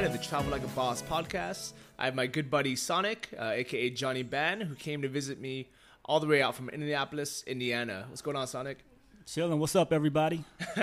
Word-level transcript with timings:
9 0.00 0.06
of 0.06 0.12
the 0.18 0.26
Travel 0.26 0.50
Like 0.50 0.64
a 0.64 0.68
Boss 0.68 1.02
podcast. 1.02 1.74
I 1.98 2.06
have 2.06 2.14
my 2.14 2.26
good 2.26 2.50
buddy 2.50 2.74
Sonic, 2.74 3.28
uh, 3.38 3.50
aka 3.50 3.90
Johnny 3.90 4.22
Ban, 4.22 4.62
who 4.62 4.74
came 4.74 5.02
to 5.02 5.08
visit 5.10 5.38
me 5.38 5.68
all 6.06 6.20
the 6.20 6.26
way 6.26 6.40
out 6.40 6.54
from 6.54 6.70
Indianapolis, 6.70 7.44
Indiana. 7.46 8.06
What's 8.08 8.22
going 8.22 8.34
on, 8.34 8.46
Sonic? 8.46 8.78
Chilling. 9.26 9.58
What's 9.58 9.76
up, 9.76 9.92
everybody? 9.92 10.42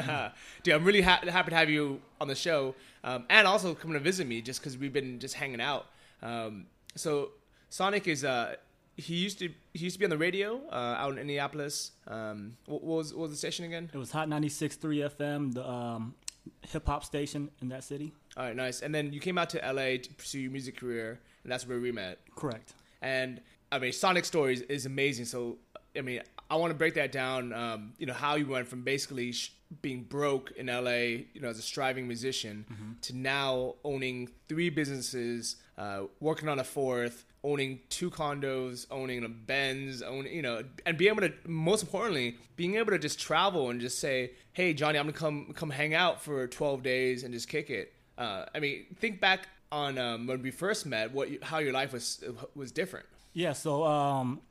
Dude, 0.61 0.75
I'm 0.75 0.83
really 0.83 1.01
ha- 1.01 1.21
happy 1.27 1.49
to 1.49 1.55
have 1.55 1.67
you 1.67 1.99
on 2.21 2.27
the 2.27 2.35
show 2.35 2.75
um, 3.03 3.25
and 3.31 3.47
also 3.47 3.73
coming 3.73 3.95
to 3.95 3.99
visit 3.99 4.27
me 4.27 4.39
just 4.39 4.59
because 4.59 4.77
we've 4.77 4.93
been 4.93 5.17
just 5.17 5.33
hanging 5.33 5.61
out. 5.61 5.87
Um, 6.21 6.67
so, 6.93 7.29
Sonic 7.69 8.07
is. 8.07 8.23
Uh, 8.23 8.57
he 8.97 9.15
used 9.15 9.39
to 9.39 9.49
he 9.73 9.85
used 9.85 9.95
to 9.95 9.99
be 9.99 10.05
on 10.05 10.11
the 10.11 10.17
radio 10.19 10.61
uh, 10.71 10.75
out 10.75 11.13
in 11.13 11.17
Indianapolis. 11.17 11.93
Um, 12.05 12.57
what, 12.67 12.83
what 12.83 12.97
was 12.97 13.15
what 13.15 13.21
was 13.23 13.31
the 13.31 13.37
station 13.37 13.65
again? 13.65 13.89
It 13.91 13.97
was 13.97 14.11
Hot 14.11 14.27
96.3 14.29 15.09
FM, 15.09 15.53
the 15.55 15.67
um, 15.67 16.13
hip 16.61 16.85
hop 16.85 17.03
station 17.03 17.49
in 17.61 17.69
that 17.69 17.83
city. 17.83 18.13
All 18.37 18.43
right, 18.43 18.55
nice. 18.55 18.81
And 18.81 18.93
then 18.93 19.11
you 19.11 19.19
came 19.19 19.37
out 19.39 19.49
to 19.51 19.57
LA 19.57 19.97
to 19.97 20.09
pursue 20.15 20.39
your 20.39 20.51
music 20.51 20.77
career, 20.77 21.19
and 21.43 21.51
that's 21.51 21.67
where 21.67 21.79
we 21.79 21.91
met. 21.91 22.19
Correct. 22.35 22.73
And 23.01 23.41
I 23.71 23.79
mean, 23.79 23.91
Sonic 23.91 24.25
Stories 24.25 24.61
is 24.61 24.85
amazing. 24.85 25.25
So, 25.25 25.57
I 25.97 26.01
mean, 26.01 26.21
I 26.49 26.55
want 26.55 26.69
to 26.69 26.75
break 26.77 26.93
that 26.93 27.11
down. 27.11 27.51
Um, 27.51 27.93
you 27.97 28.05
know, 28.05 28.13
how 28.13 28.35
you 28.35 28.45
went 28.45 28.67
from 28.67 28.83
basically 28.83 29.31
sh- 29.31 29.53
being 29.81 30.03
broke 30.03 30.51
in 30.51 30.67
LA, 30.67 31.25
you 31.33 31.41
know, 31.41 31.49
as 31.49 31.57
a 31.57 31.63
striving 31.63 32.07
musician, 32.07 32.97
to 33.01 33.15
now 33.15 33.73
owning 33.83 34.29
three 34.47 34.69
businesses, 34.69 35.57
uh, 35.77 36.03
working 36.19 36.47
on 36.47 36.59
a 36.59 36.63
fourth, 36.63 37.25
owning 37.43 37.79
two 37.89 38.09
condos, 38.09 38.85
owning 38.91 39.25
a 39.25 39.29
Benz, 39.29 40.01
owning, 40.01 40.33
you 40.33 40.41
know, 40.41 40.63
and 40.85 40.97
being 40.97 41.11
able 41.11 41.27
to, 41.27 41.33
most 41.47 41.81
importantly, 41.81 42.37
being 42.55 42.75
able 42.75 42.91
to 42.91 42.99
just 42.99 43.19
travel 43.19 43.69
and 43.71 43.81
just 43.81 43.99
say, 43.99 44.31
"Hey, 44.53 44.73
Johnny, 44.73 44.99
I'm 44.99 45.07
gonna 45.07 45.17
come 45.17 45.53
come 45.53 45.71
hang 45.71 45.93
out 45.93 46.21
for 46.21 46.47
12 46.47 46.83
days 46.83 47.23
and 47.23 47.33
just 47.33 47.49
kick 47.49 47.69
it." 47.69 47.93
Uh, 48.17 48.45
I 48.53 48.59
mean, 48.59 48.85
think 48.99 49.19
back 49.19 49.47
on 49.71 49.97
um, 49.97 50.27
when 50.27 50.41
we 50.41 50.51
first 50.51 50.85
met, 50.85 51.11
what 51.11 51.29
you, 51.29 51.39
how 51.41 51.59
your 51.59 51.73
life 51.73 51.93
was 51.93 52.23
was 52.55 52.71
different. 52.71 53.05
Yeah, 53.33 53.53
so 53.53 53.83
um, 53.83 54.41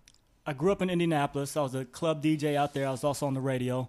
I 0.46 0.52
grew 0.52 0.70
up 0.70 0.80
in 0.80 0.90
Indianapolis. 0.90 1.56
I 1.56 1.62
was 1.62 1.74
a 1.74 1.84
club 1.84 2.22
DJ 2.22 2.54
out 2.54 2.72
there. 2.72 2.86
I 2.86 2.90
was 2.92 3.02
also 3.02 3.26
on 3.26 3.34
the 3.34 3.40
radio. 3.40 3.88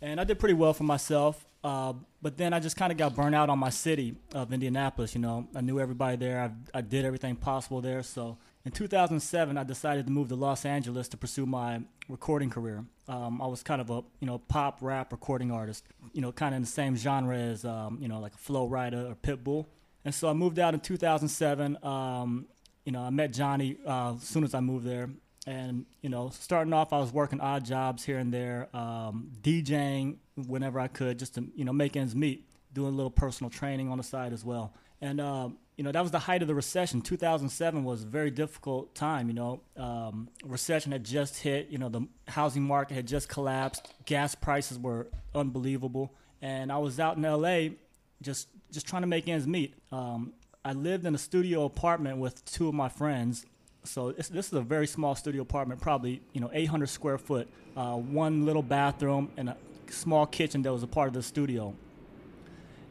And 0.00 0.20
I 0.20 0.24
did 0.24 0.40
pretty 0.40 0.54
well 0.54 0.74
for 0.74 0.82
myself. 0.82 1.46
Uh, 1.62 1.92
but 2.20 2.36
then 2.36 2.52
I 2.52 2.58
just 2.58 2.76
kind 2.76 2.90
of 2.90 2.98
got 2.98 3.14
burnt 3.14 3.36
out 3.36 3.48
on 3.48 3.58
my 3.60 3.70
city 3.70 4.16
of 4.34 4.52
Indianapolis. 4.52 5.14
You 5.14 5.20
know, 5.20 5.46
I 5.54 5.60
knew 5.60 5.78
everybody 5.78 6.16
there. 6.16 6.40
I, 6.40 6.78
I 6.78 6.80
did 6.80 7.04
everything 7.04 7.36
possible 7.36 7.80
there. 7.80 8.02
So 8.02 8.36
in 8.64 8.72
2007, 8.72 9.58
I 9.58 9.64
decided 9.64 10.06
to 10.06 10.12
move 10.12 10.28
to 10.28 10.36
Los 10.36 10.64
Angeles 10.64 11.08
to 11.08 11.16
pursue 11.16 11.46
my 11.46 11.82
recording 12.08 12.50
career. 12.50 12.84
Um, 13.08 13.42
I 13.42 13.46
was 13.46 13.62
kind 13.62 13.80
of 13.80 13.90
a 13.90 14.02
you 14.20 14.26
know 14.26 14.38
pop 14.38 14.78
rap 14.80 15.12
recording 15.12 15.50
artist. 15.50 15.84
You 16.12 16.22
know, 16.22 16.32
kind 16.32 16.54
of 16.54 16.56
in 16.56 16.62
the 16.62 16.68
same 16.68 16.96
genre 16.96 17.36
as 17.36 17.64
um, 17.64 17.98
you 18.00 18.08
know 18.08 18.20
like 18.20 18.34
a 18.34 18.38
Flo 18.38 18.68
Rida 18.68 19.10
or 19.10 19.14
Pitbull. 19.14 19.66
And 20.04 20.14
so 20.14 20.28
I 20.28 20.32
moved 20.32 20.58
out 20.58 20.74
in 20.74 20.80
2007. 20.80 21.78
Um, 21.84 22.46
you 22.84 22.92
know, 22.92 23.02
I 23.02 23.10
met 23.10 23.32
Johnny 23.32 23.78
uh, 23.86 24.14
as 24.14 24.22
soon 24.22 24.44
as 24.44 24.54
I 24.54 24.60
moved 24.60 24.86
there. 24.86 25.08
And, 25.46 25.86
you 26.00 26.08
know, 26.08 26.30
starting 26.30 26.72
off, 26.72 26.92
I 26.92 26.98
was 26.98 27.12
working 27.12 27.40
odd 27.40 27.64
jobs 27.64 28.04
here 28.04 28.18
and 28.18 28.32
there, 28.32 28.68
um, 28.74 29.32
DJing 29.42 30.18
whenever 30.36 30.78
I 30.78 30.86
could 30.86 31.18
just 31.18 31.34
to, 31.34 31.44
you 31.56 31.64
know, 31.64 31.72
make 31.72 31.96
ends 31.96 32.14
meet, 32.14 32.48
doing 32.72 32.92
a 32.92 32.96
little 32.96 33.10
personal 33.10 33.50
training 33.50 33.88
on 33.88 33.98
the 33.98 34.04
side 34.04 34.32
as 34.32 34.44
well. 34.44 34.72
And, 35.00 35.20
um, 35.20 35.58
you 35.76 35.84
know, 35.84 35.92
that 35.92 36.02
was 36.02 36.10
the 36.10 36.18
height 36.18 36.42
of 36.42 36.48
the 36.48 36.54
recession. 36.54 37.00
2007 37.00 37.82
was 37.82 38.02
a 38.02 38.06
very 38.06 38.30
difficult 38.30 38.94
time, 38.94 39.28
you 39.28 39.34
know. 39.34 39.60
Um, 39.76 40.28
recession 40.44 40.92
had 40.92 41.04
just 41.04 41.38
hit, 41.38 41.68
you 41.70 41.78
know, 41.78 41.88
the 41.88 42.06
housing 42.28 42.62
market 42.62 42.94
had 42.94 43.06
just 43.06 43.28
collapsed, 43.28 43.92
gas 44.04 44.34
prices 44.34 44.78
were 44.78 45.08
unbelievable. 45.34 46.12
And 46.42 46.70
I 46.70 46.78
was 46.78 47.00
out 47.00 47.16
in 47.16 47.22
LA 47.22 47.74
just 48.20 48.48
just 48.70 48.86
trying 48.86 49.02
to 49.02 49.08
make 49.08 49.28
ends 49.28 49.46
meet. 49.46 49.74
Um, 49.90 50.32
I 50.64 50.72
lived 50.72 51.06
in 51.06 51.14
a 51.14 51.18
studio 51.18 51.64
apartment 51.64 52.18
with 52.18 52.44
two 52.44 52.68
of 52.68 52.74
my 52.74 52.88
friends. 52.88 53.44
So 53.84 54.08
it's, 54.10 54.28
this 54.28 54.46
is 54.46 54.52
a 54.52 54.60
very 54.60 54.86
small 54.86 55.14
studio 55.14 55.42
apartment, 55.42 55.80
probably 55.80 56.20
you 56.32 56.40
know 56.40 56.50
800 56.52 56.88
square 56.88 57.18
foot, 57.18 57.48
uh, 57.76 57.94
one 57.94 58.44
little 58.44 58.62
bathroom 58.62 59.30
and 59.36 59.48
a 59.48 59.56
small 59.90 60.26
kitchen 60.26 60.62
that 60.62 60.72
was 60.72 60.82
a 60.82 60.86
part 60.86 61.08
of 61.08 61.14
the 61.14 61.22
studio. 61.22 61.74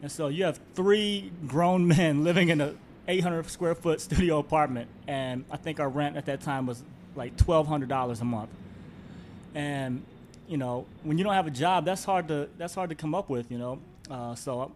And 0.02 0.12
so 0.12 0.28
you 0.28 0.46
have 0.46 0.60
three 0.74 1.32
grown 1.48 1.88
men 1.88 2.24
living 2.24 2.50
in 2.50 2.60
a 2.62 2.74
800 3.08 3.50
square 3.50 3.76
foot 3.76 4.02
studio 4.02 4.40
apartment, 4.40 4.90
and 5.08 5.46
I 5.52 5.58
think 5.58 5.80
our 5.80 5.90
rent 5.90 6.18
at 6.18 6.26
that 6.26 6.42
time 6.42 6.66
was 6.66 6.84
like 7.16 7.36
$1,200 7.38 8.22
a 8.22 8.26
month. 8.26 8.50
And 9.54 10.04
you 10.48 10.58
know, 10.58 10.86
when 11.04 11.18
you 11.18 11.24
don't 11.24 11.34
have 11.34 11.48
a 11.48 11.52
job, 11.52 11.86
that's 11.86 12.04
hard 12.04 12.28
to 12.28 12.50
that's 12.58 12.76
hard 12.76 12.90
to 12.90 12.96
come 12.96 13.16
up 13.16 13.30
with. 13.30 13.52
You 13.52 13.58
know, 13.58 13.80
uh, 14.10 14.36
so 14.36 14.72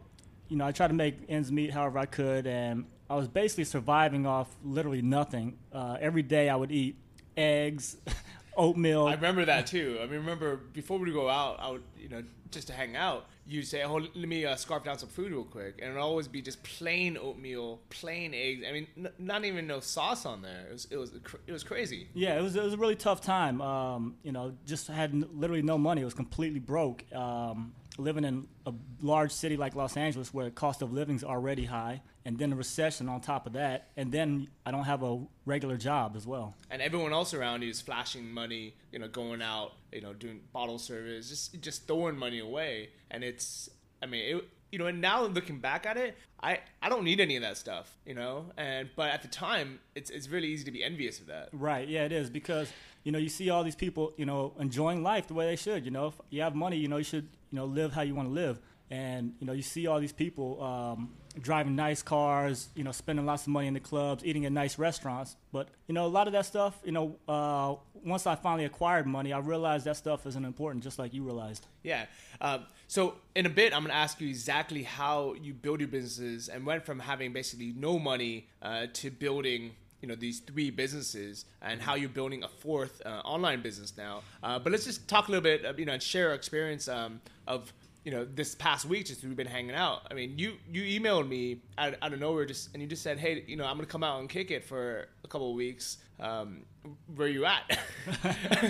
you 0.47 0.57
know, 0.57 0.65
I 0.65 0.71
tried 0.71 0.87
to 0.87 0.93
make 0.93 1.17
ends 1.27 1.51
meet 1.51 1.71
however 1.71 1.99
I 1.99 2.05
could, 2.05 2.47
and 2.47 2.85
I 3.09 3.15
was 3.15 3.27
basically 3.27 3.65
surviving 3.65 4.25
off 4.25 4.47
literally 4.63 5.01
nothing. 5.01 5.57
Uh, 5.73 5.97
every 5.99 6.23
day 6.23 6.49
I 6.49 6.55
would 6.55 6.71
eat 6.71 6.95
eggs, 7.35 7.97
oatmeal. 8.57 9.07
I 9.07 9.13
remember 9.13 9.45
that 9.45 9.67
too. 9.67 9.97
I 9.99 10.05
mean, 10.05 10.15
remember 10.19 10.55
before 10.57 10.97
we 10.99 11.11
go 11.11 11.29
out, 11.29 11.59
I 11.59 11.71
would, 11.71 11.83
you 11.97 12.09
know, 12.09 12.23
just 12.51 12.67
to 12.67 12.73
hang 12.73 12.95
out, 12.95 13.25
you'd 13.47 13.67
say, 13.67 13.83
"Oh, 13.83 13.95
let 13.95 14.15
me 14.15 14.45
uh, 14.45 14.55
scarf 14.55 14.83
down 14.83 14.97
some 14.97 15.09
food 15.09 15.31
real 15.31 15.43
quick," 15.43 15.75
and 15.79 15.89
it'd 15.91 16.01
always 16.01 16.27
be 16.27 16.41
just 16.41 16.63
plain 16.63 17.17
oatmeal, 17.17 17.81
plain 17.89 18.33
eggs. 18.33 18.63
I 18.67 18.71
mean, 18.71 18.87
n- 18.97 19.09
not 19.19 19.43
even 19.43 19.67
no 19.67 19.79
sauce 19.81 20.25
on 20.25 20.41
there. 20.41 20.67
It 20.69 20.73
was, 20.73 20.87
it 20.91 20.97
was, 20.97 21.11
it 21.47 21.51
was 21.51 21.63
crazy. 21.63 22.07
Yeah, 22.13 22.37
it 22.37 22.41
was 22.41 22.55
it 22.55 22.63
was 22.63 22.73
a 22.73 22.77
really 22.77 22.95
tough 22.95 23.19
time. 23.21 23.61
Um, 23.61 24.15
you 24.23 24.31
know, 24.31 24.53
just 24.65 24.87
had 24.87 25.11
n- 25.11 25.27
literally 25.33 25.63
no 25.63 25.77
money. 25.77 26.01
It 26.01 26.05
was 26.05 26.13
completely 26.13 26.59
broke. 26.59 27.03
Um, 27.13 27.73
living 27.97 28.23
in 28.23 28.47
a 28.65 28.73
large 29.01 29.31
city 29.31 29.57
like 29.57 29.75
Los 29.75 29.95
Angeles, 29.97 30.33
where 30.33 30.45
the 30.45 30.51
cost 30.51 30.81
of 30.81 30.91
living 30.91 31.15
is 31.15 31.23
already 31.23 31.65
high, 31.65 32.01
and 32.25 32.37
then 32.37 32.53
a 32.53 32.55
recession 32.55 33.07
on 33.07 33.21
top 33.21 33.45
of 33.45 33.53
that, 33.53 33.89
and 33.95 34.11
then 34.11 34.47
I 34.65 34.71
don't 34.71 34.83
have 34.83 35.03
a 35.03 35.19
regular 35.45 35.77
job 35.77 36.15
as 36.15 36.25
well. 36.25 36.55
And 36.69 36.81
everyone 36.81 37.13
else 37.13 37.33
around 37.33 37.61
you 37.61 37.69
is 37.69 37.81
flashing 37.81 38.31
money, 38.31 38.75
you 38.91 38.99
know, 38.99 39.07
going 39.07 39.41
out, 39.41 39.73
you 39.91 40.01
know, 40.01 40.13
doing 40.13 40.41
bottle 40.51 40.79
service, 40.79 41.29
just 41.29 41.61
just 41.61 41.87
throwing 41.87 42.17
money 42.17 42.39
away. 42.39 42.89
And 43.11 43.23
it's, 43.23 43.69
I 44.01 44.07
mean, 44.07 44.37
it, 44.37 44.49
you 44.71 44.79
know, 44.79 44.87
and 44.87 44.99
now 44.99 45.23
looking 45.23 45.59
back 45.59 45.85
at 45.85 45.97
it, 45.97 46.17
I 46.41 46.59
I 46.81 46.89
don't 46.89 47.03
need 47.03 47.19
any 47.19 47.35
of 47.37 47.43
that 47.43 47.57
stuff, 47.57 47.95
you 48.05 48.13
know. 48.13 48.51
And 48.57 48.89
but 48.95 49.09
at 49.09 49.21
the 49.21 49.27
time, 49.27 49.79
it's 49.95 50.09
it's 50.09 50.27
really 50.27 50.47
easy 50.47 50.65
to 50.65 50.71
be 50.71 50.83
envious 50.83 51.19
of 51.19 51.27
that. 51.27 51.49
Right. 51.53 51.87
Yeah, 51.87 52.03
it 52.03 52.11
is 52.11 52.29
because 52.29 52.71
you 53.05 53.11
know 53.11 53.19
you 53.19 53.29
see 53.29 53.49
all 53.49 53.63
these 53.63 53.75
people, 53.75 54.13
you 54.17 54.25
know, 54.25 54.53
enjoying 54.59 55.01
life 55.03 55.27
the 55.27 55.33
way 55.33 55.45
they 55.45 55.55
should. 55.55 55.85
You 55.85 55.91
know, 55.91 56.07
if 56.07 56.15
you 56.29 56.41
have 56.41 56.55
money, 56.55 56.75
you 56.75 56.89
know, 56.89 56.97
you 56.97 57.03
should 57.05 57.29
you 57.51 57.55
know 57.55 57.65
live 57.65 57.93
how 57.93 58.01
you 58.01 58.13
want 58.13 58.27
to 58.27 58.33
live. 58.33 58.59
And 58.91 59.33
you 59.39 59.47
know, 59.47 59.53
you 59.53 59.61
see 59.61 59.87
all 59.87 59.99
these 59.99 60.11
people 60.11 60.61
um, 60.61 61.13
driving 61.39 61.75
nice 61.75 62.01
cars, 62.01 62.69
you 62.75 62.83
know, 62.83 62.91
spending 62.91 63.25
lots 63.25 63.43
of 63.43 63.49
money 63.49 63.67
in 63.67 63.73
the 63.73 63.79
clubs, 63.79 64.23
eating 64.25 64.45
at 64.45 64.51
nice 64.51 64.77
restaurants. 64.77 65.35
But 65.51 65.69
you 65.87 65.93
know, 65.93 66.05
a 66.05 66.07
lot 66.07 66.27
of 66.27 66.33
that 66.33 66.45
stuff, 66.45 66.79
you 66.83 66.91
know, 66.91 67.15
uh, 67.27 67.75
once 68.03 68.27
I 68.27 68.35
finally 68.35 68.65
acquired 68.65 69.07
money, 69.07 69.33
I 69.33 69.39
realized 69.39 69.85
that 69.85 69.97
stuff 69.97 70.25
isn't 70.27 70.45
important, 70.45 70.83
just 70.83 70.99
like 70.99 71.13
you 71.13 71.23
realized. 71.23 71.65
Yeah. 71.83 72.05
Um, 72.41 72.65
so 72.87 73.15
in 73.35 73.45
a 73.45 73.49
bit, 73.49 73.73
I'm 73.73 73.81
going 73.81 73.91
to 73.91 73.97
ask 73.97 74.21
you 74.21 74.27
exactly 74.27 74.83
how 74.83 75.33
you 75.33 75.53
build 75.53 75.79
your 75.79 75.89
businesses 75.89 76.47
and 76.47 76.65
went 76.65 76.85
from 76.85 76.99
having 76.99 77.33
basically 77.33 77.73
no 77.75 77.97
money 77.97 78.47
uh, 78.61 78.87
to 78.93 79.09
building. 79.09 79.71
You 80.05 80.09
know 80.09 80.15
these 80.15 80.41
three 80.41 80.69
businesses 80.69 81.45
and 81.63 81.81
how 81.81 81.95
you're 81.95 82.09
building 82.09 82.43
a 82.43 82.47
fourth 82.47 83.01
uh, 83.03 83.21
online 83.25 83.63
business 83.63 83.97
now. 83.97 84.21
Uh, 84.43 84.59
but 84.59 84.71
let's 84.71 84.85
just 84.85 85.07
talk 85.07 85.29
a 85.29 85.31
little 85.31 85.41
bit, 85.41 85.65
uh, 85.65 85.73
you 85.75 85.85
know, 85.85 85.93
and 85.93 86.03
share 86.03 86.29
our 86.29 86.35
experience 86.35 86.87
um, 86.87 87.19
of 87.47 87.73
you 88.03 88.11
know 88.11 88.23
this 88.23 88.53
past 88.53 88.85
week 88.85 89.07
just 89.07 89.23
we've 89.23 89.35
been 89.35 89.47
hanging 89.47 89.73
out. 89.73 90.01
I 90.11 90.13
mean, 90.13 90.37
you 90.37 90.57
you 90.71 90.83
emailed 90.83 91.27
me 91.27 91.63
out, 91.79 91.95
out 92.03 92.13
of 92.13 92.19
nowhere 92.19 92.45
just 92.45 92.71
and 92.73 92.83
you 92.83 92.87
just 92.87 93.01
said, 93.01 93.17
hey, 93.17 93.43
you 93.47 93.55
know, 93.55 93.65
I'm 93.65 93.77
gonna 93.77 93.87
come 93.87 94.03
out 94.03 94.19
and 94.19 94.29
kick 94.29 94.51
it 94.51 94.63
for 94.63 95.07
a 95.23 95.27
couple 95.27 95.49
of 95.49 95.55
weeks. 95.55 95.97
Um, 96.19 96.67
where 97.15 97.27
you 97.27 97.45
at? 97.45 97.63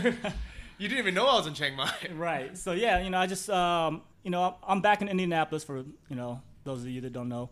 you 0.77 0.87
didn't 0.87 0.99
even 0.99 1.15
know 1.15 1.27
I 1.27 1.35
was 1.35 1.47
in 1.47 1.53
Chiang 1.53 1.75
Mai. 1.75 1.91
Right. 2.13 2.57
So 2.57 2.71
yeah, 2.71 3.01
you 3.01 3.09
know, 3.09 3.17
I 3.17 3.27
just 3.27 3.49
um, 3.49 4.03
you 4.23 4.31
know, 4.31 4.55
I'm 4.65 4.79
back 4.79 5.01
in 5.01 5.09
Indianapolis 5.09 5.65
for 5.65 5.79
you 5.79 6.15
know 6.15 6.41
those 6.63 6.83
of 6.83 6.87
you 6.87 7.01
that 7.01 7.11
don't 7.11 7.27
know, 7.27 7.49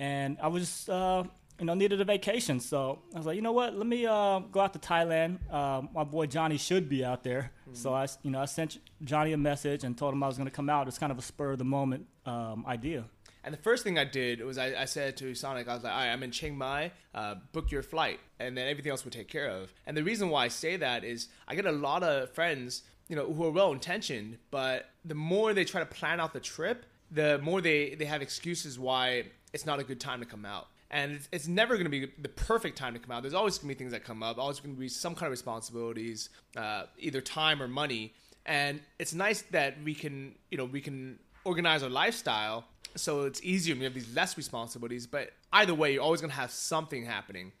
and 0.00 0.36
I 0.42 0.48
was 0.48 0.88
uh, 0.88 1.22
you 1.60 1.66
know, 1.66 1.74
needed 1.74 2.00
a 2.00 2.04
vacation. 2.04 2.58
So 2.58 2.98
I 3.14 3.18
was 3.18 3.26
like, 3.26 3.36
you 3.36 3.42
know 3.42 3.52
what? 3.52 3.76
Let 3.76 3.86
me 3.86 4.06
uh, 4.06 4.40
go 4.50 4.60
out 4.60 4.72
to 4.72 4.78
Thailand. 4.78 5.38
Uh, 5.50 5.82
my 5.94 6.04
boy 6.04 6.26
Johnny 6.26 6.56
should 6.56 6.88
be 6.88 7.04
out 7.04 7.22
there. 7.22 7.52
Mm-hmm. 7.62 7.74
So 7.74 7.92
I, 7.92 8.08
you 8.22 8.30
know, 8.30 8.40
I 8.40 8.46
sent 8.46 8.78
Johnny 9.04 9.32
a 9.34 9.36
message 9.36 9.84
and 9.84 9.96
told 9.96 10.14
him 10.14 10.22
I 10.22 10.26
was 10.26 10.38
going 10.38 10.48
to 10.48 10.54
come 10.54 10.70
out. 10.70 10.88
It's 10.88 10.98
kind 10.98 11.12
of 11.12 11.18
a 11.18 11.22
spur 11.22 11.52
of 11.52 11.58
the 11.58 11.64
moment 11.64 12.06
um, 12.24 12.64
idea. 12.66 13.04
And 13.44 13.54
the 13.54 13.58
first 13.58 13.84
thing 13.84 13.98
I 13.98 14.04
did 14.04 14.42
was 14.42 14.58
I, 14.58 14.82
I, 14.82 14.84
said 14.84 15.16
to 15.18 15.34
Sonic, 15.34 15.66
I 15.66 15.74
was 15.74 15.82
like, 15.82 15.92
all 15.92 15.98
right, 15.98 16.10
I'm 16.10 16.22
in 16.22 16.30
Chiang 16.30 16.58
Mai, 16.58 16.92
uh, 17.14 17.36
book 17.52 17.70
your 17.70 17.82
flight, 17.82 18.20
and 18.38 18.56
then 18.56 18.68
everything 18.68 18.90
else 18.90 19.02
we'll 19.02 19.12
take 19.12 19.28
care 19.28 19.48
of. 19.48 19.72
And 19.86 19.96
the 19.96 20.04
reason 20.04 20.28
why 20.28 20.44
I 20.44 20.48
say 20.48 20.76
that 20.76 21.04
is 21.04 21.28
I 21.48 21.54
get 21.54 21.64
a 21.64 21.72
lot 21.72 22.02
of 22.02 22.30
friends, 22.32 22.82
you 23.08 23.16
know, 23.16 23.32
who 23.32 23.44
are 23.46 23.50
well 23.50 23.72
intentioned, 23.72 24.36
but 24.50 24.90
the 25.06 25.14
more 25.14 25.54
they 25.54 25.64
try 25.64 25.80
to 25.80 25.86
plan 25.86 26.20
out 26.20 26.34
the 26.34 26.40
trip, 26.40 26.84
the 27.10 27.38
more 27.38 27.62
they, 27.62 27.94
they 27.94 28.04
have 28.04 28.20
excuses 28.20 28.78
why 28.78 29.24
it's 29.54 29.64
not 29.64 29.80
a 29.80 29.84
good 29.84 30.00
time 30.00 30.20
to 30.20 30.26
come 30.26 30.44
out 30.44 30.68
and 30.90 31.12
it's, 31.12 31.28
it's 31.32 31.48
never 31.48 31.74
going 31.74 31.84
to 31.84 31.90
be 31.90 32.10
the 32.18 32.28
perfect 32.28 32.76
time 32.76 32.94
to 32.94 32.98
come 32.98 33.12
out. 33.12 33.22
There's 33.22 33.34
always 33.34 33.58
going 33.58 33.68
to 33.68 33.74
be 33.74 33.78
things 33.78 33.92
that 33.92 34.04
come 34.04 34.22
up. 34.22 34.38
Always 34.38 34.60
going 34.60 34.74
to 34.74 34.80
be 34.80 34.88
some 34.88 35.14
kind 35.14 35.26
of 35.26 35.30
responsibilities, 35.30 36.30
uh, 36.56 36.84
either 36.98 37.20
time 37.20 37.62
or 37.62 37.68
money. 37.68 38.14
And 38.46 38.80
it's 38.98 39.14
nice 39.14 39.42
that 39.50 39.82
we 39.84 39.94
can, 39.94 40.34
you 40.50 40.58
know, 40.58 40.64
we 40.64 40.80
can 40.80 41.18
organize 41.44 41.82
our 41.82 41.90
lifestyle 41.90 42.64
so 42.96 43.22
it's 43.22 43.42
easier 43.42 43.74
we 43.74 43.84
have 43.84 43.94
these 43.94 44.14
less 44.14 44.36
responsibilities. 44.36 45.06
But 45.06 45.32
either 45.52 45.74
way, 45.74 45.94
you're 45.94 46.02
always 46.02 46.20
going 46.20 46.30
to 46.30 46.36
have 46.36 46.50
something 46.50 47.04
happening. 47.04 47.52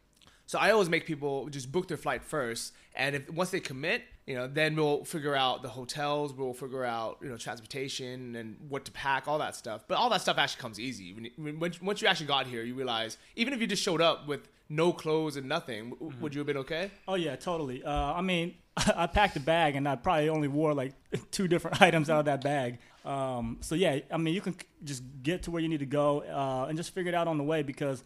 So 0.50 0.58
I 0.58 0.72
always 0.72 0.88
make 0.88 1.06
people 1.06 1.48
just 1.48 1.70
book 1.70 1.86
their 1.86 1.96
flight 1.96 2.24
first, 2.24 2.72
and 2.96 3.14
if 3.14 3.30
once 3.30 3.50
they 3.50 3.60
commit, 3.60 4.02
you 4.26 4.34
know, 4.34 4.48
then 4.48 4.74
we'll 4.74 5.04
figure 5.04 5.36
out 5.36 5.62
the 5.62 5.68
hotels, 5.68 6.32
we'll 6.32 6.54
figure 6.54 6.84
out 6.84 7.18
you 7.22 7.28
know 7.28 7.36
transportation 7.36 8.34
and 8.34 8.56
what 8.68 8.84
to 8.86 8.90
pack, 8.90 9.28
all 9.28 9.38
that 9.38 9.54
stuff. 9.54 9.84
But 9.86 9.98
all 9.98 10.10
that 10.10 10.22
stuff 10.22 10.38
actually 10.38 10.60
comes 10.60 10.80
easy. 10.80 11.12
When, 11.36 11.60
when 11.60 11.72
once 11.80 12.02
you 12.02 12.08
actually 12.08 12.26
got 12.26 12.48
here, 12.48 12.64
you 12.64 12.74
realize 12.74 13.16
even 13.36 13.54
if 13.54 13.60
you 13.60 13.68
just 13.68 13.80
showed 13.80 14.00
up 14.00 14.26
with 14.26 14.48
no 14.68 14.92
clothes 14.92 15.36
and 15.36 15.48
nothing, 15.48 15.92
mm-hmm. 15.92 16.20
would 16.20 16.34
you 16.34 16.40
have 16.40 16.48
been 16.48 16.56
okay? 16.56 16.90
Oh 17.06 17.14
yeah, 17.14 17.36
totally. 17.36 17.84
Uh, 17.84 18.14
I 18.14 18.20
mean, 18.20 18.56
I 18.76 19.06
packed 19.06 19.36
a 19.36 19.40
bag 19.40 19.76
and 19.76 19.88
I 19.88 19.94
probably 19.94 20.30
only 20.30 20.48
wore 20.48 20.74
like 20.74 20.94
two 21.30 21.46
different 21.46 21.80
items 21.88 22.10
out 22.10 22.18
of 22.18 22.24
that 22.24 22.42
bag. 22.42 22.80
Um, 23.04 23.58
so 23.60 23.76
yeah, 23.76 24.00
I 24.10 24.16
mean, 24.16 24.34
you 24.34 24.40
can 24.40 24.56
just 24.82 25.04
get 25.22 25.44
to 25.44 25.52
where 25.52 25.62
you 25.62 25.68
need 25.68 25.78
to 25.78 25.86
go 25.86 26.22
uh, 26.22 26.66
and 26.68 26.76
just 26.76 26.92
figure 26.92 27.10
it 27.10 27.14
out 27.14 27.28
on 27.28 27.38
the 27.38 27.44
way 27.44 27.62
because 27.62 28.02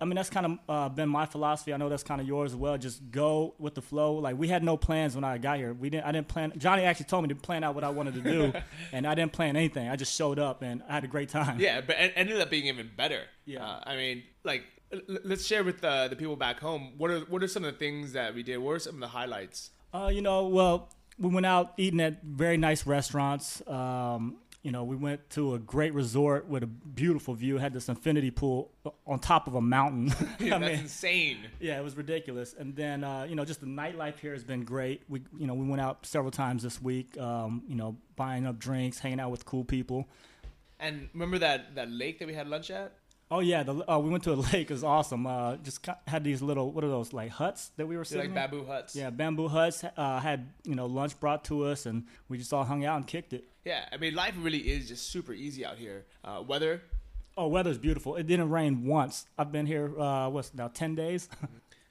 I 0.00 0.04
mean, 0.04 0.16
that's 0.16 0.30
kind 0.30 0.46
of 0.46 0.58
uh, 0.68 0.88
been 0.88 1.08
my 1.08 1.26
philosophy. 1.26 1.72
I 1.72 1.76
know 1.76 1.88
that's 1.88 2.02
kind 2.02 2.20
of 2.20 2.26
yours 2.26 2.52
as 2.52 2.56
well. 2.56 2.76
Just 2.78 3.10
go 3.10 3.54
with 3.58 3.74
the 3.74 3.82
flow. 3.82 4.14
Like 4.14 4.36
we 4.36 4.48
had 4.48 4.62
no 4.62 4.76
plans 4.76 5.14
when 5.14 5.24
I 5.24 5.38
got 5.38 5.58
here. 5.58 5.72
We 5.72 5.90
didn't. 5.90 6.06
I 6.06 6.12
didn't 6.12 6.28
plan. 6.28 6.52
Johnny 6.58 6.82
actually 6.82 7.06
told 7.06 7.24
me 7.24 7.28
to 7.28 7.34
plan 7.34 7.64
out 7.64 7.74
what 7.74 7.84
I 7.84 7.90
wanted 7.90 8.14
to 8.14 8.20
do, 8.20 8.52
and 8.92 9.06
I 9.06 9.14
didn't 9.14 9.32
plan 9.32 9.56
anything. 9.56 9.88
I 9.88 9.96
just 9.96 10.14
showed 10.14 10.38
up 10.38 10.62
and 10.62 10.82
I 10.88 10.94
had 10.94 11.04
a 11.04 11.08
great 11.08 11.28
time. 11.28 11.60
Yeah, 11.60 11.80
but 11.80 11.96
it 11.98 12.12
ended 12.16 12.40
up 12.40 12.50
being 12.50 12.66
even 12.66 12.90
better. 12.96 13.22
Yeah. 13.44 13.64
Uh, 13.64 13.80
I 13.84 13.96
mean, 13.96 14.22
like, 14.44 14.64
let's 15.08 15.46
share 15.46 15.64
with 15.64 15.84
uh, 15.84 16.08
the 16.08 16.16
people 16.16 16.36
back 16.36 16.60
home. 16.60 16.92
What 16.98 17.10
are 17.10 17.20
what 17.20 17.42
are 17.42 17.48
some 17.48 17.64
of 17.64 17.72
the 17.72 17.78
things 17.78 18.12
that 18.12 18.34
we 18.34 18.42
did? 18.42 18.58
What 18.58 18.72
are 18.72 18.78
some 18.78 18.94
of 18.94 19.00
the 19.00 19.08
highlights? 19.08 19.70
Uh, 19.94 20.10
you 20.12 20.22
know, 20.22 20.48
well, 20.48 20.90
we 21.18 21.28
went 21.28 21.46
out 21.46 21.74
eating 21.76 22.00
at 22.00 22.22
very 22.22 22.56
nice 22.56 22.86
restaurants. 22.86 23.62
Um, 23.66 24.38
you 24.62 24.70
know, 24.70 24.84
we 24.84 24.94
went 24.94 25.28
to 25.30 25.54
a 25.54 25.58
great 25.58 25.92
resort 25.92 26.46
with 26.46 26.62
a 26.62 26.66
beautiful 26.66 27.34
view. 27.34 27.58
Had 27.58 27.72
this 27.72 27.88
infinity 27.88 28.30
pool 28.30 28.70
on 29.06 29.18
top 29.18 29.48
of 29.48 29.56
a 29.56 29.60
mountain. 29.60 30.06
Dude, 30.38 30.52
that's 30.52 30.60
mean, 30.60 30.78
insane. 30.78 31.38
Yeah, 31.58 31.78
it 31.78 31.82
was 31.82 31.96
ridiculous. 31.96 32.54
And 32.56 32.76
then, 32.76 33.02
uh, 33.02 33.26
you 33.28 33.34
know, 33.34 33.44
just 33.44 33.60
the 33.60 33.66
nightlife 33.66 34.20
here 34.20 34.32
has 34.32 34.44
been 34.44 34.64
great. 34.64 35.02
We, 35.08 35.22
you 35.36 35.46
know, 35.46 35.54
we 35.54 35.66
went 35.66 35.80
out 35.80 36.06
several 36.06 36.30
times 36.30 36.62
this 36.62 36.80
week. 36.80 37.18
Um, 37.18 37.62
you 37.66 37.74
know, 37.74 37.96
buying 38.14 38.46
up 38.46 38.58
drinks, 38.58 39.00
hanging 39.00 39.18
out 39.18 39.32
with 39.32 39.44
cool 39.44 39.64
people. 39.64 40.08
And 40.78 41.08
remember 41.12 41.38
that 41.38 41.74
that 41.74 41.90
lake 41.90 42.18
that 42.20 42.28
we 42.28 42.34
had 42.34 42.48
lunch 42.48 42.70
at? 42.70 42.92
Oh 43.32 43.40
yeah, 43.40 43.62
the, 43.62 43.90
uh, 43.90 43.98
we 43.98 44.10
went 44.10 44.24
to 44.24 44.32
a 44.32 44.34
lake. 44.52 44.70
It 44.70 44.74
was 44.74 44.84
awesome. 44.84 45.26
Uh, 45.26 45.56
just 45.56 45.88
had 46.06 46.22
these 46.22 46.42
little 46.42 46.70
what 46.70 46.84
are 46.84 46.88
those 46.88 47.12
like 47.12 47.30
huts 47.30 47.70
that 47.78 47.86
we 47.86 47.96
were 47.96 48.04
sitting 48.04 48.26
like 48.26 48.34
bamboo 48.34 48.66
huts. 48.66 48.94
Yeah, 48.94 49.10
bamboo 49.10 49.48
huts. 49.48 49.82
Uh, 49.96 50.20
had 50.20 50.48
you 50.64 50.74
know 50.74 50.86
lunch 50.86 51.18
brought 51.18 51.44
to 51.44 51.64
us, 51.64 51.86
and 51.86 52.04
we 52.28 52.36
just 52.36 52.52
all 52.52 52.64
hung 52.64 52.84
out 52.84 52.96
and 52.96 53.06
kicked 53.06 53.32
it. 53.32 53.44
Yeah, 53.64 53.84
I 53.92 53.96
mean 53.96 54.14
life 54.14 54.34
really 54.38 54.58
is 54.58 54.88
just 54.88 55.10
super 55.10 55.32
easy 55.32 55.64
out 55.64 55.78
here. 55.78 56.04
Uh, 56.24 56.42
weather. 56.46 56.82
Oh, 57.36 57.48
weather's 57.48 57.78
beautiful. 57.78 58.16
It 58.16 58.26
didn't 58.26 58.50
rain 58.50 58.84
once. 58.84 59.26
I've 59.38 59.52
been 59.52 59.66
here. 59.66 59.98
Uh, 59.98 60.28
what's 60.28 60.52
now 60.54 60.68
ten 60.68 60.94
days. 60.94 61.28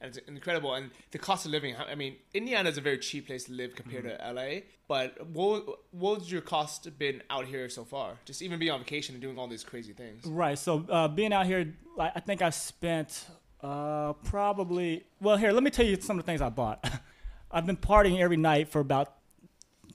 and 0.02 0.10
it's 0.10 0.18
incredible. 0.28 0.74
And 0.74 0.92
the 1.12 1.20
cost 1.20 1.46
of 1.46 1.52
living, 1.52 1.76
I 1.76 1.96
mean, 1.96 2.16
Indiana 2.34 2.70
is 2.70 2.78
a 2.78 2.82
very 2.82 2.98
cheap 2.98 3.28
place 3.28 3.46
to 3.46 3.54
live 3.54 3.76
compared 3.76 4.06
mm-hmm. 4.06 4.36
to 4.36 4.42
LA. 4.42 4.62
But 4.88 5.26
what 5.28 5.66
what's 5.92 6.30
your 6.30 6.42
cost 6.42 6.98
been 7.00 7.24
out 7.30 7.46
here 7.46 7.70
so 7.70 7.86
far? 7.86 8.16
Just 8.26 8.42
even 8.42 8.60
being 8.60 8.72
on 8.72 8.80
vacation 8.80 9.16
and 9.16 9.22
doing 9.22 9.38
all 9.38 9.48
these 9.48 9.64
crazy 9.64 9.94
things. 9.94 10.26
Right. 10.26 10.58
So 10.58 10.86
uh, 10.90 11.08
being 11.08 11.32
out 11.32 11.46
here, 11.46 11.74
I 11.98 12.20
think 12.20 12.42
I 12.42 12.50
spent 12.50 13.26
uh, 13.62 14.14
probably 14.14 15.06
well. 15.22 15.38
Here, 15.38 15.52
let 15.52 15.64
me 15.64 15.70
tell 15.70 15.86
you 15.86 16.00
some 16.02 16.20
of 16.20 16.26
the 16.26 16.30
things 16.30 16.42
I 16.42 16.50
bought. 16.50 16.84
I've 17.52 17.66
been 17.66 17.78
partying 17.78 18.20
every 18.20 18.38
night 18.38 18.70
for 18.70 18.80
about 18.80 19.14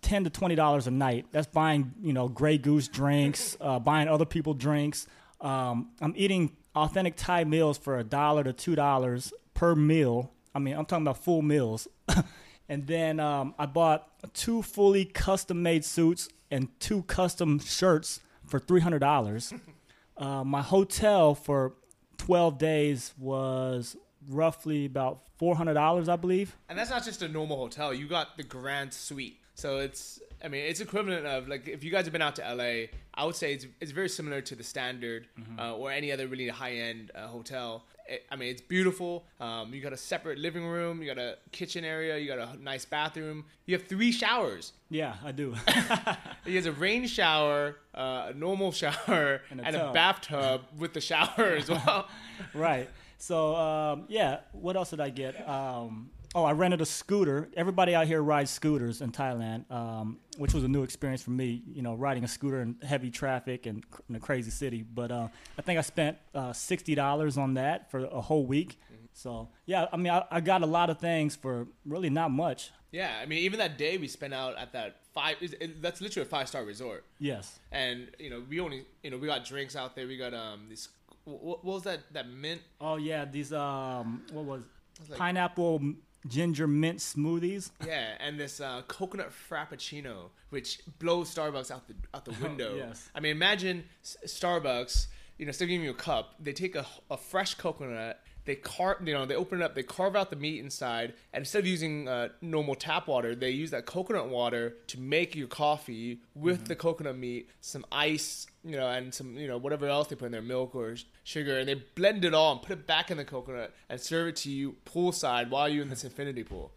ten 0.07 0.23
to 0.25 0.31
twenty 0.31 0.55
dollars 0.55 0.87
a 0.87 0.91
night. 0.91 1.27
That's 1.33 1.49
buying 1.49 1.93
you 2.01 2.13
know 2.13 2.29
Grey 2.29 2.59
Goose 2.59 2.89
drinks, 2.89 3.57
uh, 3.61 3.81
buying 3.81 4.09
other 4.09 4.25
people 4.25 4.55
drinks. 4.55 5.07
Um, 5.41 5.91
I'm 6.01 6.15
eating 6.17 6.57
authentic 6.77 7.15
Thai 7.17 7.45
meals 7.45 7.77
for 7.77 7.99
a 7.99 8.05
dollar 8.05 8.45
to 8.45 8.53
two 8.53 8.77
dollars 8.77 9.33
per 9.55 9.75
meal. 9.75 10.31
I 10.55 10.61
mean, 10.61 10.77
I'm 10.77 10.87
talking 10.87 11.05
about 11.05 11.19
full 11.19 11.43
meals. 11.43 11.89
and 12.69 12.87
then 12.87 13.19
um, 13.19 13.55
I 13.59 13.67
bought 13.67 14.09
two 14.33 14.63
fully 14.63 15.05
custom 15.05 15.63
made 15.63 15.85
suits 15.85 16.29
and 16.51 16.69
two 16.79 17.03
custom 17.03 17.59
shirts 17.59 18.21
for 18.47 18.61
$300. 18.61 19.61
uh, 20.17 20.45
my 20.45 20.63
hotel 20.63 21.35
for 21.35 21.75
12 22.19 22.59
days 22.59 23.13
was 23.19 23.97
roughly 24.29 24.87
about 24.87 25.23
$400, 25.41 26.09
I 26.09 26.17
believe. 26.17 26.57
And 26.69 26.79
that's 26.79 26.91
not 26.91 27.05
just 27.05 27.23
a 27.23 27.29
normal 27.29 27.57
hotel. 27.57 27.93
You 27.93 28.07
got 28.07 28.37
the 28.37 28.43
grand 28.43 28.95
suite. 28.95 29.41
So 29.57 29.79
it's, 29.79 30.21
I 30.45 30.49
mean, 30.49 30.65
it's 30.67 30.81
equivalent 30.81 31.27
of 31.27 31.49
like 31.49 31.67
if 31.67 31.83
you 31.83 31.91
guys 31.91 32.05
have 32.05 32.13
been 32.13 32.23
out 32.23 32.37
to 32.37 32.43
LA, 32.43 32.89
I 33.15 33.25
would 33.25 33.35
say 33.35 33.55
it's, 33.55 33.67
it's 33.81 33.91
very 33.91 34.11
similar 34.11 34.43
to 34.43 34.55
the 34.55 34.63
standard 34.63 35.29
mm-hmm. 35.41 35.59
uh, 35.59 35.73
or 35.73 35.91
any 35.91 36.13
other 36.13 36.29
really 36.29 36.49
high 36.49 36.75
end 36.75 37.11
uh, 37.15 37.27
hotel. 37.27 37.85
It, 38.07 38.27
I 38.31 38.37
mean, 38.37 38.51
it's 38.51 38.61
beautiful. 38.61 39.25
Um, 39.41 39.73
you 39.73 39.81
got 39.81 39.95
a 39.95 39.97
separate 39.97 40.39
living 40.39 40.67
room, 40.67 41.01
you 41.01 41.07
got 41.07 41.19
a 41.19 41.39
kitchen 41.53 41.87
area, 41.87 42.19
you 42.19 42.29
got 42.29 42.39
a 42.39 42.63
nice 42.63 42.85
bathroom. 42.85 43.47
You 43.65 43.79
have 43.79 43.87
three 43.89 44.13
showers. 44.13 44.75
Yeah, 44.91 45.15
I 45.25 45.33
do. 45.33 45.55
he 46.45 46.55
has 46.57 46.67
a 46.67 46.73
rain 46.73 47.07
shower, 47.07 47.77
uh, 47.95 48.27
a 48.29 48.35
normal 48.35 48.73
shower, 48.83 49.41
and 49.51 49.61
a, 49.63 49.65
and 49.65 49.75
a 49.75 49.91
bathtub 49.93 50.67
with 50.77 50.93
the 50.93 51.01
shower 51.01 51.57
as 51.57 51.71
well. 51.71 52.09
right. 52.53 52.91
So 53.17 53.57
um, 53.57 54.05
yeah, 54.09 54.41
what 54.53 54.77
else 54.77 54.91
did 54.91 55.01
I 55.01 55.09
get? 55.09 55.49
Um, 55.49 56.11
Oh, 56.37 56.45
I 56.45 56.53
rented 56.53 56.83
a 56.83 56.85
scooter. 56.85 57.49
Everybody 57.57 57.95
out 57.95 58.07
here 58.07 58.23
rides 58.23 58.51
scooters 58.51 59.01
in 59.01 59.11
Thailand, 59.11 59.71
um, 59.73 60.19
which 60.37 60.53
was 60.53 60.65
a 60.65 60.69
new 60.69 60.83
experience 60.83 61.23
for 61.23 61.31
me. 61.31 61.63
You 61.67 61.81
know, 61.81 61.95
riding 61.95 62.25
a 62.25 62.29
scooter 62.29 62.61
in 62.61 62.77
heavy 62.87 63.11
traffic 63.11 63.65
and 63.65 63.83
in 64.11 64.17
a 64.17 64.21
crazy 64.21 64.51
city. 64.51 64.83
But 64.83 65.11
uh, 65.11 65.29
I 65.59 65.63
think 65.63 65.79
I 65.79 65.81
spent 65.81 66.19
uh, 66.35 66.53
sixty 66.53 66.95
dollars 66.95 67.39
on 67.39 67.55
that 67.55 67.91
for 67.91 68.05
a 68.05 68.21
whole 68.21 68.45
week. 68.45 68.79
Mm-hmm. 68.93 69.07
So 69.15 69.49
yeah, 69.65 69.87
I 69.91 69.97
mean, 69.97 70.13
I, 70.13 70.25
I, 70.31 70.43
got 70.43 70.61
a 70.61 70.67
lot 70.67 70.91
of 70.91 70.99
things 70.99 71.35
for 71.35 71.69
really 71.87 72.11
not 72.11 72.31
much. 72.31 72.71
Yeah, 72.93 73.13
I 73.19 73.25
mean, 73.25 73.39
even 73.39 73.59
that 73.61 73.79
day 73.79 73.97
we 73.97 74.07
spent 74.07 74.35
out 74.35 74.59
at 74.59 74.75
that 74.75 74.97
five. 75.15 75.37
That's 75.81 76.03
literally 76.03 76.27
a 76.27 76.29
five 76.29 76.49
star 76.49 76.67
resort. 76.67 77.07
Yes. 77.19 77.59
And 77.73 78.09
you 78.19 78.29
know, 78.29 78.43
we 78.47 78.61
only 78.61 78.85
you 79.03 79.11
know 79.11 79.17
we 79.17 79.27
got 79.27 79.47
drinks 79.47 79.75
out 79.75 79.97
there. 79.97 80.07
We 80.07 80.19
got 80.19 80.35
um 80.35 80.67
this. 80.69 80.91
What, 81.25 81.65
what 81.65 81.75
was 81.77 81.83
that? 81.85 82.01
That 82.13 82.29
mint? 82.29 82.61
Oh 82.79 82.97
yeah, 82.97 83.25
these 83.25 83.55
um 83.55 84.23
what 84.33 84.45
was, 84.45 84.65
was 85.01 85.09
like, 85.09 85.19
pineapple 85.19 85.95
ginger 86.29 86.67
mint 86.67 86.99
smoothies. 86.99 87.71
Yeah, 87.85 88.15
and 88.21 88.39
this 88.39 88.61
uh, 88.61 88.83
coconut 88.89 89.31
frappuccino, 89.51 90.31
which 90.51 90.81
blows 90.99 91.35
Starbucks 91.35 91.71
out 91.71 91.87
the 91.89 91.95
out 92.15 92.25
the 92.25 92.33
window. 92.43 92.77
yes. 92.77 93.09
I 93.15 93.21
mean, 93.21 93.33
imagine 93.33 93.85
Starbucks. 94.05 95.07
You 95.39 95.45
know, 95.45 95.51
instead 95.51 95.65
of 95.65 95.69
giving 95.69 95.85
you 95.85 95.91
a 95.91 95.95
cup, 95.95 96.35
they 96.41 96.55
take 96.55 96.77
a, 96.77 96.87
a 97.11 97.17
fresh 97.19 97.57
coconut 97.57 98.23
they 98.47 98.55
carve, 98.55 99.07
you 99.07 99.13
know, 99.13 99.27
they 99.27 99.35
open 99.35 99.61
it 99.61 99.65
up, 99.65 99.75
they 99.75 99.83
carve 99.83 100.17
out 100.17 100.31
the 100.31 100.37
meat 100.37 100.61
inside, 100.61 101.13
and 101.33 101.43
instead 101.43 101.59
of 101.59 101.67
using 101.67 102.09
uh, 102.09 102.29
normal 102.41 102.75
tap 102.77 103.09
water, 103.09 103.35
they 103.35 103.51
use 103.51 103.73
that 103.73 103.87
coconut 103.87 104.29
water 104.29 104.77
to 104.87 105.01
make 105.01 105.35
your 105.35 105.49
coffee 105.49 106.21
with 106.35 106.59
mm-hmm. 106.59 106.67
the 106.67 106.77
coconut 106.77 107.19
meat, 107.19 107.51
some 107.61 107.85
ice, 107.91 108.47
you 108.67 108.77
know, 108.77 108.89
and 108.89 109.15
some, 109.15 109.37
you 109.37 109.47
know, 109.47 109.57
whatever 109.57 109.87
else 109.87 110.09
they 110.09 110.17
put 110.17 110.27
in 110.27 110.33
there, 110.33 110.43
milk 110.43 110.75
or 110.75 110.97
sugar, 111.25 111.59
and 111.59 111.69
they 111.69 111.75
blend 111.75 112.25
it 112.25 112.35
all 112.35 112.53
and 112.53 112.63
put 112.63 112.73
it 112.73 112.87
back 112.87 113.11
in 113.11 113.17
the 113.17 113.25
coconut 113.25 113.73
and 113.89 114.01
serve 114.01 114.29
it 114.29 114.37
to 114.37 114.51
you 114.51 114.77
poolside 114.85 115.51
while 115.51 115.69
you're 115.69 115.83
in 115.83 115.89
this 115.89 116.05
infinity 116.05 116.43
pool. 116.43 116.73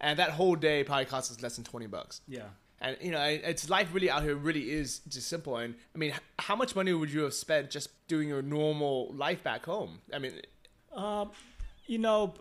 And 0.00 0.18
that 0.18 0.30
whole 0.30 0.56
day 0.56 0.84
probably 0.84 1.04
costs 1.04 1.30
us 1.30 1.42
less 1.42 1.56
than 1.56 1.64
twenty 1.64 1.86
bucks. 1.86 2.20
Yeah. 2.28 2.48
And 2.80 2.96
you 3.00 3.10
know, 3.10 3.22
it's 3.22 3.68
life 3.68 3.88
really 3.92 4.10
out 4.10 4.22
here 4.22 4.36
really 4.36 4.70
is 4.70 5.00
just 5.08 5.28
simple. 5.28 5.56
And 5.56 5.74
I 5.94 5.98
mean, 5.98 6.12
how 6.38 6.54
much 6.54 6.76
money 6.76 6.92
would 6.92 7.12
you 7.12 7.22
have 7.22 7.34
spent 7.34 7.70
just 7.70 7.90
doing 8.06 8.28
your 8.28 8.42
normal 8.42 9.12
life 9.14 9.42
back 9.42 9.64
home? 9.64 10.00
I 10.12 10.18
mean, 10.18 10.32
um, 10.92 11.30
you 11.86 11.98
know, 11.98 12.34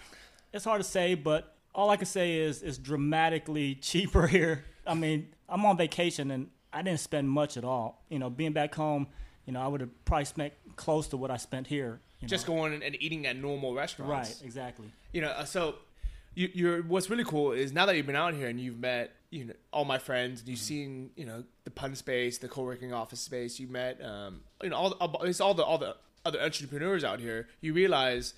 it's 0.52 0.64
hard 0.64 0.80
to 0.80 0.88
say, 0.88 1.14
but 1.14 1.56
all 1.74 1.90
I 1.90 1.96
can 1.96 2.06
say 2.06 2.38
is 2.38 2.62
it's 2.62 2.78
dramatically 2.78 3.74
cheaper 3.80 4.26
here. 4.26 4.64
I 4.86 4.94
mean, 4.94 5.28
I'm 5.48 5.64
on 5.66 5.76
vacation 5.76 6.30
and 6.30 6.50
I 6.72 6.82
didn't 6.82 7.00
spend 7.00 7.28
much 7.28 7.56
at 7.56 7.64
all. 7.64 8.02
You 8.08 8.18
know, 8.18 8.30
being 8.30 8.52
back 8.52 8.74
home, 8.74 9.08
you 9.46 9.52
know, 9.52 9.60
I 9.60 9.66
would 9.66 9.80
have 9.80 10.04
probably 10.04 10.24
spent 10.24 10.52
close 10.76 11.08
to 11.08 11.16
what 11.16 11.30
I 11.30 11.36
spent 11.36 11.66
here. 11.66 12.00
you 12.20 12.28
just 12.28 12.48
know? 12.48 12.54
going 12.54 12.82
and 12.82 12.96
eating 13.00 13.26
at 13.26 13.36
normal 13.36 13.74
restaurants. 13.74 14.12
right, 14.12 14.44
exactly. 14.44 14.90
You 15.12 15.22
know, 15.22 15.28
uh, 15.30 15.44
so 15.44 15.76
you, 16.34 16.48
you're 16.52 16.82
what's 16.82 17.10
really 17.10 17.24
cool 17.24 17.52
is 17.52 17.72
now 17.72 17.86
that 17.86 17.96
you've 17.96 18.06
been 18.06 18.16
out 18.16 18.34
here 18.34 18.48
and 18.48 18.60
you've 18.60 18.78
met 18.78 19.12
you 19.30 19.44
know 19.44 19.54
all 19.72 19.84
my 19.84 19.98
friends, 19.98 20.40
and 20.40 20.48
you've 20.48 20.58
seen 20.58 21.10
you 21.16 21.24
know 21.24 21.44
the 21.64 21.70
Punspace, 21.70 22.38
the 22.38 22.48
co-working 22.48 22.92
office 22.92 23.20
space. 23.20 23.58
You 23.58 23.68
met 23.68 24.02
um, 24.04 24.40
you 24.62 24.70
know 24.70 24.76
all 24.76 24.90
the, 24.90 25.18
it's 25.26 25.40
all 25.40 25.54
the 25.54 25.64
all 25.64 25.78
the 25.78 25.96
other 26.24 26.40
entrepreneurs 26.40 27.04
out 27.04 27.20
here. 27.20 27.48
You 27.60 27.72
realize 27.72 28.34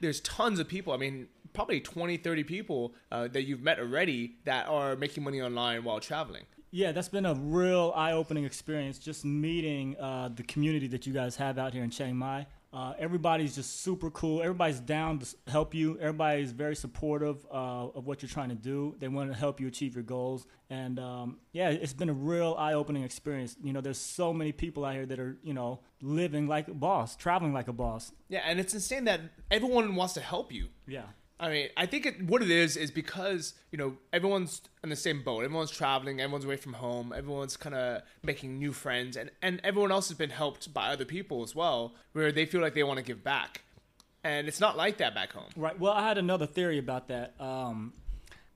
there's 0.00 0.20
tons 0.20 0.60
of 0.60 0.68
people. 0.68 0.92
I 0.92 0.98
mean, 0.98 1.28
probably 1.52 1.80
20, 1.80 2.18
30 2.18 2.44
people 2.44 2.94
uh, 3.10 3.28
that 3.28 3.42
you've 3.42 3.62
met 3.62 3.78
already 3.78 4.36
that 4.44 4.68
are 4.68 4.96
making 4.96 5.24
money 5.24 5.40
online 5.40 5.84
while 5.84 6.00
traveling. 6.00 6.44
Yeah, 6.72 6.92
that's 6.92 7.08
been 7.08 7.26
a 7.26 7.34
real 7.34 7.92
eye-opening 7.96 8.44
experience. 8.44 8.98
Just 8.98 9.24
meeting 9.24 9.96
uh, 9.98 10.30
the 10.34 10.44
community 10.44 10.86
that 10.88 11.06
you 11.06 11.12
guys 11.12 11.36
have 11.36 11.58
out 11.58 11.72
here 11.74 11.82
in 11.82 11.90
Chiang 11.90 12.16
Mai. 12.16 12.46
Uh, 12.72 12.92
everybody's 13.00 13.56
just 13.56 13.80
super 13.80 14.10
cool. 14.10 14.40
Everybody's 14.40 14.78
down 14.78 15.18
to 15.18 15.26
help 15.48 15.74
you. 15.74 15.98
Everybody's 15.98 16.52
very 16.52 16.76
supportive 16.76 17.44
uh, 17.50 17.88
of 17.88 18.06
what 18.06 18.22
you're 18.22 18.28
trying 18.28 18.50
to 18.50 18.54
do. 18.54 18.94
They 19.00 19.08
want 19.08 19.32
to 19.32 19.36
help 19.36 19.60
you 19.60 19.66
achieve 19.66 19.96
your 19.96 20.04
goals. 20.04 20.46
And 20.68 21.00
um, 21.00 21.38
yeah, 21.52 21.70
it's 21.70 21.92
been 21.92 22.08
a 22.08 22.14
real 22.14 22.54
eye-opening 22.56 23.02
experience. 23.02 23.56
You 23.60 23.72
know, 23.72 23.80
there's 23.80 23.98
so 23.98 24.32
many 24.32 24.52
people 24.52 24.84
out 24.84 24.94
here 24.94 25.06
that 25.06 25.18
are 25.18 25.36
you 25.42 25.52
know 25.52 25.80
living 26.00 26.46
like 26.46 26.68
a 26.68 26.74
boss, 26.74 27.16
traveling 27.16 27.52
like 27.52 27.66
a 27.66 27.72
boss. 27.72 28.12
Yeah, 28.28 28.42
and 28.44 28.60
it's 28.60 28.72
insane 28.72 29.04
that 29.04 29.20
everyone 29.50 29.96
wants 29.96 30.14
to 30.14 30.20
help 30.20 30.52
you. 30.52 30.68
Yeah. 30.86 31.06
I 31.40 31.48
mean, 31.48 31.68
I 31.76 31.86
think 31.86 32.04
it, 32.04 32.22
what 32.22 32.42
it 32.42 32.50
is 32.50 32.76
is 32.76 32.90
because 32.90 33.54
you 33.72 33.78
know 33.78 33.96
everyone's 34.12 34.60
in 34.84 34.90
the 34.90 34.96
same 34.96 35.22
boat. 35.22 35.42
Everyone's 35.42 35.70
traveling. 35.70 36.20
Everyone's 36.20 36.44
away 36.44 36.56
from 36.56 36.74
home. 36.74 37.14
Everyone's 37.16 37.56
kind 37.56 37.74
of 37.74 38.02
making 38.22 38.58
new 38.58 38.72
friends, 38.72 39.16
and 39.16 39.30
and 39.40 39.60
everyone 39.64 39.90
else 39.90 40.08
has 40.08 40.18
been 40.18 40.30
helped 40.30 40.72
by 40.74 40.88
other 40.88 41.06
people 41.06 41.42
as 41.42 41.54
well, 41.54 41.94
where 42.12 42.30
they 42.30 42.44
feel 42.44 42.60
like 42.60 42.74
they 42.74 42.82
want 42.82 42.98
to 42.98 43.04
give 43.04 43.24
back, 43.24 43.62
and 44.22 44.48
it's 44.48 44.60
not 44.60 44.76
like 44.76 44.98
that 44.98 45.14
back 45.14 45.32
home. 45.32 45.48
Right. 45.56 45.78
Well, 45.80 45.92
I 45.92 46.06
had 46.06 46.18
another 46.18 46.46
theory 46.46 46.78
about 46.78 47.08
that. 47.08 47.34
Um, 47.40 47.94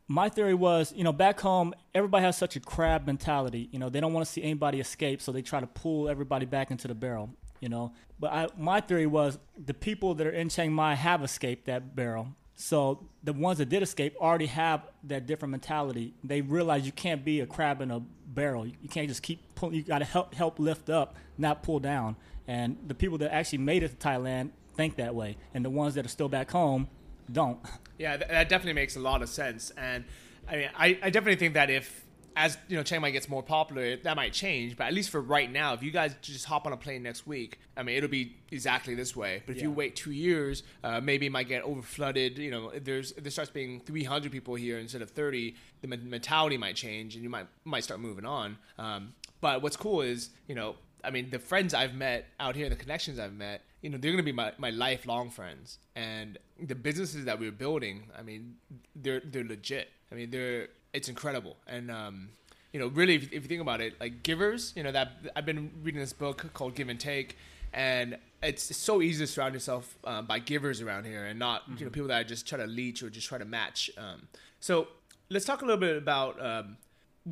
my 0.06 0.28
theory 0.28 0.54
was, 0.54 0.92
you 0.94 1.02
know, 1.02 1.12
back 1.12 1.40
home, 1.40 1.74
everybody 1.94 2.24
has 2.24 2.36
such 2.36 2.56
a 2.56 2.60
crab 2.60 3.06
mentality. 3.06 3.68
You 3.72 3.78
know, 3.78 3.88
they 3.88 4.00
don't 4.00 4.12
want 4.12 4.26
to 4.26 4.30
see 4.30 4.42
anybody 4.42 4.78
escape, 4.78 5.22
so 5.22 5.32
they 5.32 5.40
try 5.40 5.60
to 5.60 5.66
pull 5.66 6.08
everybody 6.10 6.44
back 6.44 6.70
into 6.70 6.86
the 6.88 6.94
barrel. 6.94 7.30
You 7.60 7.70
know, 7.70 7.92
but 8.20 8.30
I, 8.30 8.48
my 8.58 8.82
theory 8.82 9.06
was 9.06 9.38
the 9.56 9.72
people 9.72 10.14
that 10.16 10.26
are 10.26 10.30
in 10.30 10.50
Chiang 10.50 10.72
Mai 10.72 10.94
have 10.94 11.22
escaped 11.22 11.64
that 11.64 11.96
barrel. 11.96 12.28
So 12.56 13.06
the 13.22 13.32
ones 13.32 13.58
that 13.58 13.68
did 13.68 13.82
escape 13.82 14.14
already 14.20 14.46
have 14.46 14.82
that 15.04 15.26
different 15.26 15.50
mentality. 15.50 16.14
They 16.22 16.40
realize 16.40 16.86
you 16.86 16.92
can't 16.92 17.24
be 17.24 17.40
a 17.40 17.46
crab 17.46 17.80
in 17.80 17.90
a 17.90 18.00
barrel. 18.26 18.66
You 18.66 18.88
can't 18.88 19.08
just 19.08 19.22
keep 19.22 19.54
pulling. 19.54 19.74
You 19.74 19.82
got 19.82 19.98
to 19.98 20.04
help 20.04 20.34
help 20.34 20.58
lift 20.58 20.88
up, 20.88 21.16
not 21.36 21.62
pull 21.62 21.80
down. 21.80 22.16
And 22.46 22.76
the 22.86 22.94
people 22.94 23.18
that 23.18 23.34
actually 23.34 23.58
made 23.58 23.82
it 23.82 23.98
to 23.98 24.08
Thailand 24.08 24.50
think 24.76 24.96
that 24.96 25.14
way, 25.14 25.36
and 25.52 25.64
the 25.64 25.70
ones 25.70 25.94
that 25.94 26.04
are 26.04 26.10
still 26.10 26.28
back 26.28 26.50
home 26.50 26.88
don't. 27.30 27.58
Yeah, 27.98 28.16
that 28.16 28.48
definitely 28.48 28.72
makes 28.72 28.96
a 28.96 29.00
lot 29.00 29.22
of 29.22 29.28
sense, 29.28 29.70
and 29.76 30.04
I 30.48 30.56
mean, 30.56 30.70
I, 30.76 30.98
I 31.00 31.10
definitely 31.10 31.36
think 31.36 31.54
that 31.54 31.70
if 31.70 32.03
as 32.36 32.58
you 32.68 32.76
know 32.76 32.82
Chiang 32.82 33.00
Mai 33.00 33.10
gets 33.10 33.28
more 33.28 33.42
popular, 33.42 33.96
that 33.96 34.16
might 34.16 34.32
change. 34.32 34.76
But 34.76 34.84
at 34.84 34.94
least 34.94 35.10
for 35.10 35.20
right 35.20 35.50
now, 35.50 35.72
if 35.74 35.82
you 35.82 35.90
guys 35.90 36.14
just 36.20 36.44
hop 36.46 36.66
on 36.66 36.72
a 36.72 36.76
plane 36.76 37.02
next 37.02 37.26
week, 37.26 37.58
I 37.76 37.82
mean, 37.82 37.96
it'll 37.96 38.08
be 38.08 38.36
exactly 38.50 38.94
this 38.94 39.14
way. 39.14 39.42
But 39.46 39.56
if 39.56 39.62
you 39.62 39.70
wait 39.70 39.96
two 39.96 40.10
years, 40.10 40.62
uh, 40.82 41.00
maybe 41.00 41.26
it 41.26 41.32
might 41.32 41.48
get 41.48 41.62
over 41.62 41.82
flooded. 41.82 42.38
You 42.38 42.50
know, 42.50 42.72
there's 42.78 43.12
if 43.12 43.22
there 43.22 43.30
starts 43.30 43.50
being 43.50 43.80
300 43.80 44.32
people 44.32 44.54
here 44.54 44.78
instead 44.78 45.02
of 45.02 45.10
30, 45.10 45.54
the 45.80 45.88
men- 45.88 46.08
mentality 46.10 46.56
might 46.56 46.76
change, 46.76 47.14
and 47.14 47.22
you 47.22 47.30
might 47.30 47.46
might 47.64 47.84
start 47.84 48.00
moving 48.00 48.24
on. 48.24 48.58
Um, 48.78 49.14
but 49.40 49.62
what's 49.62 49.76
cool 49.76 50.02
is 50.02 50.30
you 50.46 50.54
know. 50.54 50.76
I 51.06 51.10
mean, 51.10 51.28
the 51.28 51.38
friends 51.38 51.74
I've 51.74 51.94
met 51.94 52.24
out 52.40 52.56
here, 52.56 52.70
the 52.70 52.76
connections 52.76 53.18
I've 53.18 53.34
met, 53.34 53.60
you 53.82 53.90
know, 53.90 53.98
they're 53.98 54.10
going 54.10 54.24
to 54.24 54.32
be 54.32 54.32
my, 54.32 54.52
my 54.56 54.70
lifelong 54.70 55.28
friends. 55.28 55.78
And 55.94 56.38
the 56.58 56.74
businesses 56.74 57.26
that 57.26 57.38
we're 57.38 57.52
building, 57.52 58.04
I 58.18 58.22
mean, 58.22 58.54
they're 58.96 59.20
they're 59.20 59.44
legit. 59.44 59.90
I 60.10 60.14
mean, 60.14 60.30
they're 60.30 60.68
it's 60.94 61.08
incredible. 61.08 61.56
And 61.66 61.90
um, 61.90 62.30
you 62.72 62.80
know, 62.80 62.86
really, 62.86 63.16
if, 63.16 63.24
if 63.24 63.42
you 63.42 63.48
think 63.48 63.60
about 63.60 63.80
it, 63.80 64.00
like 64.00 64.22
givers, 64.22 64.72
you 64.74 64.82
know, 64.82 64.92
that 64.92 65.12
I've 65.36 65.44
been 65.44 65.70
reading 65.82 66.00
this 66.00 66.14
book 66.14 66.50
called 66.54 66.74
Give 66.74 66.88
and 66.88 66.98
Take, 66.98 67.36
and 67.72 68.16
it's 68.42 68.76
so 68.76 69.02
easy 69.02 69.24
to 69.24 69.30
surround 69.30 69.54
yourself 69.54 69.96
uh, 70.04 70.22
by 70.22 70.38
givers 70.38 70.80
around 70.80 71.04
here, 71.04 71.26
and 71.26 71.38
not 71.38 71.62
you 71.76 71.84
know 71.84 71.90
people 71.90 72.08
that 72.08 72.26
just 72.26 72.48
try 72.48 72.58
to 72.58 72.66
leech 72.66 73.02
or 73.02 73.10
just 73.10 73.28
try 73.28 73.36
to 73.36 73.44
match. 73.44 73.90
Um, 73.98 74.28
so 74.60 74.88
let's 75.28 75.44
talk 75.44 75.62
a 75.62 75.64
little 75.64 75.80
bit 75.80 75.96
about 75.96 76.40
um, 76.44 76.76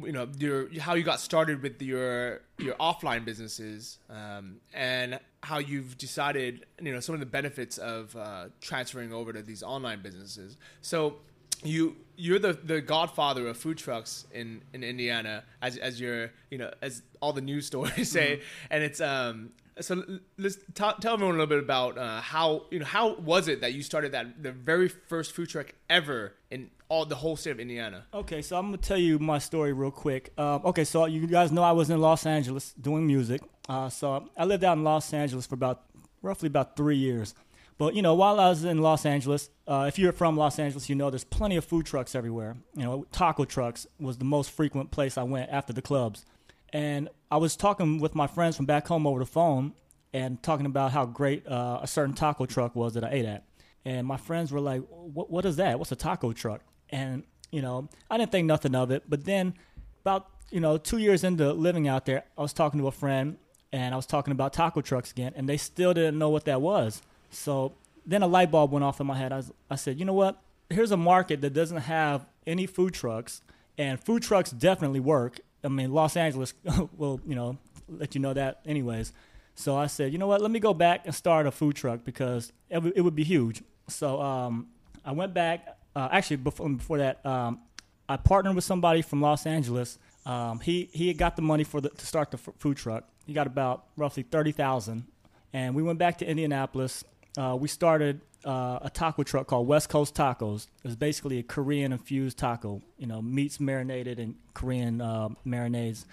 you 0.03 0.13
know 0.13 0.29
your 0.39 0.69
how 0.81 0.95
you 0.95 1.03
got 1.03 1.21
started 1.21 1.63
with 1.63 1.81
your 1.81 2.41
your 2.59 2.75
offline 2.75 3.25
businesses 3.25 3.99
um, 4.11 4.57
and 4.75 5.19
how 5.43 5.59
you've 5.59 5.99
decided 5.99 6.67
you 6.81 6.93
know 6.93 7.01
some 7.01 7.15
of 7.15 7.21
the 7.21 7.27
benefits 7.27 7.79
of 7.79 8.17
uh, 8.17 8.47
transferring 8.61 9.13
over 9.13 9.33
to 9.33 9.43
these 9.43 9.63
online 9.63 10.03
businesses. 10.03 10.57
So 10.81 11.17
you 11.63 11.97
you're 12.17 12.39
the 12.39 12.53
the 12.53 12.81
godfather 12.81 13.49
of 13.49 13.57
food 13.57 13.79
trucks 13.79 14.27
in 14.33 14.63
in 14.73 14.85
Indiana 14.85 15.45
as 15.61 15.77
as 15.77 16.01
your 16.01 16.31
you 16.51 16.59
know 16.59 16.71
as 16.83 17.03
all 17.21 17.33
the 17.33 17.41
news 17.41 17.67
stories 17.73 18.11
say 18.11 18.41
and 18.71 18.83
it's 18.83 19.01
um 19.01 19.53
so 19.81 20.05
let's 20.39 20.59
ta 20.75 20.93
tell 20.93 21.15
everyone 21.15 21.37
a 21.37 21.39
little 21.39 21.47
bit 21.57 21.59
about 21.59 21.97
uh, 21.97 22.21
how 22.21 22.65
you 22.71 22.79
know 22.79 22.85
how 22.85 23.15
was 23.17 23.49
it 23.49 23.63
that 23.63 23.73
you 23.73 23.83
started 23.83 24.13
that 24.13 24.43
the 24.43 24.53
very 24.53 24.89
first 24.89 25.33
food 25.33 25.49
truck 25.49 25.73
ever 25.89 26.35
in 26.51 26.71
all 26.89 27.07
the 27.07 27.15
whole 27.15 27.37
state 27.37 27.53
of 27.53 27.61
Indiana 27.61 28.05
Okay, 28.13 28.43
so 28.43 28.59
I'm 28.59 28.67
gonna 28.67 28.77
tell 28.77 28.99
you 28.99 29.19
my 29.19 29.39
story 29.39 29.73
real 29.73 29.91
quick. 29.91 30.31
Um, 30.37 30.61
okay, 30.67 30.85
so 30.85 31.07
you 31.07 31.27
guys 31.27 31.51
know 31.51 31.63
I 31.63 31.73
was 31.73 31.89
in 31.89 31.99
Los 32.01 32.27
Angeles 32.27 32.75
doing 32.75 33.07
music. 33.07 33.41
Uh, 33.67 33.89
so 33.89 34.29
I 34.37 34.45
lived 34.45 34.63
out 34.63 34.77
in 34.77 34.85
Los 34.85 35.13
Angeles 35.15 35.47
for 35.47 35.55
about 35.55 35.85
roughly 36.21 36.49
about 36.49 36.77
three 36.77 36.97
years. 36.99 37.35
But 37.79 37.95
you 37.95 38.03
know, 38.03 38.15
while 38.15 38.39
I 38.39 38.49
was 38.49 38.65
in 38.65 38.79
Los 38.79 39.05
Angeles, 39.07 39.51
uh, 39.67 39.87
if 39.89 39.99
you're 39.99 40.13
from 40.13 40.37
Los 40.37 40.59
Angeles, 40.59 40.89
you 40.89 40.95
know 40.95 41.11
there's 41.11 41.25
plenty 41.25 41.57
of 41.57 41.65
food 41.65 41.87
trucks 41.87 42.15
everywhere. 42.15 42.57
You 42.77 42.85
know, 42.85 43.07
taco 43.13 43.45
trucks 43.45 43.87
was 43.99 44.19
the 44.19 44.25
most 44.25 44.51
frequent 44.51 44.91
place 44.91 45.19
I 45.19 45.23
went 45.23 45.51
after 45.51 45.73
the 45.73 45.83
clubs. 45.83 46.25
And 46.73 47.09
I 47.31 47.37
was 47.37 47.57
talking 47.57 47.99
with 47.99 48.15
my 48.15 48.27
friends 48.27 48.57
from 48.57 48.67
back 48.67 48.87
home 48.87 49.07
over 49.07 49.19
the 49.19 49.27
phone 49.27 49.75
and 50.15 50.43
talking 50.43 50.67
about 50.67 50.93
how 50.93 51.05
great 51.05 51.47
uh, 51.47 51.81
a 51.83 51.87
certain 51.87 52.15
taco 52.15 52.47
truck 52.47 52.75
was 52.75 52.95
that 52.95 53.05
I 53.05 53.11
ate 53.11 53.25
at. 53.25 53.45
And 53.85 54.07
my 54.07 54.17
friends 54.17 54.53
were 54.53 54.61
like, 54.61 54.83
what, 54.89 55.31
what 55.31 55.45
is 55.45 55.57
that? 55.57 55.79
What's 55.79 55.93
a 55.93 55.97
taco 55.97 56.33
truck? 56.33 56.63
And, 56.91 57.25
you 57.51 57.63
know, 57.63 57.89
I 58.11 58.17
didn't 58.17 58.31
think 58.33 58.47
nothing 58.47 58.75
of 58.75 58.91
it. 58.91 59.05
But 59.09 59.25
then 59.25 59.55
about, 60.03 60.29
you 60.51 60.61
know, 60.61 60.79
two 60.79 60.99
years 60.99 61.25
into 61.25 61.53
living 61.53 61.89
out 61.89 62.07
there, 62.07 62.25
I 62.39 62.43
was 62.43 62.53
talking 62.53 62.81
to 62.81 62.87
a 62.87 62.93
friend 62.93 63.39
and 63.73 63.95
I 63.95 63.97
was 63.97 64.07
talking 64.07 64.33
about 64.33 64.53
taco 64.53 64.83
trucks 64.83 65.11
again, 65.11 65.33
and 65.35 65.49
they 65.49 65.57
still 65.57 65.95
didn't 65.95 66.19
know 66.19 66.29
what 66.29 66.45
that 66.45 66.61
was. 66.61 67.01
So 67.33 67.73
then 68.07 68.23
a 68.23 68.27
light 68.27 68.51
bulb 68.51 68.71
went 68.73 68.85
off 68.85 69.01
in 69.01 69.07
my 69.07 69.17
head. 69.17 69.33
I, 69.33 69.37
was, 69.37 69.53
I 69.71 69.77
said, 69.77 69.99
you 69.99 70.05
know 70.05 70.13
what? 70.13 70.41
Here's 70.71 70.91
a 70.91 70.97
market 70.97 71.41
that 71.41 71.53
doesn't 71.53 71.79
have 71.79 72.25
any 72.47 72.67
food 72.67 72.95
trucks, 72.95 73.43
and 73.77 73.99
food 73.99 74.23
trucks 74.23 74.51
definitely 74.51 75.01
work. 75.01 75.41
I 75.65 75.69
mean, 75.69 75.93
Los 75.93 76.17
Angeles 76.17 76.55
will, 76.97 77.21
you 77.27 77.35
know, 77.35 77.59
let 77.89 78.15
you 78.15 78.21
know 78.21 78.33
that 78.35 78.61
anyways. 78.65 79.13
So 79.55 79.77
I 79.77 79.87
said, 79.87 80.13
you 80.13 80.19
know 80.19 80.27
what? 80.27 80.41
Let 80.41 80.51
me 80.51 80.61
go 80.61 80.73
back 80.73 81.03
and 81.05 81.15
start 81.15 81.47
a 81.47 81.51
food 81.51 81.77
truck 81.77 82.05
because 82.05 82.53
it, 82.71 82.75
w- 82.75 82.93
it 82.97 83.03
would 83.03 83.15
be 83.15 83.25
huge. 83.25 83.63
So 83.89 84.21
um, 84.21 84.69
I 85.05 85.13
went 85.13 85.35
back. 85.35 85.77
Uh, 85.95 86.09
actually, 86.11 86.37
before 86.37 86.69
before 86.71 86.99
that, 86.99 87.25
um, 87.27 87.61
I 88.09 88.17
partnered 88.17 88.55
with 88.55 88.65
somebody 88.65 89.03
from 89.03 89.21
Los 89.21 89.45
Angeles. 89.47 89.99
Um, 90.25 90.61
he 90.61 90.89
he 90.93 91.09
had 91.09 91.19
got 91.19 91.37
the 91.37 91.43
money 91.43 91.65
for 91.65 91.81
the, 91.83 91.91
to 91.91 92.07
start 92.07 92.31
the 92.31 92.39
f- 92.39 92.55
food 92.59 92.79
truck. 92.79 93.05
He 93.27 93.35
got 93.35 93.47
about 93.47 93.85
roughly 93.97 94.23
thirty 94.23 94.53
thousand, 94.53 95.05
and 95.53 95.75
we 95.75 95.83
went 95.83 95.99
back 95.99 96.17
to 96.19 96.27
Indianapolis. 96.27 97.05
Uh, 97.37 97.57
we 97.59 97.69
started 97.69 98.21
uh, 98.45 98.79
a 98.83 98.91
taco 98.91 99.23
truck 99.23 99.47
called 99.47 99.67
West 99.67 99.89
Coast 99.89 100.15
Tacos. 100.15 100.67
It 100.83 100.89
was 100.89 100.97
basically 100.97 101.39
a 101.39 101.43
Korean 101.43 101.93
infused 101.93 102.39
taco. 102.39 102.83
You 102.99 103.07
know, 103.07 103.23
meats 103.23 103.61
marinated 103.61 104.19
in 104.19 104.37
Korean 104.55 105.01
uh, 105.01 105.31
marinades 105.47 106.05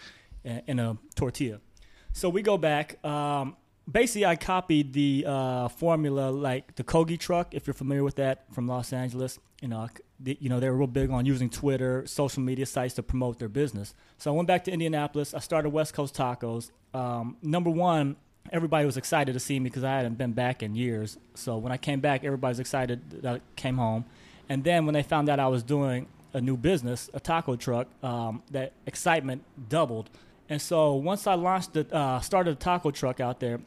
in, 0.44 0.62
in 0.68 0.80
a 0.80 0.98
tortilla. 1.16 1.60
So 2.14 2.30
we 2.30 2.42
go 2.42 2.58
back. 2.58 3.04
Um, 3.06 3.56
basically, 3.90 4.26
I 4.26 4.36
copied 4.36 4.94
the 4.94 5.26
uh, 5.28 5.68
formula 5.68 6.30
like 6.30 6.76
the 6.76 6.84
Kogi 6.84 7.20
truck, 7.20 7.54
if 7.54 7.68
you're 7.68 7.74
familiar 7.74 8.04
with 8.04 8.16
that 8.16 8.46
from 8.54 8.68
Los 8.68 8.94
Angeles. 8.94 9.40
You 9.62 9.68
know, 9.68 9.90
the, 10.20 10.38
you 10.40 10.50
know 10.50 10.60
they 10.60 10.70
were 10.70 10.78
real 10.78 10.88
big 10.88 11.10
on 11.10 11.26
using 11.26 11.50
Twitter, 11.50 12.06
social 12.08 12.42
media 12.42 12.66
sites 12.66 12.94
to 12.96 13.04
promote 13.04 13.40
their 13.40 13.50
business. 13.50 13.94
So 14.18 14.32
I 14.32 14.36
went 14.36 14.48
back 14.48 14.64
to 14.66 14.72
Indianapolis. 14.72 15.34
I 15.34 15.40
started 15.40 15.70
West 15.70 15.94
Coast 15.94 16.16
Tacos. 16.16 16.72
Um, 16.94 17.38
number 17.42 17.70
one, 17.70 18.16
everybody 18.52 18.86
was 18.86 18.98
excited 18.98 19.34
to 19.34 19.40
see 19.40 19.60
me 19.60 19.66
because 19.66 19.84
I 19.84 19.98
hadn't 19.98 20.18
been 20.18 20.34
back 20.34 20.64
in 20.64 20.76
years. 20.76 21.18
So 21.36 21.58
when 21.58 21.72
I 21.72 21.78
came 21.78 22.00
back, 22.00 22.24
everybody 22.24 22.52
was 22.52 22.60
excited 22.60 23.22
that 23.22 23.36
I 23.36 23.42
came 23.56 23.78
home. 23.78 24.06
And 24.48 24.64
then 24.64 24.86
when 24.86 24.94
they 24.94 25.04
found 25.04 25.30
out 25.30 25.40
I 25.40 25.48
was 25.48 25.64
doing 25.64 26.08
a 26.34 26.42
new 26.42 26.58
business, 26.58 27.10
a 27.14 27.20
taco 27.20 27.56
truck, 27.56 27.88
um, 28.04 28.44
that 28.52 28.74
excitement 28.86 29.44
doubled. 29.70 30.10
And 30.50 30.62
so 30.62 30.94
once 30.94 31.28
I 31.28 31.36
launched 31.36 31.74
the, 31.74 31.96
uh, 31.96 32.20
started 32.22 32.52
a 32.52 32.56
taco 32.56 32.92
truck 32.92 33.20
out 33.20 33.40
there, 33.40 33.60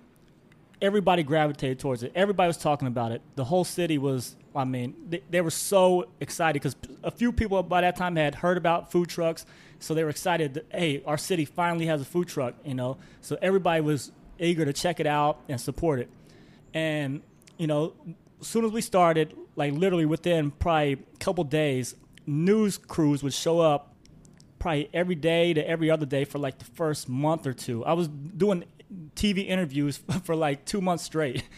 everybody 0.80 1.22
gravitated 1.22 1.78
towards 1.78 2.02
it. 2.02 2.10
Everybody 2.14 2.48
was 2.48 2.56
talking 2.56 2.88
about 2.88 3.12
it. 3.12 3.22
The 3.36 3.44
whole 3.44 3.64
city 3.64 3.98
was, 3.98 4.34
I 4.54 4.64
mean, 4.64 4.94
they, 5.08 5.22
they 5.30 5.40
were 5.40 5.50
so 5.50 6.08
excited 6.20 6.54
because 6.54 6.76
a 7.04 7.10
few 7.10 7.30
people 7.32 7.62
by 7.62 7.82
that 7.82 7.96
time 7.96 8.16
had 8.16 8.34
heard 8.34 8.56
about 8.56 8.90
food 8.90 9.08
trucks. 9.08 9.46
So 9.78 9.94
they 9.94 10.02
were 10.02 10.10
excited 10.10 10.54
that, 10.54 10.66
hey, 10.70 11.02
our 11.06 11.18
city 11.18 11.44
finally 11.44 11.86
has 11.86 12.00
a 12.00 12.04
food 12.04 12.28
truck, 12.28 12.54
you 12.64 12.74
know? 12.74 12.96
So 13.20 13.38
everybody 13.40 13.80
was 13.80 14.10
eager 14.42 14.64
to 14.64 14.72
check 14.72 15.00
it 15.00 15.06
out 15.06 15.40
and 15.48 15.60
support 15.60 16.00
it. 16.00 16.10
And 16.74 17.22
you 17.58 17.66
know, 17.66 17.94
as 18.40 18.46
soon 18.46 18.64
as 18.64 18.72
we 18.72 18.80
started, 18.80 19.36
like 19.56 19.72
literally 19.72 20.06
within 20.06 20.50
probably 20.50 20.92
a 20.92 21.18
couple 21.18 21.44
days, 21.44 21.94
news 22.26 22.78
crews 22.78 23.22
would 23.22 23.34
show 23.34 23.60
up 23.60 23.94
probably 24.58 24.88
every 24.92 25.14
day 25.14 25.52
to 25.52 25.68
every 25.68 25.90
other 25.90 26.06
day 26.06 26.24
for 26.24 26.38
like 26.38 26.58
the 26.58 26.64
first 26.64 27.08
month 27.08 27.46
or 27.46 27.52
two. 27.52 27.84
I 27.84 27.92
was 27.94 28.08
doing 28.08 28.64
TV 29.14 29.46
interviews 29.46 30.00
for 30.24 30.34
like 30.34 30.64
two 30.64 30.80
months 30.80 31.04
straight. 31.04 31.44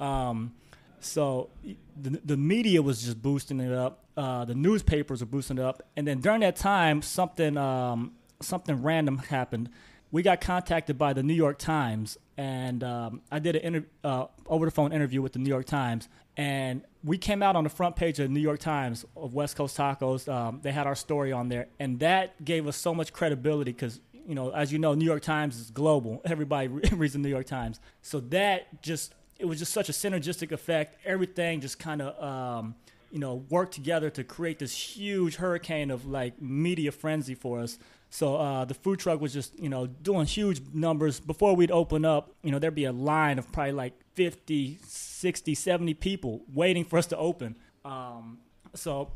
Um, 0.00 0.54
so 1.00 1.50
the, 1.94 2.20
the 2.24 2.38
media 2.38 2.80
was 2.80 3.02
just 3.02 3.20
boosting 3.20 3.60
it 3.60 3.70
up. 3.70 4.04
Uh, 4.16 4.46
the 4.46 4.54
newspapers 4.54 5.20
were 5.20 5.26
boosting 5.26 5.58
it 5.58 5.62
up. 5.62 5.82
And 5.94 6.06
then 6.06 6.20
during 6.20 6.40
that 6.40 6.56
time, 6.56 7.02
something 7.02 7.58
um, 7.58 8.12
something 8.40 8.82
random 8.82 9.18
happened. 9.18 9.68
We 10.12 10.22
got 10.22 10.40
contacted 10.40 10.98
by 10.98 11.12
the 11.12 11.22
New 11.22 11.34
York 11.34 11.58
Times, 11.58 12.18
and 12.36 12.82
um, 12.82 13.22
I 13.30 13.38
did 13.38 13.54
an 13.54 13.62
inter- 13.62 13.88
uh, 14.02 14.26
over 14.46 14.64
the 14.64 14.72
phone 14.72 14.92
interview 14.92 15.22
with 15.22 15.34
the 15.34 15.38
New 15.38 15.48
York 15.48 15.66
Times, 15.66 16.08
and 16.36 16.82
we 17.04 17.16
came 17.16 17.42
out 17.44 17.54
on 17.54 17.62
the 17.62 17.70
front 17.70 17.94
page 17.94 18.18
of 18.18 18.26
the 18.28 18.34
New 18.34 18.40
York 18.40 18.58
Times 18.58 19.04
of 19.16 19.34
West 19.34 19.54
Coast 19.54 19.76
Tacos. 19.76 20.28
Um, 20.28 20.58
they 20.62 20.72
had 20.72 20.88
our 20.88 20.96
story 20.96 21.30
on 21.30 21.48
there, 21.48 21.68
and 21.78 22.00
that 22.00 22.44
gave 22.44 22.66
us 22.66 22.76
so 22.76 22.92
much 22.92 23.12
credibility 23.12 23.72
because 23.72 24.00
you 24.26 24.34
know, 24.34 24.50
as 24.50 24.72
you 24.72 24.78
know, 24.78 24.94
New 24.94 25.04
York 25.04 25.22
Times 25.22 25.58
is 25.58 25.70
global. 25.70 26.20
Everybody 26.24 26.68
reads 26.92 27.12
the 27.12 27.18
New 27.18 27.28
York 27.28 27.46
Times, 27.46 27.78
so 28.02 28.20
that 28.20 28.82
just 28.82 29.14
it 29.38 29.44
was 29.44 29.58
just 29.58 29.72
such 29.72 29.88
a 29.88 29.92
synergistic 29.92 30.52
effect. 30.52 30.96
Everything 31.04 31.60
just 31.60 31.78
kind 31.78 32.02
of 32.02 32.22
um, 32.22 32.74
you 33.10 33.18
know 33.18 33.44
worked 33.48 33.74
together 33.74 34.10
to 34.10 34.24
create 34.24 34.58
this 34.58 34.72
huge 34.72 35.36
hurricane 35.36 35.90
of 35.90 36.06
like 36.06 36.40
media 36.40 36.92
frenzy 36.92 37.34
for 37.34 37.60
us. 37.60 37.78
So 38.10 38.36
uh, 38.36 38.64
the 38.64 38.74
food 38.74 38.98
truck 38.98 39.20
was 39.20 39.32
just, 39.32 39.58
you 39.58 39.68
know, 39.68 39.86
doing 39.86 40.26
huge 40.26 40.60
numbers. 40.74 41.20
Before 41.20 41.54
we'd 41.54 41.70
open 41.70 42.04
up, 42.04 42.34
you 42.42 42.50
know, 42.50 42.58
there'd 42.58 42.74
be 42.74 42.84
a 42.84 42.92
line 42.92 43.38
of 43.38 43.50
probably 43.52 43.72
like 43.72 43.94
50, 44.14 44.80
60, 44.84 45.54
70 45.54 45.94
people 45.94 46.42
waiting 46.52 46.84
for 46.84 46.98
us 46.98 47.06
to 47.06 47.16
open. 47.16 47.56
Um, 47.84 48.38
so 48.74 49.12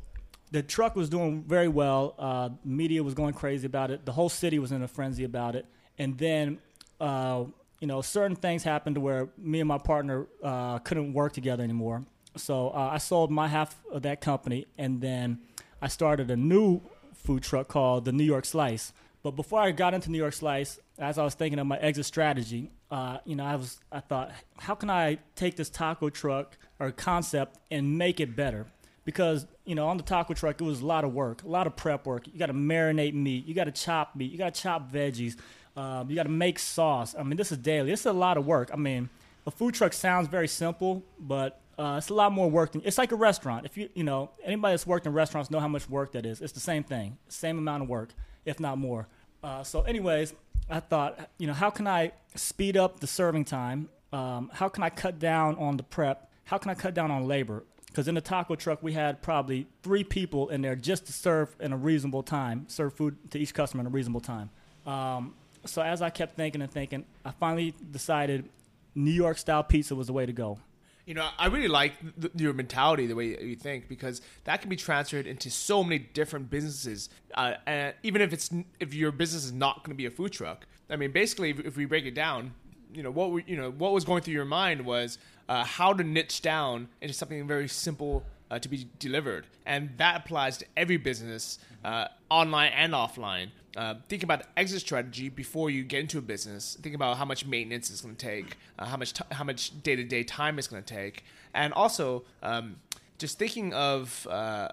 the 0.53 0.63
truck 0.63 0.95
was 0.95 1.09
doing 1.09 1.43
very 1.43 1.67
well. 1.67 2.15
Uh, 2.17 2.51
media 2.65 3.03
was 3.03 3.15
going 3.15 3.35
crazy 3.35 3.67
about 3.67 3.91
it. 3.91 4.07
The 4.07 4.13
whole 4.13 4.29
city 4.29 4.61
was 4.61 4.71
in 4.71 4.83
a 4.83 4.89
frenzy 4.89 5.25
about 5.25 5.57
it. 5.57 5.67
And 5.99 6.17
then, 6.17 6.59
uh, 7.01 7.45
you 7.81 7.89
know, 7.89 8.01
certain 8.01 8.37
things 8.37 8.63
happened 8.63 8.95
to 8.95 9.01
where 9.01 9.29
me 9.37 9.59
and 9.59 9.69
my 9.69 9.79
partner 9.79 10.29
uh, 10.43 10.79
couldn't 10.79 11.13
work 11.13 11.33
together 11.33 11.65
anymore. 11.65 12.05
So 12.37 12.69
uh, 12.71 12.91
I 12.93 12.99
sold 12.99 13.33
my 13.33 13.49
half 13.49 13.81
of 13.91 14.03
that 14.03 14.21
company, 14.21 14.67
and 14.79 15.01
then 15.01 15.39
I 15.81 15.89
started 15.89 16.31
a 16.31 16.37
new 16.37 16.81
food 17.25 17.43
truck 17.43 17.69
called 17.69 18.05
the 18.05 18.13
New 18.13 18.25
York 18.25 18.45
Slice. 18.45 18.93
But 19.23 19.33
before 19.33 19.61
I 19.61 19.71
got 19.71 19.95
into 19.95 20.11
New 20.11 20.19
York 20.19 20.35
Slice, 20.35 20.79
as 20.99 21.19
I 21.19 21.25
was 21.25 21.35
thinking 21.35 21.59
of 21.59 21.67
my 21.67 21.79
exit 21.79 22.05
strategy, 22.05 22.71
uh, 22.91 23.19
you 23.25 23.35
know, 23.35 23.45
I 23.45 23.57
was 23.57 23.81
I 23.91 24.01
thought, 24.01 24.31
how 24.59 24.75
can 24.75 24.91
I 24.91 25.19
take 25.35 25.57
this 25.57 25.71
taco 25.71 26.11
truck 26.11 26.57
or 26.79 26.93
concept 26.93 27.59
and 27.71 27.99
make 27.99 28.21
it 28.21 28.37
better? 28.37 28.67
Because 29.05 29.47
you 29.65 29.75
know, 29.75 29.89
on 29.89 29.97
the 29.97 30.03
taco 30.03 30.35
truck, 30.35 30.61
it 30.61 30.65
was 30.65 30.83
a 30.83 30.87
lot 30.87 31.05
of 31.05 31.15
work, 31.15 31.43
a 31.43 31.49
lot 31.49 31.67
of 31.67 31.75
prep 31.75 32.07
work. 32.07 32.27
You 32.27 32.39
got 32.39 32.47
to 32.47 32.55
marinate 32.55 33.15
meat, 33.15 33.47
you 33.47 33.55
got 33.55 33.65
to 33.65 33.73
chop 33.73 34.15
meat, 34.15 34.31
you 34.31 34.37
got 34.37 34.55
to 34.55 34.61
chop 34.61 34.93
veggies, 34.93 35.37
um, 35.77 36.11
you 36.11 36.17
got 36.17 36.25
to 36.25 36.29
make 36.29 36.59
sauce. 36.59 37.15
I 37.19 37.23
mean, 37.23 37.39
this 37.39 37.51
is 37.51 37.59
daily. 37.59 37.91
This 37.91 38.01
is 38.01 38.07
a 38.07 38.13
lot 38.13 38.37
of 38.37 38.47
work. 38.47 38.71
I 38.73 38.77
mean, 38.77 39.09
a 39.47 39.51
food 39.51 39.75
truck 39.75 39.95
sounds 39.95 40.29
very 40.29 40.49
simple, 40.49 41.03
but 41.19 41.61
uh, 41.79 41.97
it's 41.99 42.09
a 42.09 42.15
lot 42.15 42.33
more 42.33 42.51
work 42.51 42.73
than 42.73 42.83
it's 42.85 42.99
like 42.99 43.13
a 43.13 43.17
restaurant. 43.17 43.67
If 43.67 43.77
you 43.77 43.89
you 43.95 44.05
know 44.05 44.31
anybody 44.45 44.73
that's 44.73 44.87
worked 44.87 45.07
in 45.07 45.13
restaurants 45.13 45.51
know 45.51 45.61
how 45.61 45.69
much 45.69 45.89
work 45.89 46.13
that 46.13 46.27
is. 46.27 46.41
It's 46.41 46.53
the 46.53 46.61
same 46.61 46.85
thing, 46.85 47.19
same 47.29 47.59
amount 47.59 47.83
of 47.83 47.89
work, 47.89 48.11
if 48.45 48.61
not 48.61 48.79
more. 48.79 49.09
Uh, 49.43 49.63
so, 49.63 49.83
anyways, 49.83 50.35
I 50.71 50.81
thought 50.81 51.31
you 51.39 51.47
know 51.47 51.53
how 51.53 51.71
can 51.71 51.87
I 51.87 52.13
speed 52.35 52.77
up 52.77 53.01
the 53.01 53.07
serving 53.07 53.45
time? 53.45 53.89
Um, 54.13 54.51
how 54.53 54.69
can 54.69 54.83
I 54.83 54.91
cut 54.91 55.19
down 55.19 55.57
on 55.57 55.77
the 55.77 55.83
prep? 55.83 56.31
How 56.45 56.59
can 56.59 56.71
I 56.71 56.75
cut 56.75 56.95
down 56.95 57.11
on 57.11 57.27
labor? 57.27 57.65
Because 57.87 58.09
in 58.09 58.15
the 58.15 58.21
taco 58.21 58.57
truck 58.57 58.83
we 58.83 58.93
had 58.93 59.23
probably 59.23 59.67
three 59.83 60.05
people 60.05 60.49
in 60.49 60.63
there 60.63 60.77
just 60.77 61.07
to 61.07 61.13
serve 61.13 61.55
in 61.61 61.73
a 61.73 61.77
reasonable 61.77 62.23
time, 62.23 62.67
serve 62.69 62.93
food 62.95 63.17
to 63.31 63.39
each 63.39 63.55
customer 63.55 63.83
in 63.83 63.87
a 63.87 63.91
reasonable 63.91 64.21
time. 64.21 64.51
Um, 64.87 65.35
so 65.65 65.83
as 65.83 66.03
I 66.03 66.11
kept 66.11 66.37
thinking 66.37 66.61
and 66.63 66.71
thinking, 66.71 67.05
I 67.25 67.31
finally 67.31 67.75
decided 67.91 68.49
New 68.95 69.11
York 69.11 69.39
style 69.39 69.63
pizza 69.63 69.95
was 69.95 70.09
the 70.09 70.13
way 70.13 70.27
to 70.27 70.33
go. 70.33 70.59
You 71.07 71.15
know, 71.15 71.29
I 71.39 71.49
really 71.49 71.69
like 71.69 71.93
th- 72.21 72.33
your 72.37 72.55
mentality, 72.55 73.07
the 73.07 73.15
way 73.15 73.39
you 73.43 73.57
think, 73.57 73.89
because 73.89 74.23
that 74.45 74.61
can 74.61 74.71
be 74.71 74.77
transferred 74.77 75.27
into 75.27 75.51
so 75.51 75.85
many 75.85 75.99
different 75.99 76.49
businesses. 76.49 77.11
Uh, 77.35 77.55
and 77.67 77.95
even 78.03 78.23
if 78.23 78.33
it's 78.33 78.51
if 78.81 78.95
your 78.95 79.13
business 79.13 79.45
is 79.45 79.53
not 79.53 79.85
going 79.85 79.91
to 79.91 79.97
be 79.97 80.07
a 80.07 80.11
food 80.11 80.33
truck, 80.33 80.67
I 80.89 80.97
mean, 80.97 81.13
basically, 81.13 81.51
if, 81.51 81.61
if 81.61 81.77
we 81.77 81.85
break 81.85 82.07
it 82.07 82.15
down, 82.15 82.55
you 82.95 83.03
know 83.03 83.11
what 83.11 83.33
we, 83.33 83.45
you 83.47 83.57
know 83.57 83.71
what 83.71 83.93
was 83.93 84.05
going 84.05 84.23
through 84.23 84.35
your 84.35 84.45
mind 84.45 84.85
was 84.85 85.19
uh, 85.49 85.65
how 85.65 85.93
to 85.93 86.05
niche 86.05 86.41
down 86.43 86.89
into 87.01 87.15
something 87.15 87.47
very 87.47 87.69
simple 87.69 88.25
uh, 88.55 88.59
to 88.61 88.69
be 88.69 88.89
delivered, 88.99 89.47
and 89.67 89.91
that 89.97 90.17
applies 90.17 90.59
to 90.59 90.67
every 90.77 90.97
business, 90.97 91.59
uh, 91.85 92.07
online 92.31 92.73
and 92.73 92.93
offline 92.93 93.51
uh, 93.77 93.95
think 94.09 94.23
about 94.23 94.41
the 94.41 94.47
exit 94.57 94.81
strategy 94.81 95.29
before 95.29 95.71
you 95.71 95.83
get 95.83 96.01
into 96.01 96.19
a 96.19 96.23
business. 96.23 96.77
Think 96.81 96.95
about 96.95 97.17
how 97.17 97.25
much 97.25 97.45
maintenance 97.47 97.91
it's 97.91 98.01
going 98.01 98.15
to 98.15 98.27
take, 98.27 98.57
uh, 98.79 98.87
how 98.87 98.97
much 98.97 99.13
t- 99.15 99.25
how 99.33 99.45
much 99.45 99.83
day 99.83 99.97
to 99.97 100.05
day 100.05 100.23
time 100.23 100.59
it's 100.59 100.69
going 100.69 100.83
to 100.83 100.95
take, 100.95 101.25
and 101.55 101.73
also 101.73 102.25
um, 102.43 102.77
just 103.19 103.39
thinking 103.39 103.73
of 103.75 104.27
uh, 104.31 104.69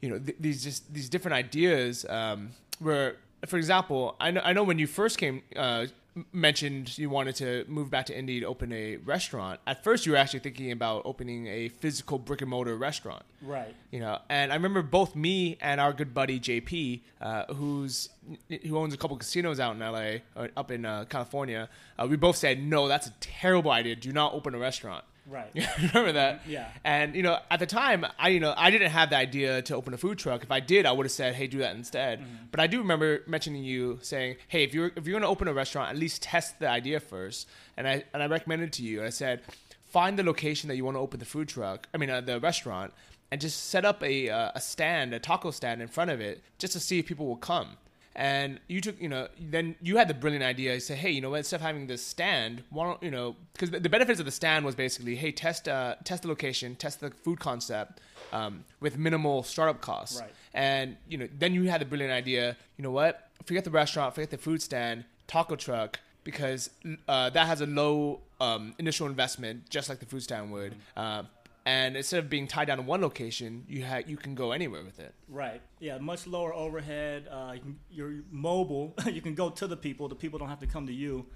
you 0.00 0.08
know 0.08 0.18
th- 0.18 0.36
these 0.40 0.64
just 0.64 0.92
these 0.92 1.08
different 1.08 1.34
ideas. 1.34 2.06
Um, 2.08 2.50
where, 2.78 3.16
for 3.46 3.56
example, 3.56 4.16
I 4.20 4.30
know 4.30 4.40
I 4.42 4.52
know 4.52 4.62
when 4.62 4.78
you 4.78 4.86
first 4.86 5.18
came 5.18 5.42
uh, 5.54 5.86
mentioned 6.32 6.96
you 6.96 7.10
wanted 7.10 7.36
to 7.36 7.64
move 7.68 7.90
back 7.90 8.06
to 8.06 8.18
Indy 8.18 8.40
to 8.40 8.46
open 8.46 8.72
a 8.72 8.96
restaurant. 8.96 9.60
At 9.66 9.84
first, 9.84 10.06
you 10.06 10.12
were 10.12 10.18
actually 10.18 10.40
thinking 10.40 10.72
about 10.72 11.02
opening 11.04 11.46
a 11.46 11.68
physical 11.68 12.18
brick 12.18 12.40
and 12.40 12.50
mortar 12.50 12.76
restaurant. 12.76 13.22
Right. 13.42 13.74
You 13.90 14.00
know, 14.00 14.18
and 14.28 14.52
I 14.52 14.54
remember 14.54 14.82
both 14.82 15.14
me 15.14 15.58
and 15.60 15.80
our 15.80 15.92
good 15.92 16.14
buddy 16.14 16.40
JP, 16.40 17.00
uh, 17.20 17.52
who's 17.54 18.08
who 18.48 18.78
owns 18.78 18.94
a 18.94 18.96
couple 18.96 19.16
casinos 19.16 19.60
out 19.60 19.74
in 19.74 19.80
LA, 19.80 20.20
or 20.34 20.50
up 20.56 20.70
in 20.70 20.84
uh, 20.84 21.04
California. 21.08 21.68
Uh, 21.98 22.06
we 22.08 22.16
both 22.16 22.36
said, 22.36 22.62
"No, 22.62 22.88
that's 22.88 23.06
a 23.06 23.12
terrible 23.20 23.70
idea. 23.70 23.96
Do 23.96 24.12
not 24.12 24.32
open 24.32 24.54
a 24.54 24.58
restaurant." 24.58 25.04
Right. 25.28 25.50
Remember 25.78 26.12
that? 26.12 26.42
Yeah. 26.46 26.68
And 26.84 27.14
you 27.16 27.22
know, 27.22 27.38
at 27.50 27.58
the 27.58 27.66
time, 27.66 28.06
I 28.18 28.28
you 28.28 28.40
know 28.40 28.54
I 28.56 28.70
didn't 28.70 28.90
have 28.90 29.10
the 29.10 29.16
idea 29.16 29.62
to 29.62 29.74
open 29.74 29.92
a 29.94 29.98
food 29.98 30.18
truck. 30.18 30.42
If 30.42 30.50
I 30.50 30.60
did, 30.60 30.86
I 30.86 30.92
would 30.92 31.06
have 31.06 31.12
said, 31.12 31.34
"Hey, 31.34 31.46
do 31.46 31.58
that 31.58 31.74
instead." 31.74 32.20
Mm-hmm. 32.20 32.34
But 32.50 32.60
I 32.60 32.66
do 32.66 32.78
remember 32.78 33.22
mentioning 33.26 33.64
you 33.64 33.98
saying, 34.02 34.36
"Hey, 34.48 34.62
if 34.62 34.72
you're 34.72 34.92
if 34.94 35.06
you're 35.06 35.18
going 35.18 35.22
to 35.22 35.28
open 35.28 35.48
a 35.48 35.54
restaurant, 35.54 35.90
at 35.90 35.96
least 35.96 36.22
test 36.22 36.60
the 36.60 36.68
idea 36.68 37.00
first. 37.00 37.48
And 37.76 37.88
I 37.88 38.04
and 38.14 38.22
I 38.22 38.26
recommended 38.26 38.72
to 38.74 38.82
you. 38.82 38.98
And 38.98 39.06
I 39.06 39.10
said, 39.10 39.42
find 39.86 40.18
the 40.18 40.22
location 40.22 40.68
that 40.68 40.76
you 40.76 40.84
want 40.84 40.96
to 40.96 41.00
open 41.00 41.18
the 41.20 41.26
food 41.26 41.48
truck. 41.48 41.88
I 41.94 41.98
mean, 41.98 42.10
uh, 42.10 42.20
the 42.20 42.38
restaurant, 42.40 42.92
and 43.30 43.40
just 43.40 43.70
set 43.70 43.84
up 43.84 44.02
a 44.02 44.28
uh, 44.28 44.52
a 44.54 44.60
stand, 44.60 45.14
a 45.14 45.18
taco 45.18 45.50
stand 45.50 45.82
in 45.82 45.88
front 45.88 46.10
of 46.10 46.20
it, 46.20 46.42
just 46.58 46.72
to 46.74 46.80
see 46.80 46.98
if 46.98 47.06
people 47.06 47.26
will 47.26 47.36
come 47.36 47.76
and 48.16 48.58
you 48.66 48.80
took 48.80 49.00
you 49.00 49.08
know 49.08 49.28
then 49.38 49.76
you 49.82 49.98
had 49.98 50.08
the 50.08 50.14
brilliant 50.14 50.44
idea. 50.44 50.74
To 50.74 50.80
say 50.80 50.96
hey 50.96 51.10
you 51.10 51.20
know 51.20 51.34
instead 51.34 51.56
of 51.56 51.62
having 51.62 51.86
this 51.86 52.04
stand 52.04 52.64
why 52.70 52.84
don't 52.84 53.02
you 53.02 53.10
know 53.10 53.36
because 53.52 53.70
the 53.70 53.88
benefits 53.88 54.18
of 54.18 54.26
the 54.26 54.32
stand 54.32 54.64
was 54.64 54.74
basically 54.74 55.14
hey 55.14 55.30
test 55.30 55.68
uh, 55.68 55.96
test 56.02 56.22
the 56.22 56.28
location 56.28 56.74
test 56.74 57.00
the 57.00 57.10
food 57.10 57.38
concept 57.38 58.00
um, 58.32 58.64
with 58.80 58.98
minimal 58.98 59.42
startup 59.42 59.80
costs. 59.80 60.20
Right. 60.20 60.32
and 60.54 60.96
you 61.08 61.18
know 61.18 61.28
then 61.38 61.54
you 61.54 61.64
had 61.64 61.80
the 61.80 61.84
brilliant 61.84 62.12
idea 62.12 62.56
you 62.76 62.82
know 62.82 62.90
what? 62.90 63.28
Forget 63.44 63.64
the 63.64 63.70
restaurant 63.70 64.14
forget 64.14 64.30
the 64.30 64.38
food 64.38 64.62
stand 64.62 65.04
taco 65.26 65.54
truck 65.54 66.00
because 66.24 66.70
uh, 67.06 67.30
that 67.30 67.46
has 67.46 67.60
a 67.60 67.66
low 67.66 68.20
um, 68.40 68.74
initial 68.78 69.06
investment 69.06 69.68
just 69.68 69.88
like 69.88 70.00
the 70.00 70.06
food 70.06 70.22
stand 70.22 70.50
would. 70.50 70.72
Mm-hmm. 70.72 71.00
uh, 71.00 71.22
and 71.66 71.96
instead 71.96 72.20
of 72.20 72.30
being 72.30 72.46
tied 72.46 72.66
down 72.66 72.76
to 72.76 72.84
one 72.84 73.00
location, 73.00 73.64
you 73.68 73.84
ha- 73.84 74.02
you 74.06 74.16
can 74.16 74.36
go 74.36 74.52
anywhere 74.52 74.84
with 74.84 75.00
it. 75.00 75.12
Right. 75.28 75.60
Yeah. 75.80 75.98
Much 75.98 76.26
lower 76.28 76.54
overhead. 76.54 77.26
Uh, 77.28 77.56
you 77.90 78.06
are 78.06 78.14
mobile. 78.30 78.94
you 79.06 79.20
can 79.20 79.34
go 79.34 79.50
to 79.50 79.66
the 79.66 79.76
people. 79.76 80.06
The 80.06 80.14
people 80.14 80.38
don't 80.38 80.48
have 80.48 80.60
to 80.60 80.68
come 80.68 80.86
to 80.86 80.92
you. 80.92 81.26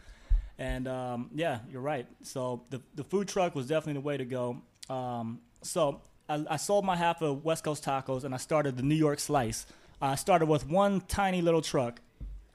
And 0.57 0.87
um, 0.87 1.31
yeah, 1.35 1.59
you're 1.69 1.83
right. 1.83 2.07
So 2.23 2.63
the 2.71 2.81
the 2.95 3.03
food 3.03 3.27
truck 3.27 3.57
was 3.57 3.67
definitely 3.67 3.95
the 3.95 4.07
way 4.07 4.17
to 4.17 4.25
go. 4.25 4.63
Um, 4.89 5.41
so 5.63 6.01
I, 6.29 6.45
I, 6.49 6.57
sold 6.57 6.85
my 6.85 6.97
half 6.97 7.23
of 7.23 7.45
West 7.45 7.65
Coast 7.65 7.85
Tacos, 7.85 8.25
and 8.25 8.35
I 8.35 8.39
started 8.39 8.77
the 8.77 8.83
New 8.83 8.95
York 8.95 9.19
Slice. 9.21 9.67
I 10.01 10.15
started 10.15 10.47
with 10.47 10.67
one 10.67 11.01
tiny 11.03 11.43
little 11.43 11.63
truck, 11.63 12.01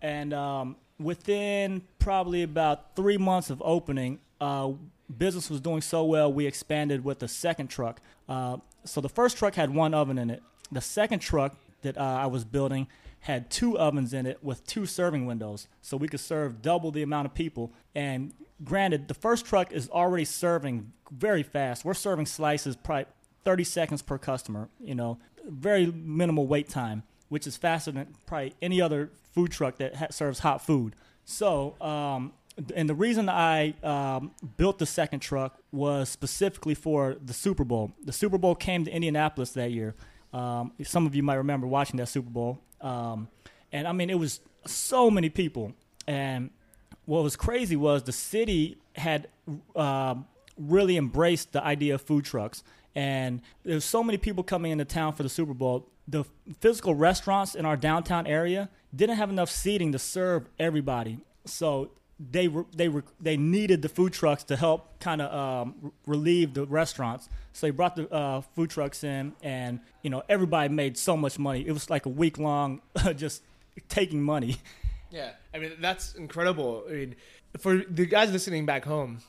and 0.01 0.33
um, 0.33 0.75
within 0.99 1.81
probably 1.99 2.43
about 2.43 2.95
three 2.95 3.17
months 3.17 3.49
of 3.49 3.61
opening, 3.65 4.19
uh, 4.39 4.71
business 5.15 5.49
was 5.49 5.61
doing 5.61 5.81
so 5.81 6.03
well, 6.03 6.31
we 6.31 6.45
expanded 6.45 7.03
with 7.03 7.19
the 7.19 7.27
second 7.27 7.67
truck. 7.67 8.01
Uh, 8.27 8.57
so 8.83 9.01
the 9.01 9.09
first 9.09 9.37
truck 9.37 9.55
had 9.55 9.73
one 9.73 9.93
oven 9.93 10.17
in 10.17 10.29
it. 10.29 10.43
The 10.71 10.81
second 10.81 11.19
truck 11.19 11.55
that 11.81 11.97
uh, 11.97 12.01
I 12.01 12.25
was 12.25 12.43
building 12.43 12.87
had 13.21 13.49
two 13.49 13.77
ovens 13.77 14.13
in 14.13 14.25
it 14.25 14.43
with 14.43 14.65
two 14.67 14.85
serving 14.85 15.25
windows, 15.25 15.67
so 15.81 15.97
we 15.97 16.07
could 16.07 16.19
serve 16.19 16.61
double 16.61 16.91
the 16.91 17.01
amount 17.01 17.25
of 17.25 17.33
people. 17.33 17.71
And 17.95 18.33
granted, 18.63 19.07
the 19.07 19.13
first 19.13 19.45
truck 19.45 19.71
is 19.71 19.89
already 19.89 20.25
serving 20.25 20.91
very 21.11 21.43
fast. 21.43 21.85
We're 21.85 21.95
serving 21.95 22.27
slices 22.27 22.75
probably 22.75 23.05
30 23.43 23.63
seconds 23.63 24.01
per 24.01 24.17
customer. 24.17 24.69
You 24.79 24.95
know, 24.95 25.19
very 25.47 25.87
minimal 25.87 26.47
wait 26.47 26.69
time, 26.69 27.03
which 27.29 27.47
is 27.47 27.57
faster 27.57 27.91
than 27.91 28.15
probably 28.25 28.53
any 28.61 28.81
other 28.81 29.11
food 29.33 29.51
truck 29.51 29.77
that 29.77 29.95
ha- 29.95 30.07
serves 30.11 30.39
hot 30.39 30.65
food. 30.65 30.95
So 31.25 31.75
um, 31.81 32.33
and 32.75 32.89
the 32.89 32.95
reason 32.95 33.29
I 33.29 33.73
um, 33.83 34.31
built 34.57 34.79
the 34.79 34.85
second 34.85 35.19
truck 35.19 35.57
was 35.71 36.09
specifically 36.09 36.75
for 36.75 37.17
the 37.23 37.33
Super 37.33 37.63
Bowl. 37.63 37.91
The 38.03 38.13
Super 38.13 38.37
Bowl 38.37 38.55
came 38.55 38.85
to 38.85 38.91
Indianapolis 38.91 39.51
that 39.51 39.71
year. 39.71 39.95
Um, 40.33 40.71
some 40.83 41.05
of 41.05 41.15
you 41.15 41.23
might 41.23 41.35
remember 41.35 41.67
watching 41.67 41.97
that 41.97 42.07
Super 42.07 42.29
Bowl. 42.29 42.59
Um, 42.81 43.27
and 43.71 43.87
I 43.87 43.91
mean, 43.91 44.09
it 44.09 44.19
was 44.19 44.39
so 44.65 45.11
many 45.11 45.29
people. 45.29 45.73
And 46.07 46.49
what 47.05 47.23
was 47.23 47.35
crazy 47.35 47.75
was 47.75 48.03
the 48.03 48.11
city 48.11 48.77
had 48.95 49.27
uh, 49.75 50.15
really 50.57 50.97
embraced 50.97 51.51
the 51.51 51.63
idea 51.63 51.95
of 51.95 52.01
food 52.01 52.25
trucks. 52.25 52.63
And 52.95 53.41
there's 53.63 53.83
so 53.83 54.01
many 54.01 54.17
people 54.17 54.43
coming 54.43 54.71
into 54.71 54.85
town 54.85 55.13
for 55.13 55.23
the 55.23 55.29
Super 55.29 55.53
Bowl. 55.53 55.89
The 56.07 56.23
physical 56.59 56.95
restaurants 56.95 57.55
in 57.55 57.65
our 57.65 57.75
downtown 57.75 58.27
area 58.27 58.69
didn't 58.95 59.17
have 59.17 59.29
enough 59.29 59.49
seating 59.49 59.91
to 59.91 59.99
serve 59.99 60.47
everybody. 60.57 61.19
So 61.45 61.91
they 62.19 62.47
were, 62.47 62.65
they 62.75 62.87
were, 62.87 63.03
they 63.19 63.35
needed 63.37 63.81
the 63.81 63.89
food 63.89 64.13
trucks 64.13 64.43
to 64.45 64.55
help 64.55 64.99
kind 64.99 65.21
of 65.21 65.33
um, 65.33 65.91
relieve 66.05 66.53
the 66.53 66.65
restaurants. 66.65 67.27
So 67.53 67.67
they 67.67 67.71
brought 67.71 67.95
the 67.95 68.09
uh, 68.11 68.41
food 68.55 68.69
trucks 68.69 69.03
in, 69.03 69.33
and 69.41 69.79
you 70.01 70.09
know 70.09 70.23
everybody 70.29 70.73
made 70.73 70.97
so 70.97 71.17
much 71.17 71.37
money. 71.37 71.65
It 71.65 71.71
was 71.71 71.89
like 71.89 72.05
a 72.05 72.09
week 72.09 72.37
long, 72.37 72.81
just 73.15 73.43
taking 73.89 74.21
money. 74.21 74.57
Yeah, 75.11 75.31
I 75.53 75.59
mean 75.59 75.73
that's 75.79 76.15
incredible. 76.15 76.83
I 76.89 76.93
mean, 76.93 77.15
for 77.57 77.77
the 77.77 78.05
guys 78.05 78.31
listening 78.31 78.65
back 78.65 78.85
home, 78.85 79.19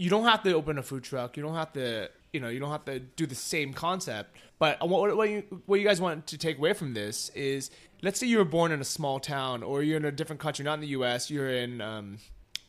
you 0.00 0.08
don't 0.08 0.24
have 0.24 0.42
to 0.42 0.54
open 0.54 0.78
a 0.78 0.82
food 0.82 1.04
truck. 1.04 1.36
You 1.36 1.42
don't 1.42 1.54
have 1.54 1.74
to, 1.74 2.08
you 2.32 2.40
know, 2.40 2.48
you 2.48 2.58
don't 2.58 2.70
have 2.70 2.86
to 2.86 3.00
do 3.00 3.26
the 3.26 3.34
same 3.34 3.74
concept. 3.74 4.34
But 4.58 4.80
what, 4.88 5.14
what, 5.14 5.28
you, 5.28 5.62
what 5.66 5.78
you 5.78 5.86
guys 5.86 6.00
want 6.00 6.26
to 6.28 6.38
take 6.38 6.56
away 6.56 6.72
from 6.72 6.94
this 6.94 7.28
is, 7.34 7.70
let's 8.00 8.18
say 8.18 8.26
you 8.26 8.38
were 8.38 8.46
born 8.46 8.72
in 8.72 8.80
a 8.80 8.84
small 8.84 9.20
town, 9.20 9.62
or 9.62 9.82
you're 9.82 9.98
in 9.98 10.06
a 10.06 10.10
different 10.10 10.40
country, 10.40 10.64
not 10.64 10.74
in 10.74 10.80
the 10.80 10.86
U.S. 10.88 11.30
You're 11.30 11.50
in 11.50 11.82
um, 11.82 12.16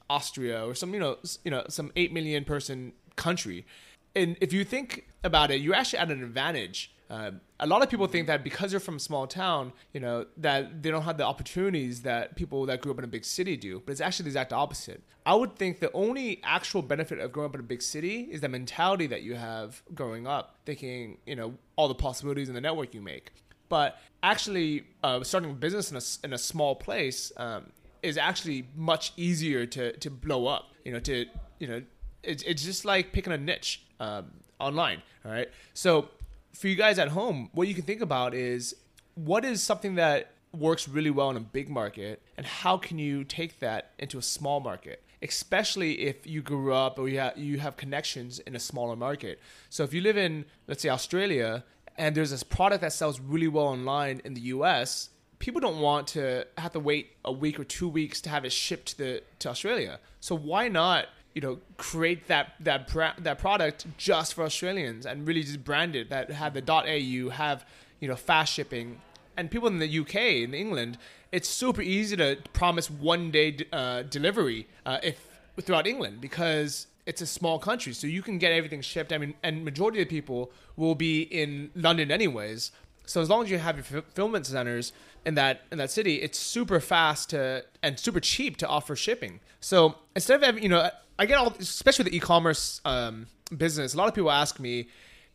Austria 0.09 0.65
or 0.67 0.75
some, 0.75 0.93
you 0.93 0.99
know, 0.99 1.19
you 1.45 1.51
know, 1.51 1.63
some 1.69 1.93
eight 1.95 2.11
million 2.11 2.43
person 2.43 2.91
country. 3.15 3.65
And 4.13 4.35
if 4.41 4.51
you 4.51 4.65
think 4.65 5.07
about 5.23 5.51
it, 5.51 5.61
you're 5.61 5.73
actually 5.73 5.99
at 5.99 6.11
an 6.11 6.21
advantage 6.21 6.93
uh, 7.11 7.31
a 7.59 7.67
lot 7.67 7.83
of 7.83 7.89
people 7.89 8.07
think 8.07 8.27
that 8.27 8.41
because 8.41 8.71
they're 8.71 8.79
from 8.79 8.95
a 8.95 8.99
small 8.99 9.27
town, 9.27 9.73
you 9.91 9.99
know, 9.99 10.25
that 10.37 10.81
they 10.81 10.89
don't 10.89 11.01
have 11.03 11.17
the 11.17 11.25
opportunities 11.25 12.03
that 12.03 12.37
people 12.37 12.65
that 12.65 12.79
grew 12.79 12.89
up 12.93 12.97
in 12.99 13.03
a 13.03 13.07
big 13.07 13.25
city 13.25 13.57
do. 13.57 13.81
But 13.85 13.91
it's 13.91 13.99
actually 13.99 14.23
the 14.23 14.29
exact 14.29 14.53
opposite. 14.53 15.03
I 15.25 15.35
would 15.35 15.57
think 15.57 15.81
the 15.81 15.91
only 15.91 16.39
actual 16.41 16.81
benefit 16.81 17.19
of 17.19 17.33
growing 17.33 17.49
up 17.49 17.55
in 17.55 17.59
a 17.59 17.63
big 17.63 17.81
city 17.81 18.29
is 18.31 18.39
the 18.39 18.47
mentality 18.47 19.07
that 19.07 19.23
you 19.23 19.35
have 19.35 19.83
growing 19.93 20.25
up, 20.25 20.55
thinking, 20.65 21.17
you 21.25 21.35
know, 21.35 21.53
all 21.75 21.89
the 21.89 21.95
possibilities 21.95 22.47
and 22.47 22.55
the 22.55 22.61
network 22.61 22.93
you 22.93 23.01
make. 23.01 23.33
But 23.67 23.97
actually, 24.23 24.85
uh, 25.03 25.21
starting 25.25 25.51
a 25.51 25.53
business 25.53 25.91
in 25.91 25.97
a, 25.97 26.27
in 26.27 26.33
a 26.33 26.37
small 26.37 26.75
place 26.75 27.33
um, 27.35 27.71
is 28.01 28.17
actually 28.17 28.69
much 28.73 29.11
easier 29.17 29.65
to, 29.65 29.97
to 29.97 30.09
blow 30.09 30.47
up. 30.47 30.71
You 30.85 30.93
know, 30.93 30.99
to 31.01 31.25
you 31.59 31.67
know, 31.67 31.83
it's, 32.23 32.41
it's 32.43 32.63
just 32.63 32.85
like 32.85 33.11
picking 33.11 33.33
a 33.33 33.37
niche 33.37 33.83
um, 33.99 34.31
online. 34.59 35.01
All 35.25 35.31
right, 35.31 35.49
so 35.73 36.09
for 36.53 36.67
you 36.67 36.75
guys 36.75 36.99
at 36.99 37.09
home, 37.09 37.49
what 37.53 37.67
you 37.67 37.73
can 37.73 37.83
think 37.83 38.01
about 38.01 38.33
is 38.33 38.75
what 39.15 39.45
is 39.45 39.61
something 39.61 39.95
that 39.95 40.31
works 40.53 40.87
really 40.87 41.09
well 41.09 41.29
in 41.29 41.37
a 41.37 41.41
big 41.41 41.69
market, 41.69 42.21
and 42.37 42.45
how 42.45 42.77
can 42.77 42.99
you 42.99 43.23
take 43.23 43.59
that 43.59 43.91
into 43.99 44.17
a 44.17 44.21
small 44.21 44.59
market? 44.59 45.03
Especially 45.21 46.01
if 46.01 46.25
you 46.27 46.41
grew 46.41 46.73
up 46.73 46.97
or 46.99 47.07
you 47.07 47.19
have, 47.19 47.37
you 47.37 47.59
have 47.59 47.77
connections 47.77 48.39
in 48.39 48.55
a 48.55 48.59
smaller 48.59 48.95
market. 48.95 49.39
So 49.69 49.83
if 49.83 49.93
you 49.93 50.01
live 50.01 50.17
in, 50.17 50.45
let's 50.67 50.81
say, 50.81 50.89
Australia, 50.89 51.63
and 51.97 52.15
there's 52.15 52.31
this 52.31 52.43
product 52.43 52.81
that 52.81 52.93
sells 52.93 53.19
really 53.19 53.47
well 53.47 53.67
online 53.67 54.21
in 54.25 54.33
the 54.33 54.41
US, 54.41 55.09
people 55.39 55.61
don't 55.61 55.79
want 55.79 56.07
to 56.07 56.45
have 56.57 56.71
to 56.73 56.79
wait 56.79 57.11
a 57.23 57.31
week 57.31 57.59
or 57.59 57.63
two 57.63 57.87
weeks 57.87 58.21
to 58.21 58.29
have 58.29 58.45
it 58.45 58.51
shipped 58.51 58.89
to 58.89 58.97
the 58.97 59.23
to 59.39 59.49
Australia. 59.49 59.99
So 60.19 60.35
why 60.35 60.67
not 60.67 61.07
you 61.33 61.41
know 61.41 61.59
create 61.77 62.27
that 62.27 62.53
that 62.59 62.87
that 63.19 63.39
product 63.39 63.85
just 63.97 64.33
for 64.33 64.43
Australians 64.43 65.05
and 65.05 65.27
really 65.27 65.43
just 65.43 65.63
brand 65.63 65.95
it 65.95 66.09
that 66.09 66.31
have 66.31 66.53
the 66.53 66.63
.au 66.71 67.29
have 67.29 67.65
you 67.99 68.07
know 68.07 68.15
fast 68.15 68.53
shipping. 68.53 69.01
And 69.37 69.49
people 69.49 69.67
in 69.69 69.79
the 69.79 69.99
UK 69.99 70.15
in 70.15 70.53
England 70.53 70.97
it's 71.31 71.47
super 71.47 71.81
easy 71.81 72.17
to 72.17 72.37
promise 72.51 72.89
one 72.89 73.31
day 73.31 73.57
uh, 73.71 74.03
delivery 74.03 74.67
uh, 74.85 74.99
if 75.01 75.27
throughout 75.61 75.87
England 75.87 76.19
because 76.19 76.87
it's 77.05 77.21
a 77.21 77.25
small 77.25 77.57
country. 77.57 77.93
So 77.93 78.07
you 78.07 78.21
can 78.21 78.37
get 78.37 78.51
everything 78.51 78.81
shipped. 78.81 79.13
I 79.13 79.17
mean 79.17 79.33
and 79.41 79.63
majority 79.63 80.01
of 80.01 80.09
the 80.09 80.15
people 80.15 80.51
will 80.75 80.95
be 80.95 81.21
in 81.21 81.71
London 81.75 82.11
anyways. 82.11 82.71
So 83.05 83.21
as 83.21 83.29
long 83.29 83.43
as 83.43 83.51
you 83.51 83.57
have 83.57 83.75
your 83.75 83.83
fulfillment 83.83 84.45
centers 84.45 84.93
in 85.25 85.35
that 85.35 85.63
in 85.71 85.77
that 85.77 85.91
city, 85.91 86.21
it's 86.21 86.37
super 86.37 86.79
fast 86.79 87.29
to 87.31 87.63
and 87.81 87.99
super 87.99 88.19
cheap 88.19 88.57
to 88.57 88.67
offer 88.67 88.95
shipping. 88.95 89.39
So 89.59 89.95
instead 90.15 90.35
of 90.35 90.43
having, 90.43 90.63
you 90.63 90.69
know, 90.69 90.89
I 91.21 91.27
get 91.27 91.37
all, 91.37 91.53
especially 91.59 92.05
the 92.09 92.17
e-commerce 92.17 92.81
um, 92.83 93.27
business. 93.55 93.93
A 93.93 93.97
lot 93.97 94.07
of 94.07 94.15
people 94.15 94.31
ask 94.31 94.59
me, 94.59 94.87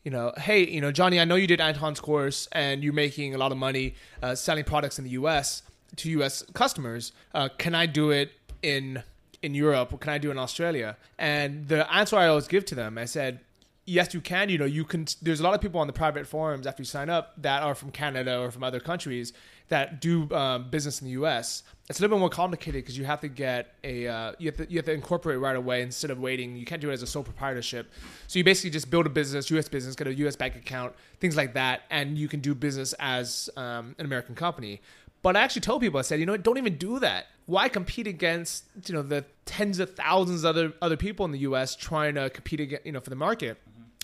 you 0.02 0.10
know, 0.10 0.32
hey, 0.36 0.68
you 0.68 0.80
know, 0.80 0.90
Johnny, 0.90 1.20
I 1.20 1.24
know 1.24 1.36
you 1.36 1.46
did 1.46 1.60
Anton's 1.60 2.00
course 2.00 2.48
and 2.50 2.82
you're 2.82 2.92
making 2.92 3.36
a 3.36 3.38
lot 3.38 3.52
of 3.52 3.58
money 3.58 3.94
uh, 4.20 4.34
selling 4.34 4.64
products 4.64 4.98
in 4.98 5.04
the 5.04 5.10
U.S. 5.10 5.62
to 5.94 6.10
U.S. 6.10 6.42
customers. 6.54 7.12
Uh, 7.32 7.50
can 7.56 7.76
I 7.76 7.86
do 7.86 8.10
it 8.10 8.32
in 8.62 9.04
in 9.42 9.54
Europe 9.54 10.00
can 10.00 10.12
I 10.12 10.18
do 10.18 10.32
in 10.32 10.38
Australia? 10.38 10.96
And 11.20 11.68
the 11.68 11.88
answer 11.94 12.16
I 12.16 12.26
always 12.26 12.48
give 12.48 12.64
to 12.64 12.74
them, 12.74 12.98
I 12.98 13.04
said, 13.04 13.38
yes, 13.84 14.12
you 14.12 14.20
can. 14.20 14.48
You 14.48 14.58
know, 14.58 14.64
you 14.64 14.84
can. 14.84 15.06
There's 15.22 15.38
a 15.38 15.44
lot 15.44 15.54
of 15.54 15.60
people 15.60 15.80
on 15.80 15.86
the 15.86 15.92
private 15.92 16.26
forums 16.26 16.66
after 16.66 16.80
you 16.80 16.86
sign 16.86 17.10
up 17.10 17.40
that 17.42 17.62
are 17.62 17.76
from 17.76 17.92
Canada 17.92 18.40
or 18.40 18.50
from 18.50 18.64
other 18.64 18.80
countries 18.80 19.32
that 19.68 20.00
do 20.00 20.30
um, 20.32 20.70
business 20.70 21.00
in 21.00 21.06
the 21.06 21.12
U.S. 21.12 21.62
It's 21.88 21.98
a 21.98 22.02
little 22.02 22.16
bit 22.16 22.20
more 22.20 22.30
complicated 22.30 22.82
because 22.82 22.96
you 22.96 23.04
have 23.04 23.20
to 23.20 23.28
get 23.28 23.74
a 23.84 24.06
uh, 24.06 24.32
you 24.38 24.46
have 24.46 24.56
to 24.56 24.70
you 24.70 24.78
have 24.78 24.86
to 24.86 24.92
incorporate 24.92 25.38
right 25.38 25.56
away 25.56 25.82
instead 25.82 26.10
of 26.10 26.20
waiting. 26.20 26.56
You 26.56 26.64
can't 26.64 26.80
do 26.80 26.90
it 26.90 26.94
as 26.94 27.02
a 27.02 27.06
sole 27.06 27.22
proprietorship. 27.22 27.90
So 28.26 28.38
you 28.38 28.44
basically 28.44 28.70
just 28.70 28.90
build 28.90 29.06
a 29.06 29.10
business, 29.10 29.50
U.S. 29.50 29.68
business, 29.68 29.96
get 29.96 30.06
a 30.06 30.14
U.S. 30.14 30.36
bank 30.36 30.56
account, 30.56 30.94
things 31.20 31.36
like 31.36 31.54
that, 31.54 31.82
and 31.90 32.16
you 32.16 32.28
can 32.28 32.40
do 32.40 32.54
business 32.54 32.92
as 32.94 33.50
um, 33.56 33.94
an 33.98 34.06
American 34.06 34.34
company. 34.34 34.80
But 35.22 35.36
I 35.36 35.40
actually 35.40 35.62
told 35.62 35.80
people, 35.80 35.98
I 35.98 36.02
said, 36.02 36.20
you 36.20 36.26
know, 36.26 36.36
don't 36.36 36.58
even 36.58 36.76
do 36.76 37.00
that. 37.00 37.26
Why 37.46 37.68
compete 37.68 38.06
against 38.06 38.64
you 38.86 38.94
know 38.94 39.02
the 39.02 39.24
tens 39.44 39.78
of 39.80 39.94
thousands 39.94 40.44
of 40.44 40.56
other 40.56 40.72
other 40.82 40.96
people 40.96 41.24
in 41.24 41.32
the 41.32 41.40
U.S. 41.40 41.74
trying 41.74 42.14
to 42.14 42.30
compete 42.30 42.60
against, 42.60 42.86
you 42.86 42.92
know 42.92 43.00
for 43.00 43.10
the 43.10 43.16
market? 43.16 43.58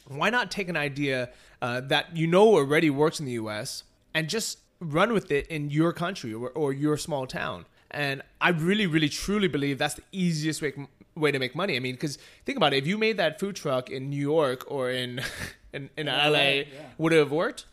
Why 0.09 0.31
not 0.31 0.51
take 0.51 0.68
an 0.68 0.77
idea 0.77 1.31
uh, 1.61 1.81
that 1.83 2.16
you 2.16 2.27
know 2.27 2.55
already 2.55 2.90
works 2.90 3.20
in 3.20 3.27
the 3.27 3.33
U.S. 3.33 3.85
and 4.14 4.29
just 4.29 4.59
run 4.83 5.12
with 5.12 5.31
it 5.31 5.47
in 5.47 5.71
your 5.71 5.92
country 5.92 6.35
or, 6.35 6.51
or 6.51 6.73
your 6.73 6.97
small 6.97 7.27
town. 7.27 7.66
And 7.90 8.23
I 8.40 8.51
really, 8.51 8.87
really, 8.87 9.09
truly 9.09 9.49
believe 9.49 9.79
that's 9.79 9.95
the 9.95 10.03
easiest 10.12 10.62
way 10.62 10.73
way 11.14 11.31
to 11.31 11.38
make 11.38 11.55
money. 11.55 11.77
I 11.77 11.79
mean, 11.79 11.95
because 11.95 12.18
think 12.47 12.57
about 12.57 12.73
it: 12.73 12.79
if 12.79 12.87
you 12.87 12.97
made 12.97 13.18
that 13.18 13.38
food 13.38 13.55
truck 13.55 13.90
in 13.90 14.09
New 14.09 14.16
York 14.16 14.64
or 14.66 14.90
in 14.90 15.21
in, 15.73 15.90
in 15.97 16.07
LA, 16.07 16.31
yeah. 16.31 16.64
would 16.99 17.12
it 17.12 17.18
have 17.18 17.31
worked? 17.31 17.66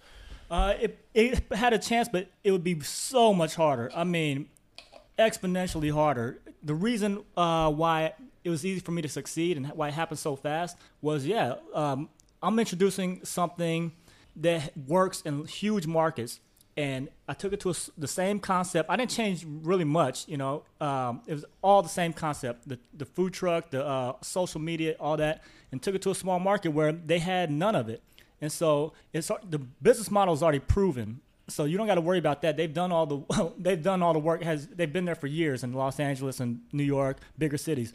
Uh, 0.51 0.73
it 0.79 1.05
it 1.13 1.53
had 1.53 1.73
a 1.73 1.79
chance, 1.79 2.09
but 2.09 2.27
it 2.43 2.51
would 2.51 2.63
be 2.63 2.79
so 2.81 3.33
much 3.33 3.55
harder. 3.55 3.89
I 3.95 4.03
mean, 4.03 4.49
exponentially 5.17 5.91
harder. 5.91 6.39
The 6.63 6.73
reason 6.73 7.23
uh, 7.37 7.71
why 7.71 8.13
it 8.43 8.49
was 8.49 8.65
easy 8.65 8.79
for 8.79 8.91
me 8.91 9.01
to 9.01 9.09
succeed 9.09 9.57
and 9.57 9.67
why 9.67 9.89
it 9.89 9.93
happened 9.93 10.19
so 10.19 10.35
fast 10.35 10.77
was, 11.01 11.25
yeah, 11.25 11.55
um, 11.73 12.09
I'm 12.41 12.57
introducing 12.57 13.23
something 13.23 13.91
that 14.37 14.75
works 14.87 15.21
in 15.21 15.45
huge 15.45 15.87
markets 15.87 16.39
and 16.79 17.09
I 17.27 17.33
took 17.33 17.51
it 17.51 17.59
to 17.61 17.71
a, 17.71 17.73
the 17.97 18.07
same 18.07 18.39
concept. 18.39 18.89
I 18.89 18.95
didn't 18.95 19.11
change 19.11 19.45
really 19.45 19.83
much, 19.83 20.25
you 20.29 20.37
know. 20.37 20.63
Um, 20.79 21.21
it 21.27 21.33
was 21.33 21.43
all 21.61 21.81
the 21.81 21.89
same 21.89 22.13
concept: 22.13 22.69
the 22.69 22.79
the 22.93 23.03
food 23.03 23.33
truck, 23.33 23.69
the 23.69 23.85
uh, 23.85 24.13
social 24.21 24.61
media, 24.61 24.95
all 24.97 25.17
that, 25.17 25.43
and 25.73 25.83
took 25.83 25.93
it 25.93 26.01
to 26.03 26.11
a 26.11 26.15
small 26.15 26.39
market 26.39 26.69
where 26.69 26.93
they 26.93 27.19
had 27.19 27.51
none 27.51 27.75
of 27.75 27.89
it. 27.89 28.01
And 28.39 28.49
so 28.49 28.93
it's 29.11 29.29
the 29.49 29.59
business 29.59 30.09
model 30.09 30.33
is 30.33 30.41
already 30.41 30.59
proven. 30.59 31.19
So 31.49 31.65
you 31.65 31.77
don't 31.77 31.87
got 31.87 31.95
to 31.95 32.01
worry 32.01 32.19
about 32.19 32.43
that. 32.43 32.55
They've 32.55 32.73
done 32.73 32.93
all 32.93 33.05
the 33.05 33.51
they've 33.57 33.83
done 33.83 34.01
all 34.01 34.13
the 34.13 34.19
work. 34.19 34.41
Has 34.41 34.67
they've 34.67 34.91
been 34.91 35.03
there 35.03 35.15
for 35.15 35.27
years 35.27 35.65
in 35.65 35.73
Los 35.73 35.99
Angeles 35.99 36.39
and 36.39 36.61
New 36.71 36.85
York, 36.85 37.17
bigger 37.37 37.57
cities. 37.57 37.91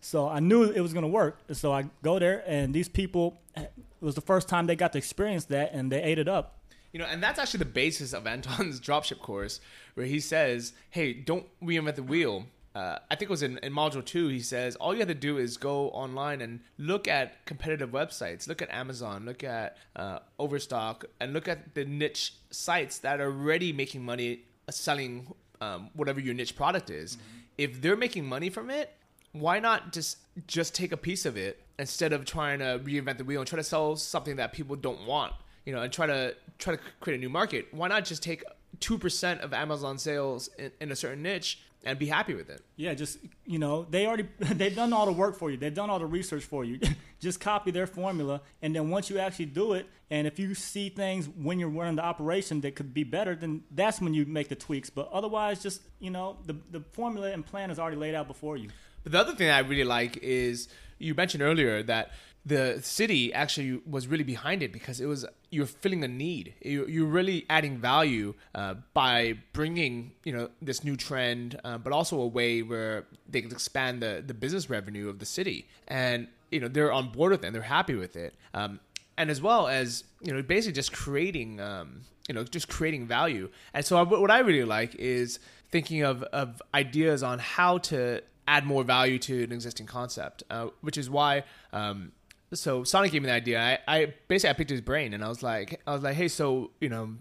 So 0.00 0.28
I 0.28 0.38
knew 0.38 0.62
it 0.62 0.80
was 0.80 0.92
going 0.92 1.02
to 1.02 1.08
work. 1.08 1.40
So 1.50 1.72
I 1.72 1.86
go 2.04 2.20
there, 2.20 2.44
and 2.46 2.72
these 2.72 2.88
people, 2.88 3.40
it 3.56 3.72
was 4.00 4.14
the 4.14 4.20
first 4.20 4.48
time 4.48 4.68
they 4.68 4.76
got 4.76 4.92
to 4.92 4.98
experience 4.98 5.46
that, 5.46 5.72
and 5.72 5.90
they 5.90 6.00
ate 6.00 6.20
it 6.20 6.28
up. 6.28 6.57
You 6.92 6.98
know, 7.00 7.06
and 7.06 7.22
that's 7.22 7.38
actually 7.38 7.58
the 7.58 7.66
basis 7.66 8.12
of 8.12 8.26
Anton's 8.34 8.80
dropship 8.80 9.20
course, 9.20 9.60
where 9.94 10.06
he 10.06 10.20
says, 10.20 10.72
"Hey, 10.90 11.12
don't 11.12 11.46
reinvent 11.62 11.96
the 11.96 12.02
wheel." 12.02 12.46
Uh, 12.74 12.98
I 13.10 13.16
think 13.16 13.22
it 13.22 13.30
was 13.30 13.42
in, 13.42 13.58
in 13.58 13.72
module 13.72 14.04
two. 14.04 14.28
He 14.28 14.40
says 14.40 14.76
all 14.76 14.92
you 14.92 15.00
have 15.00 15.08
to 15.08 15.14
do 15.14 15.38
is 15.38 15.56
go 15.56 15.88
online 15.90 16.40
and 16.40 16.60
look 16.76 17.08
at 17.08 17.44
competitive 17.44 17.90
websites, 17.90 18.46
look 18.46 18.62
at 18.62 18.70
Amazon, 18.70 19.24
look 19.24 19.42
at 19.42 19.76
uh, 19.96 20.20
Overstock, 20.38 21.04
and 21.18 21.32
look 21.32 21.48
at 21.48 21.74
the 21.74 21.84
niche 21.84 22.34
sites 22.50 22.98
that 22.98 23.20
are 23.20 23.32
already 23.32 23.72
making 23.72 24.04
money 24.04 24.42
selling 24.70 25.32
um, 25.60 25.90
whatever 25.94 26.20
your 26.20 26.34
niche 26.34 26.54
product 26.54 26.90
is. 26.90 27.16
Mm-hmm. 27.16 27.24
If 27.56 27.82
they're 27.82 27.96
making 27.96 28.26
money 28.26 28.50
from 28.50 28.70
it, 28.70 28.92
why 29.32 29.58
not 29.58 29.92
just 29.92 30.18
just 30.46 30.74
take 30.74 30.92
a 30.92 30.96
piece 30.96 31.26
of 31.26 31.36
it 31.36 31.60
instead 31.78 32.12
of 32.12 32.24
trying 32.24 32.60
to 32.60 32.80
reinvent 32.84 33.18
the 33.18 33.24
wheel 33.24 33.40
and 33.40 33.48
try 33.48 33.56
to 33.56 33.64
sell 33.64 33.96
something 33.96 34.36
that 34.36 34.52
people 34.52 34.76
don't 34.76 35.06
want? 35.06 35.32
You 35.68 35.74
know, 35.74 35.82
and 35.82 35.92
try 35.92 36.06
to 36.06 36.34
try 36.56 36.74
to 36.74 36.82
create 37.00 37.18
a 37.18 37.20
new 37.20 37.28
market. 37.28 37.68
Why 37.72 37.88
not 37.88 38.06
just 38.06 38.22
take 38.22 38.42
two 38.80 38.96
percent 38.96 39.42
of 39.42 39.52
Amazon 39.52 39.98
sales 39.98 40.48
in, 40.58 40.72
in, 40.80 40.90
a 40.90 40.96
certain 40.96 41.22
niche 41.22 41.60
and 41.84 41.98
be 41.98 42.06
happy 42.06 42.32
with 42.32 42.48
it. 42.48 42.62
Yeah, 42.76 42.94
just 42.94 43.18
you 43.44 43.58
know, 43.58 43.86
they 43.90 44.06
already 44.06 44.26
they've 44.38 44.74
done 44.74 44.94
all 44.94 45.04
the 45.04 45.12
work 45.12 45.36
for 45.36 45.50
you. 45.50 45.58
They've 45.58 45.74
done 45.74 45.90
all 45.90 45.98
the 45.98 46.06
research 46.06 46.44
for 46.44 46.64
you. 46.64 46.80
just 47.20 47.38
copy 47.38 47.70
their 47.70 47.86
formula, 47.86 48.40
and 48.62 48.74
then 48.74 48.88
once 48.88 49.10
you 49.10 49.18
actually 49.18 49.44
do 49.44 49.74
it, 49.74 49.86
and 50.08 50.26
if 50.26 50.38
you 50.38 50.54
see 50.54 50.88
things 50.88 51.28
when 51.28 51.60
you're 51.60 51.68
running 51.68 51.96
the 51.96 52.04
operation 52.04 52.62
that 52.62 52.74
could 52.74 52.94
be 52.94 53.04
better, 53.04 53.36
then 53.36 53.62
that's 53.70 54.00
when 54.00 54.14
you 54.14 54.24
make 54.24 54.48
the 54.48 54.56
tweaks. 54.56 54.88
But 54.88 55.10
otherwise, 55.12 55.62
just 55.62 55.82
you 56.00 56.08
know, 56.08 56.38
the 56.46 56.56
the 56.70 56.80
formula 56.94 57.30
and 57.30 57.44
plan 57.44 57.70
is 57.70 57.78
already 57.78 57.98
laid 57.98 58.14
out 58.14 58.26
before 58.26 58.56
you. 58.56 58.70
But 59.02 59.12
the 59.12 59.20
other 59.20 59.34
thing 59.34 59.50
I 59.50 59.58
really 59.58 59.84
like 59.84 60.16
is 60.22 60.68
you 60.98 61.14
mentioned 61.14 61.42
earlier 61.42 61.82
that 61.82 62.12
the 62.46 62.80
city 62.82 63.32
actually 63.32 63.80
was 63.88 64.06
really 64.06 64.24
behind 64.24 64.62
it 64.62 64.72
because 64.72 65.00
it 65.00 65.06
was 65.06 65.26
you're 65.50 65.66
filling 65.66 66.04
a 66.04 66.08
need. 66.08 66.54
You, 66.62 67.04
are 67.04 67.06
really 67.06 67.44
adding 67.50 67.78
value 67.78 68.34
uh, 68.54 68.74
by 68.94 69.34
bringing 69.52 70.12
you 70.24 70.32
know 70.32 70.48
this 70.62 70.84
new 70.84 70.96
trend, 70.96 71.60
uh, 71.64 71.78
but 71.78 71.92
also 71.92 72.20
a 72.20 72.26
way 72.26 72.62
where 72.62 73.04
they 73.28 73.42
can 73.42 73.50
expand 73.50 74.02
the 74.02 74.22
the 74.26 74.34
business 74.34 74.70
revenue 74.70 75.08
of 75.08 75.18
the 75.18 75.26
city. 75.26 75.68
And 75.88 76.28
you 76.50 76.60
know 76.60 76.68
they're 76.68 76.92
on 76.92 77.10
board 77.10 77.32
with 77.32 77.44
it. 77.44 77.48
and 77.48 77.54
They're 77.54 77.62
happy 77.62 77.94
with 77.94 78.16
it. 78.16 78.34
Um, 78.54 78.80
and 79.16 79.30
as 79.30 79.42
well 79.42 79.66
as 79.66 80.04
you 80.22 80.32
know 80.32 80.42
basically 80.42 80.74
just 80.74 80.92
creating 80.92 81.60
um, 81.60 82.02
you 82.28 82.34
know 82.34 82.44
just 82.44 82.68
creating 82.68 83.06
value. 83.06 83.50
And 83.74 83.84
so 83.84 84.02
what 84.04 84.30
I 84.30 84.38
really 84.38 84.64
like 84.64 84.94
is 84.94 85.38
thinking 85.70 86.02
of 86.02 86.22
of 86.24 86.62
ideas 86.74 87.22
on 87.22 87.38
how 87.38 87.78
to 87.78 88.22
add 88.46 88.64
more 88.64 88.82
value 88.82 89.18
to 89.18 89.44
an 89.44 89.52
existing 89.52 89.84
concept, 89.84 90.42
uh, 90.48 90.68
which 90.80 90.96
is 90.96 91.10
why 91.10 91.44
um, 91.74 92.12
so 92.52 92.84
Sonic 92.84 93.12
gave 93.12 93.22
me 93.22 93.26
the 93.28 93.34
idea. 93.34 93.60
I, 93.60 93.96
I 93.98 94.14
basically 94.28 94.50
I 94.50 94.52
picked 94.54 94.70
his 94.70 94.80
brain 94.80 95.14
and 95.14 95.24
I 95.24 95.28
was 95.28 95.42
like 95.42 95.80
I 95.86 95.92
was 95.92 96.02
like, 96.02 96.14
hey, 96.14 96.28
so 96.28 96.70
you 96.80 96.88
know, 96.88 97.14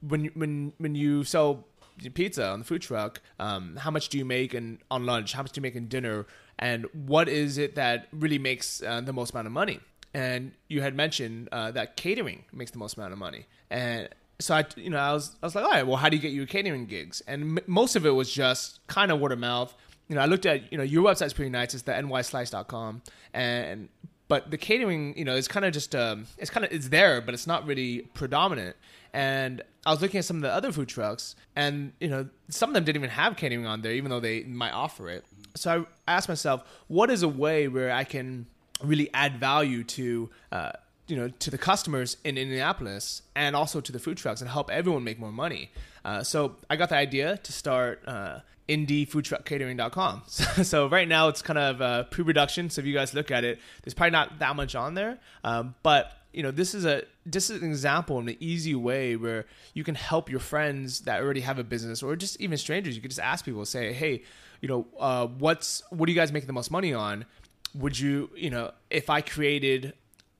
when 0.00 0.26
when 0.34 0.72
when 0.78 0.94
you 0.94 1.24
sell 1.24 1.66
pizza 2.14 2.48
on 2.48 2.60
the 2.60 2.64
food 2.64 2.80
truck, 2.80 3.20
um, 3.38 3.76
how 3.76 3.90
much 3.90 4.08
do 4.08 4.16
you 4.16 4.24
make 4.24 4.54
in, 4.54 4.78
on 4.90 5.04
lunch? 5.04 5.34
How 5.34 5.42
much 5.42 5.52
do 5.52 5.58
you 5.58 5.62
make 5.62 5.76
in 5.76 5.88
dinner? 5.88 6.26
And 6.58 6.86
what 6.92 7.28
is 7.28 7.58
it 7.58 7.74
that 7.74 8.08
really 8.12 8.38
makes 8.38 8.82
uh, 8.82 9.02
the 9.02 9.12
most 9.12 9.32
amount 9.34 9.46
of 9.46 9.52
money? 9.52 9.80
And 10.14 10.52
you 10.68 10.80
had 10.80 10.94
mentioned 10.94 11.48
uh, 11.52 11.70
that 11.72 11.96
catering 11.96 12.44
makes 12.52 12.70
the 12.70 12.78
most 12.78 12.96
amount 12.96 13.12
of 13.12 13.18
money. 13.18 13.46
And 13.70 14.08
so 14.40 14.54
I, 14.54 14.64
you 14.76 14.90
know, 14.90 14.98
I 14.98 15.12
was, 15.12 15.36
I 15.42 15.46
was 15.46 15.54
like, 15.54 15.64
all 15.64 15.70
right, 15.70 15.86
well, 15.86 15.96
how 15.96 16.08
do 16.08 16.16
you 16.16 16.22
get 16.22 16.32
your 16.32 16.46
catering 16.46 16.86
gigs? 16.86 17.20
And 17.26 17.58
m- 17.58 17.64
most 17.66 17.96
of 17.96 18.06
it 18.06 18.10
was 18.10 18.32
just 18.32 18.84
kind 18.86 19.12
of 19.12 19.20
word 19.20 19.32
of 19.32 19.38
mouth. 19.38 19.74
You 20.08 20.16
know, 20.16 20.22
I 20.22 20.26
looked 20.26 20.46
at, 20.46 20.72
you 20.72 20.78
know, 20.78 20.84
your 20.84 21.04
website's 21.04 21.32
pretty 21.32 21.50
nice. 21.50 21.74
It's 21.74 21.84
the 21.84 21.92
nyslice.com. 21.92 23.02
And 23.32 23.88
but 24.30 24.48
the 24.52 24.56
catering, 24.56 25.18
you 25.18 25.24
know, 25.24 25.34
is 25.34 25.48
kind 25.48 25.66
of 25.66 25.72
just 25.72 25.96
um, 25.96 26.24
it's 26.38 26.50
kind 26.50 26.64
of 26.64 26.70
it's 26.70 26.88
there, 26.88 27.20
but 27.20 27.34
it's 27.34 27.48
not 27.48 27.66
really 27.66 28.02
predominant. 28.14 28.76
And 29.12 29.60
I 29.84 29.90
was 29.90 30.00
looking 30.00 30.18
at 30.18 30.24
some 30.24 30.36
of 30.36 30.42
the 30.42 30.52
other 30.52 30.70
food 30.70 30.86
trucks, 30.86 31.34
and 31.56 31.92
you 31.98 32.06
know, 32.06 32.28
some 32.48 32.70
of 32.70 32.74
them 32.74 32.84
didn't 32.84 33.00
even 33.00 33.10
have 33.10 33.36
catering 33.36 33.66
on 33.66 33.82
there, 33.82 33.92
even 33.92 34.08
though 34.08 34.20
they 34.20 34.44
might 34.44 34.70
offer 34.70 35.10
it. 35.10 35.24
So 35.56 35.84
I 36.06 36.12
asked 36.12 36.28
myself, 36.28 36.62
what 36.86 37.10
is 37.10 37.24
a 37.24 37.28
way 37.28 37.66
where 37.66 37.90
I 37.90 38.04
can 38.04 38.46
really 38.84 39.10
add 39.12 39.40
value 39.40 39.82
to 39.82 40.30
uh, 40.52 40.72
you 41.08 41.16
know 41.16 41.28
to 41.40 41.50
the 41.50 41.58
customers 41.58 42.16
in 42.22 42.38
Indianapolis 42.38 43.22
and 43.34 43.56
also 43.56 43.80
to 43.80 43.90
the 43.90 43.98
food 43.98 44.16
trucks 44.16 44.40
and 44.40 44.48
help 44.48 44.70
everyone 44.70 45.02
make 45.02 45.18
more 45.18 45.32
money. 45.32 45.72
Uh, 46.04 46.22
so 46.22 46.54
I 46.70 46.76
got 46.76 46.90
the 46.90 46.94
idea 46.94 47.38
to 47.38 47.52
start 47.52 48.00
uh, 48.06 48.38
indiefoodtruckcatering.com. 48.70 50.22
So, 50.30 50.62
so 50.62 50.88
right 50.88 51.08
now 51.08 51.28
it's 51.28 51.42
kind 51.42 51.58
of 51.58 51.82
uh, 51.82 52.04
pre-production. 52.04 52.70
So 52.70 52.80
if 52.80 52.86
you 52.86 52.94
guys 52.94 53.14
look 53.14 53.30
at 53.30 53.44
it, 53.44 53.58
there's 53.82 53.94
probably 53.94 54.12
not 54.12 54.38
that 54.38 54.56
much 54.56 54.74
on 54.74 54.94
there, 54.94 55.18
um, 55.44 55.74
but 55.82 56.12
you 56.32 56.44
know 56.44 56.52
this 56.52 56.74
is 56.74 56.84
a 56.84 57.02
this 57.26 57.50
is 57.50 57.60
an 57.60 57.68
example 57.68 58.20
in 58.20 58.28
an 58.28 58.36
easy 58.38 58.74
way 58.74 59.16
where 59.16 59.46
you 59.74 59.82
can 59.82 59.96
help 59.96 60.30
your 60.30 60.38
friends 60.38 61.00
that 61.00 61.20
already 61.20 61.40
have 61.40 61.58
a 61.58 61.64
business 61.64 62.02
or 62.02 62.14
just 62.16 62.40
even 62.40 62.56
strangers. 62.56 62.94
You 62.94 63.02
could 63.02 63.10
just 63.10 63.20
ask 63.20 63.44
people, 63.44 63.64
say, 63.64 63.92
hey, 63.92 64.22
you 64.60 64.68
know, 64.68 64.86
uh, 64.98 65.26
what's 65.26 65.82
what 65.90 66.06
do 66.06 66.12
you 66.12 66.18
guys 66.18 66.32
make 66.32 66.46
the 66.46 66.52
most 66.52 66.70
money 66.70 66.94
on? 66.94 67.26
Would 67.74 67.98
you, 67.98 68.30
you 68.36 68.50
know, 68.50 68.72
if 68.88 69.10
I 69.10 69.20
created 69.20 69.94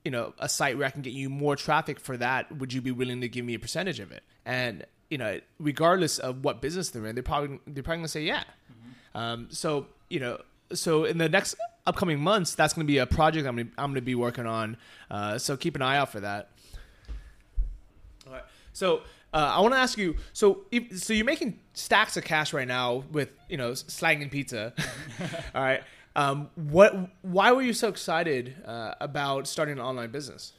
you 0.05 0.11
know 0.11 0.33
a 0.39 0.49
site 0.49 0.77
where 0.77 0.87
I 0.87 0.91
can 0.91 1.01
get 1.01 1.13
you 1.13 1.29
more 1.29 1.55
traffic 1.55 1.99
for 1.99 2.17
that, 2.17 2.57
would 2.57 2.73
you 2.73 2.81
be 2.81 2.91
willing 2.91 3.21
to 3.21 3.29
give 3.29 3.45
me 3.45 3.53
a 3.53 3.59
percentage 3.59 3.99
of 3.99 4.11
it? 4.11 4.23
And 4.45 4.85
you 5.11 5.17
know, 5.17 5.39
regardless 5.59 6.17
of 6.17 6.43
what 6.43 6.61
business 6.61 6.89
they're 6.89 7.05
in, 7.05 7.15
they're 7.15 7.21
probably 7.21 7.59
they're 7.67 7.83
probably 7.83 7.99
gonna 7.99 8.07
say 8.07 8.23
yeah. 8.23 8.43
Mm-hmm. 8.43 9.17
Um, 9.17 9.47
so 9.51 9.87
you 10.09 10.21
know, 10.21 10.41
so 10.73 11.03
in 11.03 11.17
the 11.17 11.29
next 11.29 11.55
upcoming 11.85 12.19
months, 12.19 12.55
that's 12.55 12.73
gonna 12.73 12.85
be 12.85 12.97
a 12.97 13.05
project 13.05 13.45
I'm 13.45 13.57
gonna 13.57 13.69
I'm 13.77 13.91
gonna 13.91 14.01
be 14.01 14.15
working 14.15 14.47
on. 14.47 14.77
Uh, 15.11 15.37
so 15.37 15.57
keep 15.57 15.75
an 15.75 15.81
eye 15.81 15.97
out 15.97 16.11
for 16.11 16.21
that. 16.21 16.49
All 18.25 18.33
right. 18.33 18.43
So 18.71 19.01
uh, 19.33 19.53
I 19.55 19.59
want 19.59 19.73
to 19.73 19.79
ask 19.79 19.97
you. 19.97 20.15
So 20.31 20.61
if, 20.71 21.03
so 21.03 21.13
you're 21.13 21.25
making 21.25 21.59
stacks 21.73 22.15
of 22.15 22.23
cash 22.23 22.53
right 22.53 22.67
now 22.67 23.03
with 23.11 23.29
you 23.49 23.57
know 23.57 23.73
slanging 23.73 24.29
pizza. 24.29 24.73
All 25.55 25.61
right. 25.61 25.83
Um, 26.15 26.49
what? 26.55 26.95
Why 27.21 27.51
were 27.51 27.61
you 27.61 27.73
so 27.73 27.89
excited 27.89 28.55
uh, 28.65 28.95
about 29.01 29.45
starting 29.45 29.73
an 29.73 29.81
online 29.81 30.11
business? 30.11 30.53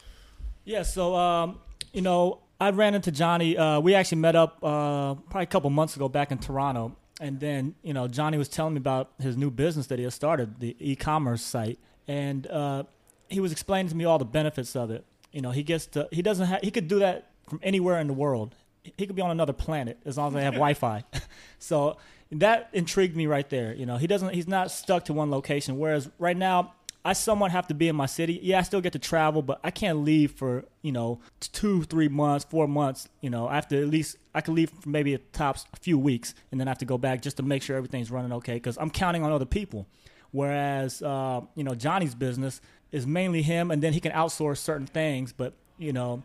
Yeah. 0.66 0.82
So 0.82 1.16
um, 1.16 1.58
you 1.94 2.02
know, 2.02 2.40
I 2.62 2.70
ran 2.70 2.94
into 2.94 3.10
Johnny. 3.10 3.56
Uh, 3.56 3.80
we 3.80 3.96
actually 3.96 4.18
met 4.18 4.36
up 4.36 4.62
uh, 4.62 5.14
probably 5.14 5.42
a 5.42 5.46
couple 5.46 5.68
months 5.70 5.96
ago 5.96 6.08
back 6.08 6.30
in 6.30 6.38
Toronto, 6.38 6.94
and 7.20 7.40
then 7.40 7.74
you 7.82 7.92
know 7.92 8.06
Johnny 8.06 8.38
was 8.38 8.48
telling 8.48 8.74
me 8.74 8.78
about 8.78 9.10
his 9.20 9.36
new 9.36 9.50
business 9.50 9.88
that 9.88 9.98
he 9.98 10.04
has 10.04 10.14
started, 10.14 10.60
the 10.60 10.76
e-commerce 10.78 11.42
site, 11.42 11.80
and 12.06 12.46
uh, 12.46 12.84
he 13.28 13.40
was 13.40 13.50
explaining 13.50 13.88
to 13.88 13.96
me 13.96 14.04
all 14.04 14.20
the 14.20 14.24
benefits 14.24 14.76
of 14.76 14.92
it. 14.92 15.04
You 15.32 15.40
know, 15.40 15.50
he 15.50 15.64
gets 15.64 15.86
to 15.86 16.08
he 16.12 16.22
doesn't 16.22 16.46
have 16.46 16.60
he 16.62 16.70
could 16.70 16.86
do 16.86 17.00
that 17.00 17.30
from 17.48 17.58
anywhere 17.64 17.98
in 17.98 18.06
the 18.06 18.12
world. 18.12 18.54
He 18.96 19.08
could 19.08 19.16
be 19.16 19.22
on 19.22 19.32
another 19.32 19.52
planet 19.52 19.98
as 20.04 20.16
long 20.16 20.28
as 20.28 20.34
they 20.34 20.44
have 20.44 20.54
Wi-Fi. 20.64 21.02
so 21.58 21.96
that 22.30 22.68
intrigued 22.72 23.16
me 23.16 23.26
right 23.26 23.48
there. 23.50 23.74
You 23.74 23.86
know, 23.86 23.96
he 23.96 24.06
doesn't 24.06 24.34
he's 24.34 24.46
not 24.46 24.70
stuck 24.70 25.06
to 25.06 25.12
one 25.12 25.32
location. 25.32 25.80
Whereas 25.80 26.08
right 26.20 26.36
now 26.36 26.74
I 27.04 27.14
somewhat 27.14 27.50
have 27.50 27.66
to 27.66 27.74
be 27.74 27.88
in 27.88 27.96
my 27.96 28.06
city. 28.06 28.38
Yeah, 28.42 28.60
I 28.60 28.62
still 28.62 28.80
get 28.80 28.92
to 28.92 28.98
travel, 28.98 29.42
but 29.42 29.58
I 29.64 29.70
can't 29.70 29.98
leave 30.04 30.32
for 30.32 30.64
you 30.82 30.92
know 30.92 31.20
two, 31.40 31.82
three 31.84 32.08
months, 32.08 32.46
four 32.48 32.68
months. 32.68 33.08
You 33.20 33.30
know, 33.30 33.48
I 33.48 33.56
have 33.56 33.68
to 33.68 33.82
at 33.82 33.88
least 33.88 34.18
I 34.34 34.40
can 34.40 34.54
leave 34.54 34.70
for 34.70 34.88
maybe 34.88 35.14
a 35.14 35.18
tops 35.18 35.66
a 35.72 35.76
few 35.78 35.98
weeks, 35.98 36.34
and 36.50 36.60
then 36.60 36.68
I 36.68 36.70
have 36.70 36.78
to 36.78 36.84
go 36.84 36.98
back 36.98 37.22
just 37.22 37.38
to 37.38 37.42
make 37.42 37.62
sure 37.62 37.76
everything's 37.76 38.10
running 38.10 38.32
okay 38.34 38.54
because 38.54 38.78
I'm 38.78 38.90
counting 38.90 39.24
on 39.24 39.32
other 39.32 39.44
people. 39.44 39.86
Whereas 40.30 41.02
uh, 41.02 41.40
you 41.56 41.64
know 41.64 41.74
Johnny's 41.74 42.14
business 42.14 42.60
is 42.92 43.06
mainly 43.06 43.42
him, 43.42 43.70
and 43.70 43.82
then 43.82 43.92
he 43.92 44.00
can 44.00 44.12
outsource 44.12 44.58
certain 44.58 44.86
things, 44.86 45.32
but 45.32 45.54
you 45.78 45.92
know 45.92 46.22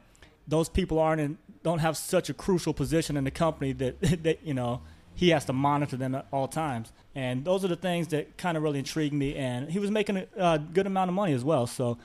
those 0.48 0.70
people 0.70 1.00
aren't 1.00 1.22
in, 1.22 1.38
don't 1.63 1.80
have 1.80 1.98
such 1.98 2.30
a 2.30 2.34
crucial 2.34 2.74
position 2.74 3.18
in 3.18 3.24
the 3.24 3.32
company 3.32 3.74
that 3.74 4.00
that 4.24 4.46
you 4.46 4.54
know 4.54 4.82
he 5.18 5.30
has 5.30 5.46
to 5.46 5.54
monitor 5.54 5.98
them 5.98 6.14
at 6.14 6.28
all 6.32 6.48
times. 6.48 6.94
And 7.16 7.44
those 7.44 7.66
are 7.66 7.68
the 7.68 7.76
things 7.76 8.10
that 8.10 8.38
kind 8.38 8.56
of 8.56 8.62
really 8.62 8.78
intrigued 8.78 9.16
me. 9.16 9.36
And 9.36 9.68
he 9.68 9.80
was 9.80 9.90
making 9.90 10.18
a, 10.18 10.28
a 10.38 10.60
good 10.60 10.86
amount 10.86 11.10
of 11.10 11.16
money 11.16 11.34
as 11.34 11.44
well. 11.44 11.66
So 11.66 11.98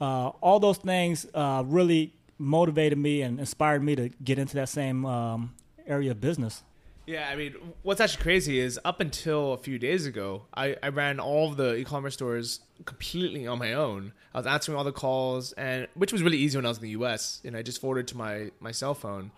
uh, 0.00 0.28
all 0.40 0.58
those 0.60 0.78
things 0.78 1.26
uh, 1.34 1.62
really 1.66 2.14
motivated 2.38 2.96
me 2.96 3.20
and 3.20 3.38
inspired 3.38 3.82
me 3.82 3.94
to 3.96 4.08
get 4.08 4.38
into 4.38 4.54
that 4.54 4.70
same 4.70 5.04
um, 5.04 5.54
area 5.86 6.10
of 6.10 6.22
business. 6.22 6.62
Yeah, 7.06 7.28
I 7.30 7.36
mean, 7.36 7.54
what's 7.82 8.00
actually 8.00 8.22
crazy 8.22 8.58
is 8.58 8.80
up 8.82 8.98
until 8.98 9.52
a 9.52 9.58
few 9.58 9.78
days 9.78 10.06
ago, 10.06 10.44
I, 10.54 10.76
I 10.82 10.88
ran 10.88 11.20
all 11.20 11.50
of 11.50 11.58
the 11.58 11.74
e-commerce 11.74 12.14
stores 12.14 12.60
completely 12.86 13.46
on 13.46 13.58
my 13.58 13.74
own. 13.74 14.14
I 14.32 14.38
was 14.38 14.46
answering 14.46 14.78
all 14.78 14.84
the 14.84 14.92
calls, 14.92 15.52
and 15.52 15.86
which 15.92 16.14
was 16.14 16.22
really 16.22 16.38
easy 16.38 16.56
when 16.56 16.64
I 16.64 16.70
was 16.70 16.78
in 16.78 16.84
the 16.84 16.90
U.S. 16.90 17.42
And 17.44 17.58
I 17.58 17.60
just 17.60 17.78
forwarded 17.82 18.08
to 18.08 18.16
my 18.16 18.52
my 18.58 18.72
cell 18.72 18.94
phone, 18.94 19.32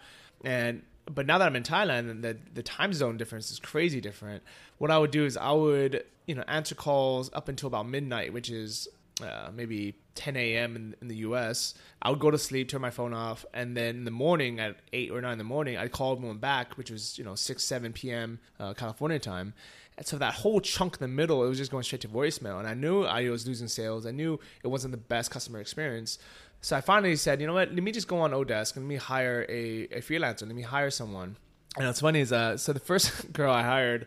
and 0.44 0.82
but 1.12 1.26
now 1.26 1.38
that 1.38 1.46
I'm 1.46 1.56
in 1.56 1.62
Thailand 1.62 2.22
the 2.22 2.36
the 2.54 2.62
time 2.62 2.92
zone 2.92 3.16
difference 3.16 3.50
is 3.50 3.58
crazy 3.58 4.00
different, 4.00 4.42
what 4.78 4.90
I 4.90 4.98
would 4.98 5.10
do 5.10 5.24
is 5.24 5.36
I 5.36 5.52
would 5.52 6.04
you 6.26 6.34
know 6.34 6.44
answer 6.48 6.74
calls 6.74 7.30
up 7.32 7.48
until 7.48 7.68
about 7.68 7.88
midnight, 7.88 8.32
which 8.32 8.50
is 8.50 8.88
uh, 9.22 9.50
maybe 9.54 9.94
10 10.14 10.36
a.m. 10.36 10.76
In, 10.76 10.94
in, 11.00 11.08
the 11.08 11.16
U.S. 11.16 11.74
I 12.02 12.10
would 12.10 12.18
go 12.18 12.30
to 12.30 12.36
sleep, 12.36 12.68
turn 12.68 12.82
my 12.82 12.90
phone 12.90 13.14
off, 13.14 13.46
and 13.54 13.74
then 13.74 13.96
in 13.96 14.04
the 14.04 14.10
morning 14.10 14.60
at 14.60 14.76
eight 14.92 15.10
or 15.10 15.20
nine 15.22 15.32
in 15.32 15.38
the 15.38 15.44
morning, 15.44 15.78
I'd 15.78 15.92
call 15.92 16.12
everyone 16.12 16.38
back, 16.38 16.76
which 16.76 16.90
was 16.90 17.16
you 17.16 17.24
know 17.24 17.34
6, 17.34 17.64
7 17.64 17.92
p.m. 17.92 18.38
Uh, 18.60 18.74
California 18.74 19.18
time. 19.18 19.54
And 19.98 20.06
so 20.06 20.18
that 20.18 20.34
whole 20.34 20.60
chunk 20.60 20.96
in 20.96 21.00
the 21.00 21.08
middle, 21.08 21.42
it 21.42 21.48
was 21.48 21.56
just 21.56 21.70
going 21.70 21.82
straight 21.82 22.02
to 22.02 22.08
voicemail, 22.08 22.58
and 22.58 22.68
I 22.68 22.74
knew 22.74 23.04
I 23.04 23.30
was 23.30 23.46
losing 23.46 23.68
sales. 23.68 24.04
I 24.04 24.10
knew 24.10 24.38
it 24.62 24.68
wasn't 24.68 24.92
the 24.92 24.98
best 24.98 25.30
customer 25.30 25.60
experience. 25.60 26.18
So 26.60 26.76
I 26.76 26.80
finally 26.80 27.16
said, 27.16 27.40
you 27.40 27.46
know 27.46 27.54
what? 27.54 27.72
Let 27.72 27.82
me 27.82 27.92
just 27.92 28.08
go 28.08 28.18
on 28.18 28.32
Odesk 28.32 28.76
and 28.76 28.84
let 28.84 28.88
me 28.88 28.96
hire 28.96 29.46
a, 29.48 29.84
a 29.92 30.00
freelancer. 30.00 30.42
Let 30.42 30.54
me 30.54 30.62
hire 30.62 30.90
someone. 30.90 31.36
And 31.76 31.86
what's 31.86 32.00
funny 32.00 32.20
is, 32.20 32.32
uh, 32.32 32.56
so 32.56 32.72
the 32.72 32.80
first 32.80 33.32
girl 33.32 33.52
I 33.52 33.62
hired, 33.62 34.06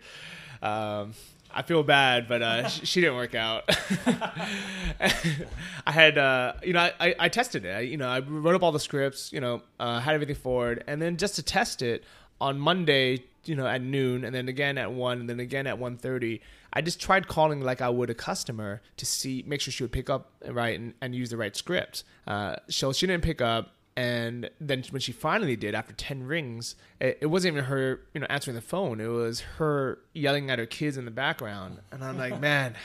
um, 0.61 1.13
I 1.51 1.63
feel 1.63 1.83
bad, 1.83 2.27
but 2.27 2.41
uh, 2.41 2.67
she, 2.67 2.85
she, 2.85 3.01
didn't 3.01 3.15
work 3.15 3.33
out. 3.33 3.63
I 4.99 5.91
had, 5.91 6.17
uh, 6.17 6.53
you 6.63 6.73
know, 6.73 6.89
I, 6.99 7.15
I 7.17 7.29
tested 7.29 7.65
it. 7.65 7.69
I, 7.69 7.79
you 7.79 7.97
know, 7.97 8.07
I 8.07 8.19
wrote 8.19 8.55
up 8.55 8.61
all 8.61 8.71
the 8.71 8.79
scripts, 8.79 9.33
you 9.33 9.39
know, 9.39 9.61
uh, 9.79 9.99
had 9.99 10.13
everything 10.13 10.35
forward, 10.35 10.83
and 10.85 11.01
then 11.01 11.17
just 11.17 11.35
to 11.35 11.43
test 11.43 11.81
it 11.81 12.03
on 12.39 12.59
Monday, 12.59 13.23
you 13.45 13.55
know, 13.55 13.65
at 13.65 13.81
noon, 13.81 14.25
and 14.25 14.35
then 14.35 14.47
again 14.47 14.77
at 14.77 14.91
one, 14.91 15.19
and 15.21 15.29
then 15.29 15.39
again 15.39 15.65
at 15.65 15.79
1.30, 15.79 16.39
I 16.73 16.81
just 16.81 16.99
tried 17.01 17.27
calling 17.27 17.61
like 17.61 17.81
I 17.81 17.89
would 17.89 18.09
a 18.09 18.13
customer 18.13 18.81
to 18.97 19.05
see, 19.05 19.43
make 19.47 19.61
sure 19.61 19.71
she 19.71 19.83
would 19.83 19.91
pick 19.91 20.09
up 20.09 20.31
right 20.47 20.79
and, 20.79 20.93
and 21.01 21.15
use 21.15 21.29
the 21.29 21.37
right 21.37 21.55
script. 21.55 22.03
Uh, 22.27 22.57
so 22.69 22.93
she 22.93 23.07
didn't 23.07 23.23
pick 23.23 23.41
up, 23.41 23.73
And 23.97 24.49
then 24.61 24.83
when 24.91 25.01
she 25.01 25.11
finally 25.11 25.55
did, 25.55 25.73
after 25.75 25.93
ten 25.93 26.23
rings, 26.23 26.75
it, 27.01 27.17
it 27.21 27.25
wasn't 27.25 27.53
even 27.53 27.65
her, 27.65 28.01
you 28.13 28.21
know, 28.21 28.27
answering 28.29 28.55
the 28.55 28.61
phone. 28.61 29.01
It 29.01 29.07
was 29.07 29.41
her 29.57 29.99
yelling 30.13 30.49
at 30.49 30.59
her 30.59 30.65
kids 30.67 30.95
in 30.97 31.05
the 31.05 31.11
background. 31.11 31.79
And 31.91 32.03
I'm 32.03 32.17
like, 32.17 32.39
man, 32.39 32.75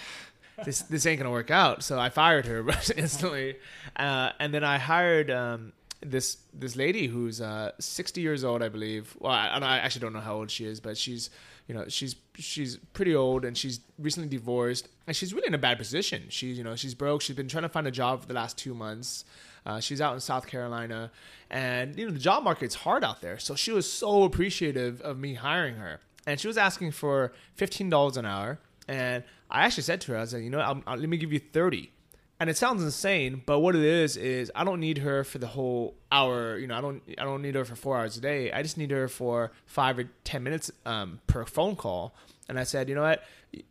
this 0.64 0.82
this 0.82 1.04
ain't 1.06 1.18
gonna 1.20 1.30
work 1.30 1.50
out. 1.50 1.82
So 1.84 2.00
I 2.00 2.08
fired 2.10 2.46
her 2.46 2.64
instantly, 2.96 3.56
uh, 3.96 4.30
and 4.40 4.52
then 4.54 4.64
I 4.64 4.78
hired 4.78 5.30
um, 5.30 5.72
this 6.00 6.38
this 6.52 6.74
lady 6.74 7.06
who's 7.06 7.40
uh, 7.40 7.72
60 7.78 8.20
years 8.20 8.42
old, 8.44 8.62
I 8.62 8.68
believe. 8.68 9.16
Well, 9.20 9.32
I, 9.32 9.48
I 9.58 9.78
actually 9.78 10.00
don't 10.00 10.12
know 10.14 10.20
how 10.20 10.36
old 10.36 10.50
she 10.50 10.64
is, 10.64 10.80
but 10.80 10.96
she's 10.96 11.30
you 11.66 11.74
know 11.74 11.84
she's 11.88 12.16
she's 12.36 12.76
pretty 12.92 13.14
old 13.14 13.44
and 13.44 13.56
she's 13.56 13.80
recently 13.98 14.28
divorced 14.28 14.88
and 15.06 15.16
she's 15.16 15.32
really 15.32 15.46
in 15.46 15.54
a 15.54 15.58
bad 15.58 15.78
position. 15.78 16.24
She's 16.28 16.58
you 16.58 16.64
know 16.64 16.76
she's 16.76 16.94
broke. 16.94 17.22
She's 17.22 17.36
been 17.36 17.48
trying 17.48 17.62
to 17.62 17.68
find 17.68 17.86
a 17.86 17.90
job 17.90 18.20
for 18.20 18.26
the 18.26 18.34
last 18.34 18.58
two 18.58 18.74
months. 18.74 19.24
Uh, 19.66 19.80
she's 19.80 20.00
out 20.00 20.12
in 20.12 20.20
South 20.20 20.46
Carolina, 20.46 21.10
and 21.50 21.98
you 21.98 22.06
know 22.06 22.12
the 22.12 22.18
job 22.18 22.44
market's 22.44 22.74
hard 22.74 23.02
out 23.02 23.22
there. 23.22 23.38
So 23.38 23.54
she 23.54 23.72
was 23.72 23.90
so 23.90 24.24
appreciative 24.24 25.00
of 25.00 25.18
me 25.18 25.34
hiring 25.34 25.76
her, 25.76 26.00
and 26.26 26.38
she 26.38 26.46
was 26.46 26.58
asking 26.58 26.92
for 26.92 27.32
fifteen 27.54 27.88
dollars 27.88 28.16
an 28.16 28.26
hour. 28.26 28.58
And 28.86 29.24
I 29.50 29.64
actually 29.64 29.84
said 29.84 30.02
to 30.02 30.12
her, 30.12 30.18
I 30.18 30.24
like, 30.24 30.34
you 30.34 30.50
know, 30.50 30.58
I'll, 30.58 30.82
I'll, 30.86 30.98
let 30.98 31.08
me 31.08 31.16
give 31.16 31.32
you 31.32 31.38
thirty. 31.38 31.90
And 32.40 32.50
it 32.50 32.56
sounds 32.56 32.82
insane, 32.82 33.42
but 33.46 33.60
what 33.60 33.76
it 33.76 33.84
is 33.84 34.16
is 34.16 34.50
I 34.54 34.64
don't 34.64 34.80
need 34.80 34.98
her 34.98 35.22
for 35.22 35.38
the 35.38 35.46
whole 35.46 35.94
hour. 36.10 36.58
You 36.58 36.66
know, 36.66 36.76
I 36.76 36.80
don't 36.80 37.02
I 37.16 37.24
don't 37.24 37.42
need 37.42 37.54
her 37.54 37.64
for 37.64 37.76
four 37.76 37.96
hours 37.96 38.16
a 38.16 38.20
day. 38.20 38.50
I 38.50 38.62
just 38.62 38.76
need 38.76 38.90
her 38.90 39.08
for 39.08 39.52
five 39.66 39.98
or 39.98 40.04
ten 40.24 40.42
minutes 40.42 40.70
um, 40.84 41.20
per 41.26 41.44
phone 41.44 41.76
call. 41.76 42.14
And 42.48 42.58
I 42.58 42.64
said, 42.64 42.88
you 42.88 42.94
know 42.94 43.02
what? 43.02 43.22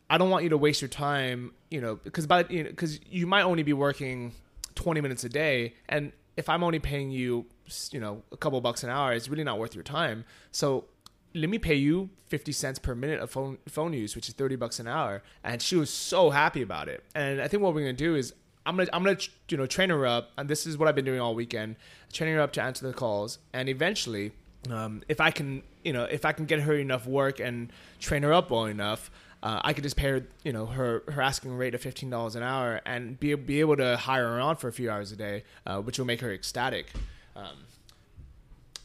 I 0.10 0.18
don't 0.18 0.30
want 0.30 0.44
you 0.44 0.50
to 0.50 0.58
waste 0.58 0.82
your 0.82 0.88
time. 0.88 1.52
You 1.70 1.82
know, 1.82 1.96
because 1.96 2.26
by 2.26 2.46
you 2.50 2.64
know, 2.64 2.70
because 2.70 3.00
you 3.06 3.28
might 3.28 3.44
only 3.44 3.64
be 3.64 3.74
working 3.74 4.32
20 4.76 5.02
minutes 5.02 5.24
a 5.24 5.30
day 5.30 5.74
and 5.90 6.12
if 6.38 6.50
i'm 6.50 6.64
only 6.64 6.80
paying 6.80 7.12
you 7.12 7.46
you 7.92 8.00
know 8.00 8.22
a 8.32 8.38
couple 8.38 8.60
bucks 8.62 8.84
an 8.84 8.90
hour 8.90 9.14
it's 9.14 9.30
really 9.30 9.44
not 9.44 9.60
worth 9.60 9.76
your 9.76 9.84
time 9.84 10.26
so 10.52 10.86
let 11.34 11.50
me 11.50 11.58
pay 11.58 11.76
you 11.76 12.10
50 12.28 12.52
cents 12.52 12.80
per 12.80 12.96
minute 12.96 13.20
of 13.20 13.30
phone 13.30 13.58
phone 13.68 13.94
use 13.94 14.16
which 14.16 14.28
is 14.28 14.36
30 14.36 14.56
bucks 14.56 14.80
an 14.80 14.88
hour 14.88 15.24
and 15.44 15.62
she 15.62 15.76
was 15.76 15.90
so 15.90 16.30
happy 16.30 16.62
about 16.62 16.88
it 16.88 17.04
and 17.16 17.42
i 17.42 17.48
think 17.48 17.64
what 17.64 17.74
we're 17.74 17.82
going 17.82 17.96
to 17.96 18.04
do 18.04 18.16
is 18.16 18.34
i'm 18.66 18.78
to 18.78 18.96
i'm 18.96 19.04
to 19.04 19.30
you 19.50 19.58
know 19.58 19.66
train 19.66 19.90
her 19.90 20.06
up 20.06 20.32
and 20.38 20.50
this 20.50 20.66
is 20.66 20.78
what 20.78 20.88
i've 20.88 20.96
been 20.96 21.06
doing 21.06 21.20
all 21.20 21.36
weekend 21.36 21.76
training 22.12 22.36
her 22.36 22.42
up 22.42 22.52
to 22.54 22.62
answer 22.62 22.86
the 22.86 22.94
calls 22.94 23.40
and 23.54 23.70
eventually 23.70 24.32
um, 24.70 25.02
if 25.08 25.20
i 25.20 25.32
can 25.32 25.62
you 25.84 25.94
know 25.94 26.04
if 26.04 26.26
i 26.26 26.32
can 26.32 26.46
get 26.46 26.62
her 26.62 26.76
enough 26.76 27.06
work 27.06 27.40
and 27.40 27.72
train 28.00 28.24
her 28.24 28.34
up 28.34 28.52
well 28.52 28.66
enough 28.66 29.12
uh, 29.44 29.60
I 29.62 29.74
could 29.74 29.84
just 29.84 29.98
pay 29.98 30.08
her, 30.08 30.26
you 30.46 30.54
know, 30.54 30.66
her, 30.68 31.04
her 31.10 31.22
asking 31.22 31.58
rate 31.58 31.76
of 31.76 31.82
fifteen 31.82 32.10
dollars 32.10 32.38
an 32.38 32.44
hour, 32.44 32.80
and 32.86 33.20
be 33.20 33.36
be 33.36 33.60
able 33.60 33.76
to 33.76 33.98
hire 33.98 34.26
her 34.26 34.40
on 34.40 34.56
for 34.56 34.70
a 34.70 34.72
few 34.72 34.90
hours 34.90 35.12
a 35.12 35.18
day, 35.18 35.44
uh, 35.66 35.82
which 35.82 36.00
will 36.00 36.06
make 36.06 36.22
her 36.22 36.32
ecstatic. 36.32 36.94
Um, 37.36 37.66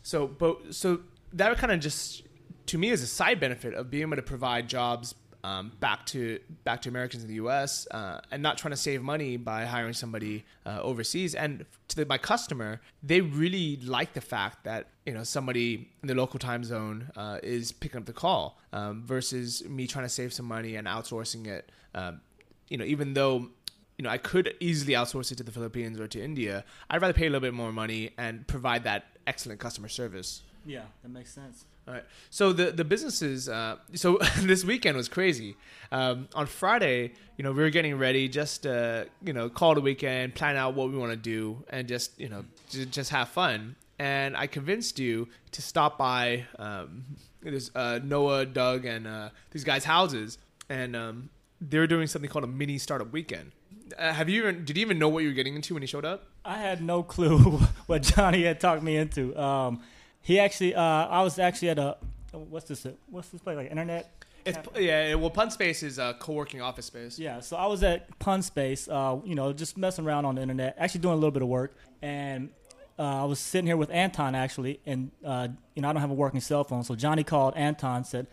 so, 0.03 0.27
but 0.27 0.75
so 0.75 0.99
that 1.33 1.57
kind 1.59 1.73
of 1.73 1.79
just 1.79 2.23
to 2.67 2.77
me 2.77 2.91
is 2.91 3.03
a 3.03 3.07
side 3.07 3.39
benefit 3.39 3.73
of 3.73 3.89
being 3.89 4.03
able 4.03 4.17
to 4.17 4.23
provide 4.23 4.69
jobs 4.69 5.15
um, 5.45 5.73
back 5.81 6.07
to 6.07 6.41
back 6.65 6.83
to 6.83 6.89
Americans 6.89 7.23
in 7.23 7.29
the 7.29 7.37
U.S. 7.37 7.87
Uh, 7.91 8.21
and 8.31 8.43
not 8.43 8.59
trying 8.59 8.73
to 8.73 8.77
save 8.77 9.03
money 9.03 9.37
by 9.37 9.65
hiring 9.65 9.93
somebody 9.93 10.45
uh, 10.67 10.81
overseas. 10.83 11.35
And 11.35 11.65
to 11.89 11.97
the, 11.97 12.07
my 12.07 12.19
customer, 12.19 12.81
they 13.03 13.21
really 13.21 13.77
like 13.77 14.15
the 14.15 14.21
fact 14.21 14.65
that 14.65 14.89
you 15.07 15.15
know 15.15 15.23
somebody 15.23 15.91
in 16.03 16.09
the 16.09 16.15
local 16.15 16.39
time 16.39 16.65
zone 16.65 17.11
uh, 17.17 17.39
is 17.43 17.73
picking 17.73 17.99
up 17.99 18.07
the 18.07 18.13
call 18.13 18.59
um, 18.73 19.03
versus 19.05 19.65
me 19.69 19.87
trying 19.87 20.05
to 20.05 20.11
save 20.11 20.33
some 20.33 20.47
money 20.47 20.77
and 20.77 20.87
outsourcing 20.87 21.47
it. 21.47 21.71
Um, 21.95 22.21
you 22.69 22.77
know, 22.77 22.85
even 22.85 23.15
though 23.15 23.49
you 23.97 24.03
know 24.03 24.11
I 24.11 24.19
could 24.19 24.55
easily 24.61 24.95
outsource 24.95 25.31
it 25.33 25.37
to 25.37 25.45
the 25.45 25.53
Philippines 25.53 26.01
or 26.01 26.09
to 26.09 26.23
India, 26.23 26.65
I'd 26.91 27.01
rather 27.01 27.15
pay 27.15 27.27
a 27.27 27.31
little 27.31 27.41
bit 27.41 27.55
more 27.55 27.73
money 27.73 28.11
and 28.19 28.47
provide 28.47 28.85
that 28.85 29.07
excellent 29.27 29.61
customer 29.61 29.89
service. 29.89 30.43
Yeah, 30.67 30.83
that 31.03 31.09
makes 31.09 31.33
sense. 31.33 31.65
Right. 31.89 32.05
So 32.31 32.53
the 32.53 32.71
the 32.71 32.85
businesses. 32.85 33.49
Uh, 33.49 33.77
so 33.95 34.19
this 34.41 34.65
weekend 34.65 34.97
was 34.97 35.09
crazy. 35.09 35.57
Um, 35.91 36.29
on 36.35 36.47
Friday, 36.47 37.13
you 37.37 37.45
know, 37.45 37.53
we 37.53 37.63
were 37.63 37.71
getting 37.71 37.97
ready, 37.97 38.29
just 38.29 38.67
uh, 38.67 39.05
you 39.23 39.33
know, 39.33 39.49
call 39.49 39.75
the 39.75 39.81
weekend, 39.81 40.35
plan 40.35 40.57
out 40.57 40.75
what 40.75 40.91
we 40.91 40.99
want 40.99 41.13
to 41.13 41.17
do, 41.17 41.65
and 41.71 41.89
just 41.89 42.19
you 42.21 42.29
know, 42.29 42.45
j- 42.69 42.85
just 42.85 43.11
have 43.11 43.29
fun. 43.31 43.77
And 43.99 44.37
I 44.37 44.47
convinced 44.47 44.99
you 44.99 45.29
to 45.53 45.63
stop 45.63 45.97
by. 45.97 46.45
Um, 46.59 47.05
there's 47.41 47.71
uh, 47.75 48.01
Noah, 48.05 48.45
Doug, 48.45 48.85
and 48.85 49.07
uh, 49.07 49.31
these 49.51 49.65
guys' 49.65 49.85
houses, 49.85 50.37
and 50.69 50.95
um, 50.95 51.31
they 51.61 51.79
were 51.79 51.87
doing 51.87 52.07
something 52.07 52.31
called 52.31 52.45
a 52.45 52.49
mini 52.49 52.77
startup 52.77 53.13
weekend. 53.13 53.53
Uh, 53.99 54.13
have 54.13 54.29
you 54.29 54.43
even? 54.43 54.67
Did 54.67 54.77
you 54.77 54.83
even 54.83 54.99
know 54.99 55.09
what 55.09 55.23
you 55.23 55.31
were 55.31 55.35
getting 55.35 55.55
into 55.55 55.73
when 55.73 55.83
you 55.83 55.87
showed 55.87 56.05
up? 56.05 56.27
I 56.45 56.59
had 56.59 56.83
no 56.83 57.03
clue 57.03 57.39
what 57.87 58.03
Johnny 58.03 58.45
had 58.45 58.61
talked 58.61 58.83
me 58.83 58.97
into. 58.97 59.35
Um, 59.41 59.81
he 60.21 60.39
actually, 60.39 60.75
uh, 60.75 60.83
I 60.83 61.23
was 61.23 61.39
actually 61.39 61.71
at 61.71 61.79
a 61.79 61.97
what's 62.33 62.69
this? 62.69 62.87
What's 63.11 63.29
this 63.29 63.41
place 63.41 63.57
like? 63.57 63.71
Internet. 63.71 64.11
It's 64.45 64.59
yeah. 64.79 65.15
Well, 65.15 65.31
Punspace 65.31 65.83
is 65.83 65.99
a 65.99 66.17
co-working 66.19 66.61
office 66.61 66.87
space. 66.87 67.19
Yeah, 67.19 67.41
so 67.41 67.57
I 67.57 67.67
was 67.67 67.83
at 67.83 68.19
Punspace, 68.19 68.89
uh, 68.89 69.19
you 69.25 69.35
know, 69.35 69.53
just 69.53 69.77
messing 69.77 70.07
around 70.07 70.25
on 70.25 70.37
the 70.37 70.43
internet, 70.43 70.77
actually 70.79 71.01
doing 71.01 71.15
a 71.15 71.17
little 71.17 71.31
bit 71.31 71.43
of 71.43 71.49
work, 71.49 71.77
and 72.03 72.51
uh, 72.99 73.23
I 73.23 73.25
was 73.25 73.39
sitting 73.39 73.67
here 73.67 73.77
with 73.77 73.91
Anton 73.91 74.35
actually, 74.35 74.81
and 74.87 75.11
uh, 75.25 75.49
you 75.75 75.83
know, 75.83 75.89
I 75.89 75.93
don't 75.93 76.01
have 76.01 76.11
a 76.11 76.15
working 76.15 76.41
cell 76.41 76.65
phone, 76.65 76.83
so 76.85 76.95
Johnny 76.95 77.25
called 77.25 77.55
Anton, 77.57 78.05
said, 78.05 78.27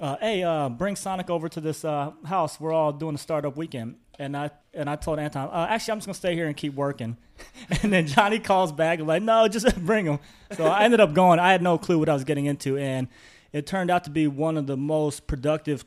uh, 0.00 0.16
"Hey, 0.20 0.42
uh, 0.42 0.68
bring 0.68 0.96
Sonic 0.96 1.30
over 1.30 1.48
to 1.48 1.60
this 1.60 1.84
uh, 1.84 2.12
house. 2.24 2.60
We're 2.60 2.72
all 2.72 2.92
doing 2.92 3.14
a 3.14 3.18
startup 3.18 3.56
weekend." 3.56 3.96
And 4.18 4.36
I 4.36 4.50
and 4.72 4.88
I 4.88 4.96
told 4.96 5.18
Anton, 5.18 5.48
uh, 5.50 5.66
actually, 5.68 5.92
I'm 5.92 5.98
just 5.98 6.06
gonna 6.06 6.14
stay 6.14 6.34
here 6.34 6.46
and 6.46 6.56
keep 6.56 6.74
working. 6.74 7.16
and 7.82 7.92
then 7.92 8.06
Johnny 8.06 8.38
calls 8.38 8.72
back 8.72 8.98
and 8.98 9.08
like, 9.08 9.22
no, 9.22 9.48
just 9.48 9.76
bring 9.84 10.06
him. 10.06 10.18
So 10.56 10.64
I 10.66 10.84
ended 10.84 11.00
up 11.00 11.14
going. 11.14 11.38
I 11.38 11.52
had 11.52 11.62
no 11.62 11.78
clue 11.78 11.98
what 11.98 12.08
I 12.08 12.14
was 12.14 12.24
getting 12.24 12.46
into, 12.46 12.76
and 12.78 13.08
it 13.52 13.66
turned 13.66 13.90
out 13.90 14.04
to 14.04 14.10
be 14.10 14.26
one 14.26 14.56
of 14.56 14.66
the 14.66 14.76
most 14.76 15.26
productive 15.26 15.84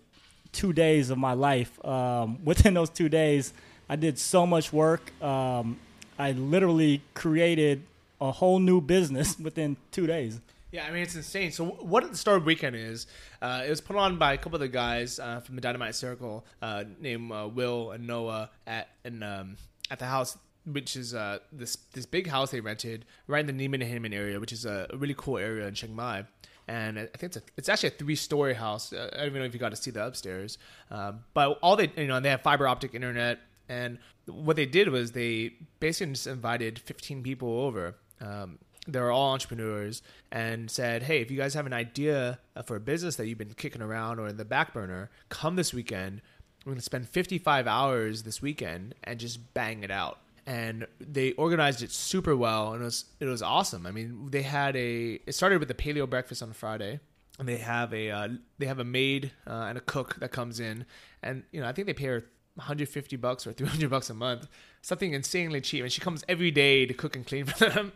two 0.52 0.74
days 0.74 1.10
of 1.10 1.18
my 1.18 1.34
life. 1.34 1.84
Um, 1.86 2.40
within 2.44 2.74
those 2.74 2.90
two 2.90 3.10
days, 3.10 3.54
I 3.88 3.96
did 3.96 4.18
so 4.18 4.46
much 4.46 4.74
work. 4.74 5.12
Um, 5.22 5.80
I 6.18 6.34
literally 6.34 7.02
created 7.14 7.84
a 8.20 8.32
whole 8.32 8.60
new 8.60 8.82
business 8.82 9.40
within 9.40 9.78
two 9.92 10.06
days. 10.06 10.42
Yeah, 10.72 10.86
I 10.86 10.92
mean 10.92 11.02
it's 11.02 11.16
insane. 11.16 11.52
So 11.52 11.66
what 11.66 12.10
the 12.10 12.16
Startup 12.16 12.46
Weekend 12.46 12.76
is, 12.76 13.08
uh, 13.42 13.64
it 13.66 13.70
was 13.70 13.82
put 13.82 13.96
on 13.96 14.18
by 14.18 14.34
a 14.34 14.38
couple 14.38 14.56
of 14.56 14.62
the 14.62 14.68
guys 14.68 15.20
uh, 15.20 15.40
from 15.40 15.56
the 15.56 15.62
Dynamite 15.62 15.96
Circle, 15.96 16.46
uh, 16.62 16.84
named 17.00 17.32
uh, 17.32 17.50
Will 17.52 17.92
and 17.92 18.06
Noah 18.06 18.52
at 18.68 18.90
and 19.04 19.24
um, 19.24 19.58
at 19.90 19.98
the 19.98 20.06
house, 20.06 20.38
which 20.66 20.96
is 20.96 21.16
uh, 21.16 21.40
this 21.52 21.76
this 21.94 22.06
big 22.06 22.28
house 22.28 22.52
they 22.52 22.60
rented 22.60 23.06
right 23.26 23.48
in 23.48 23.58
the 23.58 23.68
Nimmanhaemin 23.68 24.14
area, 24.14 24.40
which 24.40 24.54
is 24.54 24.66
a, 24.66 24.88
really 24.94 25.16
cool 25.18 25.40
area 25.40 25.68
in 25.68 25.74
Chiang 25.74 25.96
Mai. 25.96 26.26
And 26.68 27.00
I 27.00 27.06
think 27.06 27.24
it's 27.24 27.38
a, 27.38 27.42
it's 27.58 27.68
actually 27.68 27.90
a 27.90 27.94
three 27.94 28.16
story 28.16 28.54
house. 28.54 28.94
Uh, 28.94 29.10
I 29.14 29.18
don't 29.18 29.28
even 29.28 29.40
know 29.40 29.46
if 29.46 29.56
you 29.56 29.60
got 29.60 29.70
to 29.70 29.76
see 29.76 29.90
the 29.90 30.06
upstairs, 30.06 30.60
but 30.90 31.58
all 31.64 31.78
they 31.78 31.92
you 31.98 32.08
know 32.08 32.20
they 32.20 32.30
have 32.30 32.42
fiber 32.42 32.68
optic 32.68 32.94
internet. 32.94 33.40
And 33.70 34.00
what 34.26 34.56
they 34.56 34.66
did 34.66 34.90
was 34.90 35.12
they 35.12 35.54
basically 35.80 36.14
just 36.14 36.28
invited 36.28 36.80
15 36.80 37.22
people 37.24 37.50
over. 37.62 37.96
Um, 38.20 38.58
they're 38.92 39.12
all 39.12 39.34
entrepreneurs 39.34 40.02
and 40.32 40.70
said, 40.70 41.04
"Hey, 41.04 41.22
if 41.22 41.32
you 41.32 41.38
guys 41.38 41.54
have 41.54 41.66
an 41.66 41.74
idea 41.74 42.40
for 42.66 42.76
a 42.76 42.80
business 42.80 43.16
that 43.18 43.28
you've 43.28 43.38
been 43.38 43.54
kicking 43.54 43.82
around 43.82 44.20
or 44.20 44.28
in 44.28 44.38
the 44.38 44.46
back 44.46 44.74
burner, 44.74 45.10
come 45.30 45.56
this 45.56 45.74
weekend. 45.74 46.22
We're 46.66 46.72
going 46.72 46.78
to 46.78 46.84
spend 46.84 47.08
55 47.08 47.68
hours 47.68 48.24
this 48.24 48.42
weekend 48.42 48.96
and 49.04 49.20
just 49.20 49.54
bang 49.54 49.84
it 49.84 49.92
out." 49.92 50.20
And 50.46 50.88
they 51.00 51.34
organized 51.34 51.84
it 51.84 51.92
super 51.92 52.36
well, 52.36 52.74
and 52.74 52.82
it 52.82 52.86
was 52.86 53.06
it 53.20 53.26
was 53.26 53.42
awesome. 53.42 53.86
I 53.86 53.92
mean, 53.92 54.30
they 54.32 54.42
had 54.42 54.76
a 54.76 55.20
it 55.26 55.34
started 55.34 55.60
with 55.60 55.70
a 55.72 55.76
paleo 55.76 56.10
breakfast 56.10 56.42
on 56.42 56.54
Friday, 56.54 57.00
and 57.38 57.48
they 57.48 57.58
have 57.58 57.94
a 57.94 58.12
uh, 58.12 58.28
they 58.58 58.66
have 58.66 58.80
a 58.80 58.84
maid 58.84 59.32
uh, 59.48 59.66
and 59.70 59.78
a 59.78 59.82
cook 59.82 60.18
that 60.20 60.32
comes 60.32 60.60
in, 60.60 60.86
and 61.24 61.44
you 61.52 61.62
know 61.62 61.68
I 61.68 61.72
think 61.72 61.88
they 61.88 61.94
pay 61.94 62.08
her 62.08 62.26
150 62.56 63.16
bucks 63.16 63.48
or 63.48 63.54
300 63.54 63.90
bucks 63.90 64.10
a 64.10 64.14
month, 64.14 64.48
something 64.82 65.14
insanely 65.14 65.62
cheap. 65.62 65.84
And 65.84 65.92
she 65.92 66.02
comes 66.02 66.24
every 66.28 66.52
day 66.52 66.86
to 66.86 66.94
cook 66.94 67.16
and 67.16 67.26
clean 67.26 67.46
for 67.48 67.70
them. 67.70 67.92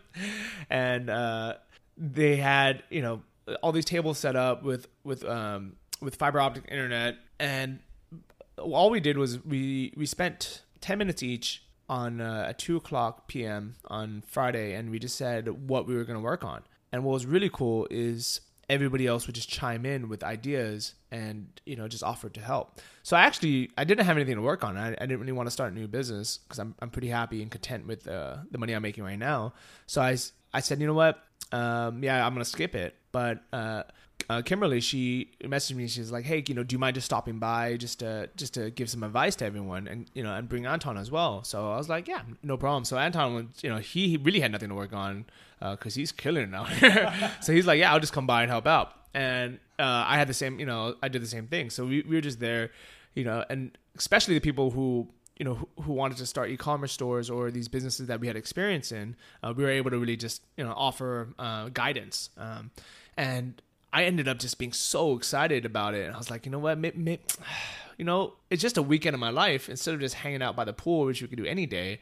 and 0.69 1.09
uh, 1.09 1.55
they 1.97 2.37
had, 2.37 2.83
you 2.89 3.01
know, 3.01 3.21
all 3.61 3.71
these 3.71 3.85
tables 3.85 4.17
set 4.17 4.35
up 4.35 4.63
with 4.63 4.87
with 5.03 5.25
um, 5.25 5.75
with 6.01 6.15
fiber 6.15 6.39
optic 6.39 6.65
internet, 6.69 7.15
and 7.39 7.79
all 8.57 8.89
we 8.89 8.99
did 8.99 9.17
was 9.17 9.43
we 9.43 9.93
we 9.97 10.05
spent 10.05 10.61
10 10.81 10.97
minutes 10.97 11.23
each 11.23 11.63
on 11.89 12.21
uh, 12.21 12.45
at 12.49 12.59
2 12.59 12.77
o'clock 12.77 13.27
p.m. 13.27 13.75
on 13.87 14.23
Friday, 14.27 14.73
and 14.73 14.89
we 14.89 14.99
just 14.99 15.15
said 15.15 15.67
what 15.67 15.87
we 15.87 15.95
were 15.95 16.03
going 16.03 16.17
to 16.17 16.23
work 16.23 16.43
on. 16.43 16.63
And 16.91 17.03
what 17.03 17.13
was 17.13 17.25
really 17.25 17.49
cool 17.49 17.87
is 17.89 18.41
everybody 18.69 19.07
else 19.07 19.27
would 19.27 19.35
just 19.35 19.49
chime 19.49 19.85
in 19.85 20.09
with 20.09 20.23
ideas 20.23 20.95
and 21.11 21.47
you 21.65 21.75
know 21.75 21.87
just 21.87 22.03
offer 22.03 22.29
to 22.29 22.41
help. 22.41 22.79
So 23.03 23.17
i 23.17 23.21
actually 23.21 23.71
i 23.77 23.83
didn't 23.83 24.05
have 24.05 24.17
anything 24.17 24.35
to 24.35 24.41
work 24.41 24.63
on. 24.63 24.77
I, 24.77 24.89
I 24.89 25.05
didn't 25.05 25.19
really 25.19 25.31
want 25.33 25.47
to 25.47 25.51
start 25.51 25.71
a 25.71 25.75
new 25.75 25.87
business 25.87 26.37
because 26.37 26.59
I'm, 26.59 26.75
I'm 26.79 26.89
pretty 26.89 27.09
happy 27.09 27.41
and 27.41 27.51
content 27.51 27.87
with 27.87 28.07
uh, 28.07 28.37
the 28.51 28.57
money 28.57 28.73
i'm 28.73 28.81
making 28.81 29.03
right 29.03 29.19
now. 29.19 29.53
So 29.87 30.01
i, 30.01 30.17
I 30.53 30.59
said 30.61 30.79
you 30.79 30.87
know 30.87 30.93
what? 30.93 31.21
Um, 31.51 32.03
yeah 32.03 32.25
i'm 32.25 32.33
gonna 32.33 32.45
skip 32.45 32.75
it. 32.75 32.95
But 33.11 33.43
uh, 33.53 33.83
uh, 34.29 34.41
Kimberly, 34.41 34.79
she 34.79 35.31
messaged 35.43 35.75
me. 35.75 35.87
She's 35.87 36.11
like, 36.11 36.25
"Hey, 36.25 36.43
you 36.47 36.53
know, 36.53 36.63
do 36.63 36.73
you 36.73 36.79
mind 36.79 36.95
just 36.95 37.05
stopping 37.05 37.39
by 37.39 37.77
just 37.77 37.99
to 37.99 38.29
just 38.35 38.53
to 38.55 38.69
give 38.71 38.89
some 38.89 39.03
advice 39.03 39.35
to 39.37 39.45
everyone, 39.45 39.87
and 39.87 40.09
you 40.13 40.23
know, 40.23 40.33
and 40.33 40.47
bring 40.47 40.65
Anton 40.65 40.97
as 40.97 41.11
well." 41.11 41.43
So 41.43 41.71
I 41.71 41.77
was 41.77 41.89
like, 41.89 42.07
"Yeah, 42.07 42.21
no 42.41 42.57
problem." 42.57 42.85
So 42.85 42.97
Anton, 42.97 43.49
you 43.61 43.69
know, 43.69 43.77
he, 43.77 44.17
really 44.17 44.39
had 44.39 44.51
nothing 44.51 44.69
to 44.69 44.75
work 44.75 44.93
on 44.93 45.25
because 45.59 45.95
uh, 45.95 45.99
he's 45.99 46.11
killing 46.11 46.43
it 46.43 46.49
now. 46.49 46.65
so 47.41 47.53
he's 47.53 47.67
like, 47.67 47.79
"Yeah, 47.79 47.93
I'll 47.93 47.99
just 47.99 48.13
come 48.13 48.27
by 48.27 48.43
and 48.43 48.51
help 48.51 48.67
out." 48.67 48.93
And 49.13 49.59
uh, 49.77 50.05
I 50.07 50.17
had 50.17 50.27
the 50.27 50.33
same, 50.33 50.59
you 50.59 50.65
know, 50.65 50.95
I 51.03 51.07
did 51.07 51.21
the 51.21 51.27
same 51.27 51.47
thing. 51.47 51.69
So 51.69 51.85
we, 51.85 52.01
we 52.01 52.15
were 52.15 52.21
just 52.21 52.39
there, 52.39 52.71
you 53.13 53.23
know, 53.23 53.45
and 53.49 53.77
especially 53.95 54.33
the 54.33 54.41
people 54.41 54.71
who 54.71 55.07
you 55.37 55.45
know 55.45 55.55
who, 55.55 55.67
who 55.81 55.93
wanted 55.93 56.17
to 56.17 56.25
start 56.25 56.49
e-commerce 56.49 56.91
stores 56.91 57.29
or 57.29 57.51
these 57.51 57.67
businesses 57.67 58.07
that 58.07 58.19
we 58.19 58.27
had 58.27 58.35
experience 58.35 58.91
in, 58.91 59.15
uh, 59.41 59.53
we 59.55 59.63
were 59.63 59.69
able 59.69 59.91
to 59.91 59.97
really 59.97 60.17
just 60.17 60.43
you 60.57 60.63
know 60.63 60.73
offer 60.75 61.29
uh, 61.39 61.69
guidance. 61.69 62.29
Um, 62.37 62.71
and 63.17 63.61
I 63.93 64.05
ended 64.05 64.27
up 64.27 64.39
just 64.39 64.57
being 64.57 64.73
so 64.73 65.15
excited 65.15 65.65
about 65.65 65.93
it. 65.93 66.05
And 66.07 66.15
I 66.15 66.17
was 66.17 66.31
like, 66.31 66.45
you 66.45 66.51
know 66.51 66.59
what, 66.59 66.79
may, 66.79 66.91
may, 66.95 67.19
you 67.97 68.05
know, 68.05 68.33
it's 68.49 68.61
just 68.61 68.77
a 68.77 68.81
weekend 68.81 69.13
of 69.13 69.19
my 69.19 69.29
life. 69.29 69.69
Instead 69.69 69.93
of 69.93 69.99
just 69.99 70.15
hanging 70.15 70.41
out 70.41 70.55
by 70.55 70.65
the 70.65 70.73
pool, 70.73 71.05
which 71.05 71.21
we 71.21 71.27
could 71.27 71.37
do 71.37 71.45
any 71.45 71.67
day, 71.67 71.99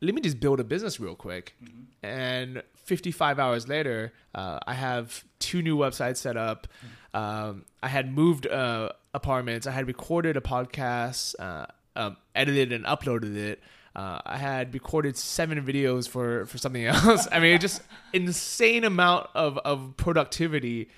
let 0.00 0.14
me 0.14 0.20
just 0.20 0.40
build 0.40 0.60
a 0.60 0.64
business 0.64 1.00
real 1.00 1.16
quick. 1.16 1.54
Mm-hmm. 1.62 2.06
And 2.06 2.62
55 2.76 3.38
hours 3.38 3.68
later, 3.68 4.12
uh, 4.34 4.60
I 4.66 4.74
have 4.74 5.24
two 5.40 5.62
new 5.62 5.76
websites 5.76 6.18
set 6.18 6.36
up. 6.36 6.68
Um, 7.12 7.64
I 7.82 7.88
had 7.88 8.12
moved 8.12 8.46
uh, 8.46 8.90
apartments. 9.12 9.66
I 9.66 9.72
had 9.72 9.86
recorded 9.86 10.36
a 10.36 10.40
podcast, 10.40 11.34
uh, 11.38 11.66
um, 11.96 12.16
edited 12.34 12.72
and 12.72 12.84
uploaded 12.84 13.36
it. 13.36 13.60
Uh, 13.94 14.20
I 14.24 14.38
had 14.38 14.72
recorded 14.72 15.16
seven 15.16 15.64
videos 15.64 16.08
for, 16.08 16.46
for 16.46 16.56
something 16.56 16.84
else. 16.86 17.28
I 17.30 17.40
mean, 17.40 17.58
just 17.60 17.82
insane 18.12 18.84
amount 18.84 19.28
of, 19.34 19.58
of 19.58 19.96
productivity. 19.96 20.88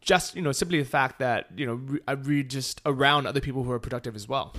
Just 0.00 0.34
you 0.34 0.42
know, 0.42 0.52
simply 0.52 0.78
the 0.78 0.88
fact 0.88 1.20
that 1.20 1.46
you 1.56 1.66
know 1.66 1.98
I 2.08 2.12
read 2.12 2.50
just 2.50 2.80
around 2.84 3.26
other 3.26 3.40
people 3.40 3.62
who 3.62 3.70
are 3.70 3.78
productive 3.78 4.16
as 4.16 4.28
well. 4.28 4.54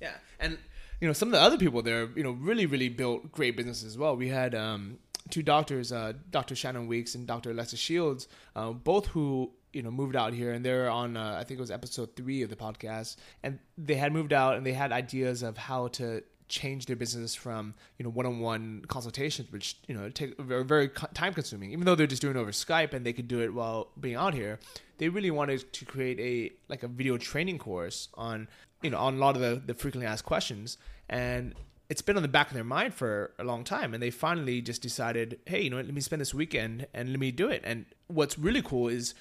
Yeah, 0.00 0.14
and 0.40 0.58
you 1.00 1.06
know, 1.06 1.12
some 1.12 1.28
of 1.28 1.32
the 1.32 1.40
other 1.40 1.58
people 1.58 1.80
there, 1.82 2.08
you 2.16 2.24
know, 2.24 2.32
really 2.32 2.66
really 2.66 2.88
built 2.88 3.30
great 3.30 3.56
businesses 3.56 3.84
as 3.84 3.98
well. 3.98 4.16
We 4.16 4.28
had 4.28 4.54
um, 4.54 4.98
two 5.30 5.42
doctors, 5.42 5.92
uh, 5.92 6.14
Dr. 6.30 6.56
Shannon 6.56 6.88
Weeks 6.88 7.14
and 7.14 7.26
Dr. 7.26 7.54
Lester 7.54 7.76
Shields, 7.76 8.26
uh, 8.56 8.72
both 8.72 9.06
who 9.06 9.52
you 9.72 9.82
know 9.82 9.90
moved 9.90 10.16
out 10.16 10.32
here 10.32 10.52
and 10.52 10.64
they're 10.64 10.88
on 10.88 11.16
uh, 11.16 11.36
i 11.38 11.44
think 11.44 11.58
it 11.58 11.60
was 11.60 11.70
episode 11.70 12.16
three 12.16 12.40
of 12.42 12.48
the 12.48 12.56
podcast 12.56 13.16
and 13.42 13.58
they 13.76 13.96
had 13.96 14.12
moved 14.14 14.32
out 14.32 14.56
and 14.56 14.64
they 14.64 14.72
had 14.72 14.92
ideas 14.92 15.42
of 15.42 15.58
how 15.58 15.88
to 15.88 16.22
change 16.48 16.86
their 16.86 16.96
business 16.96 17.34
from 17.34 17.74
you 17.98 18.04
know 18.04 18.10
one-on-one 18.10 18.84
consultations 18.88 19.50
which 19.52 19.76
you 19.86 19.94
know 19.94 20.08
take 20.08 20.38
very, 20.38 20.64
very 20.64 20.88
time 20.88 21.34
consuming 21.34 21.72
even 21.72 21.84
though 21.84 21.94
they're 21.94 22.06
just 22.06 22.22
doing 22.22 22.36
it 22.36 22.38
over 22.38 22.50
skype 22.50 22.94
and 22.94 23.04
they 23.04 23.12
could 23.12 23.28
do 23.28 23.40
it 23.40 23.52
while 23.52 23.88
being 24.00 24.16
out 24.16 24.34
here 24.34 24.58
they 24.98 25.08
really 25.08 25.30
wanted 25.30 25.72
to 25.72 25.84
create 25.84 26.20
a 26.20 26.52
like 26.68 26.82
a 26.82 26.88
video 26.88 27.16
training 27.16 27.58
course 27.58 28.08
on 28.14 28.48
you 28.82 28.90
know 28.90 28.98
on 28.98 29.14
a 29.14 29.18
lot 29.18 29.34
of 29.34 29.40
the, 29.40 29.62
the 29.64 29.74
frequently 29.74 30.06
asked 30.06 30.24
questions. 30.24 30.76
And 31.08 31.54
it's 31.88 32.02
been 32.02 32.16
on 32.16 32.22
the 32.22 32.28
back 32.28 32.48
of 32.48 32.54
their 32.54 32.64
mind 32.64 32.92
for 32.92 33.32
a 33.38 33.44
long 33.44 33.64
time. 33.64 33.94
And 33.94 34.02
they 34.02 34.10
finally 34.10 34.60
just 34.60 34.82
decided 34.82 35.38
hey 35.46 35.62
you 35.62 35.70
know 35.70 35.76
let 35.76 35.94
me 35.94 36.00
spend 36.00 36.20
this 36.20 36.34
weekend 36.34 36.86
and 36.92 37.10
let 37.10 37.20
me 37.20 37.30
do 37.30 37.48
it. 37.48 37.62
And 37.64 37.86
what's 38.08 38.38
really 38.38 38.62
cool 38.62 38.88
is 38.88 39.14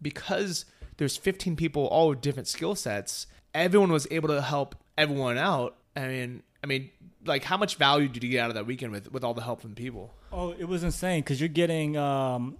because 0.00 0.64
there's 0.98 1.16
15 1.16 1.56
people 1.56 1.86
all 1.86 2.10
with 2.10 2.20
different 2.20 2.48
skill 2.48 2.74
sets 2.74 3.26
everyone 3.54 3.92
was 3.92 4.06
able 4.10 4.28
to 4.28 4.40
help 4.40 4.74
everyone 4.96 5.38
out. 5.38 5.76
I 5.96 6.06
mean 6.06 6.42
I 6.62 6.66
mean, 6.66 6.90
like 7.24 7.44
how 7.44 7.56
much 7.56 7.76
value 7.76 8.08
did 8.08 8.22
you 8.22 8.30
get 8.30 8.40
out 8.40 8.50
of 8.50 8.54
that 8.54 8.66
weekend 8.66 8.92
with 8.92 9.12
with 9.12 9.24
all 9.24 9.34
the 9.34 9.42
help 9.42 9.60
from 9.60 9.74
people? 9.74 10.12
Oh, 10.32 10.54
it 10.58 10.66
was 10.66 10.82
insane 10.84 11.20
because 11.20 11.40
you're 11.40 11.48
getting 11.48 11.96
um, 11.96 12.56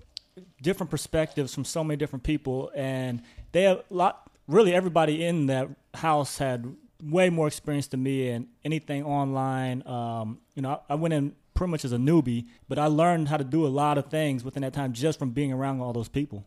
different 0.60 0.90
perspectives 0.90 1.54
from 1.54 1.64
so 1.64 1.84
many 1.84 1.96
different 1.96 2.22
people, 2.22 2.70
and 2.74 3.22
they 3.52 3.62
have 3.62 3.82
a 3.90 3.94
lot. 3.94 4.30
Really, 4.48 4.74
everybody 4.74 5.24
in 5.24 5.46
that 5.46 5.68
house 5.94 6.38
had 6.38 6.74
way 7.02 7.30
more 7.30 7.46
experience 7.46 7.88
than 7.88 8.02
me 8.02 8.28
and 8.28 8.48
anything 8.64 9.04
online. 9.04 9.86
Um, 9.86 10.38
you 10.54 10.62
know, 10.62 10.80
I, 10.88 10.92
I 10.92 10.94
went 10.96 11.14
in 11.14 11.34
pretty 11.54 11.70
much 11.70 11.84
as 11.84 11.92
a 11.92 11.96
newbie, 11.96 12.46
but 12.68 12.78
I 12.78 12.86
learned 12.86 13.28
how 13.28 13.36
to 13.36 13.44
do 13.44 13.66
a 13.66 13.68
lot 13.68 13.98
of 13.98 14.06
things 14.06 14.44
within 14.44 14.62
that 14.62 14.72
time 14.72 14.92
just 14.92 15.18
from 15.18 15.30
being 15.30 15.52
around 15.52 15.80
all 15.80 15.92
those 15.92 16.08
people. 16.08 16.44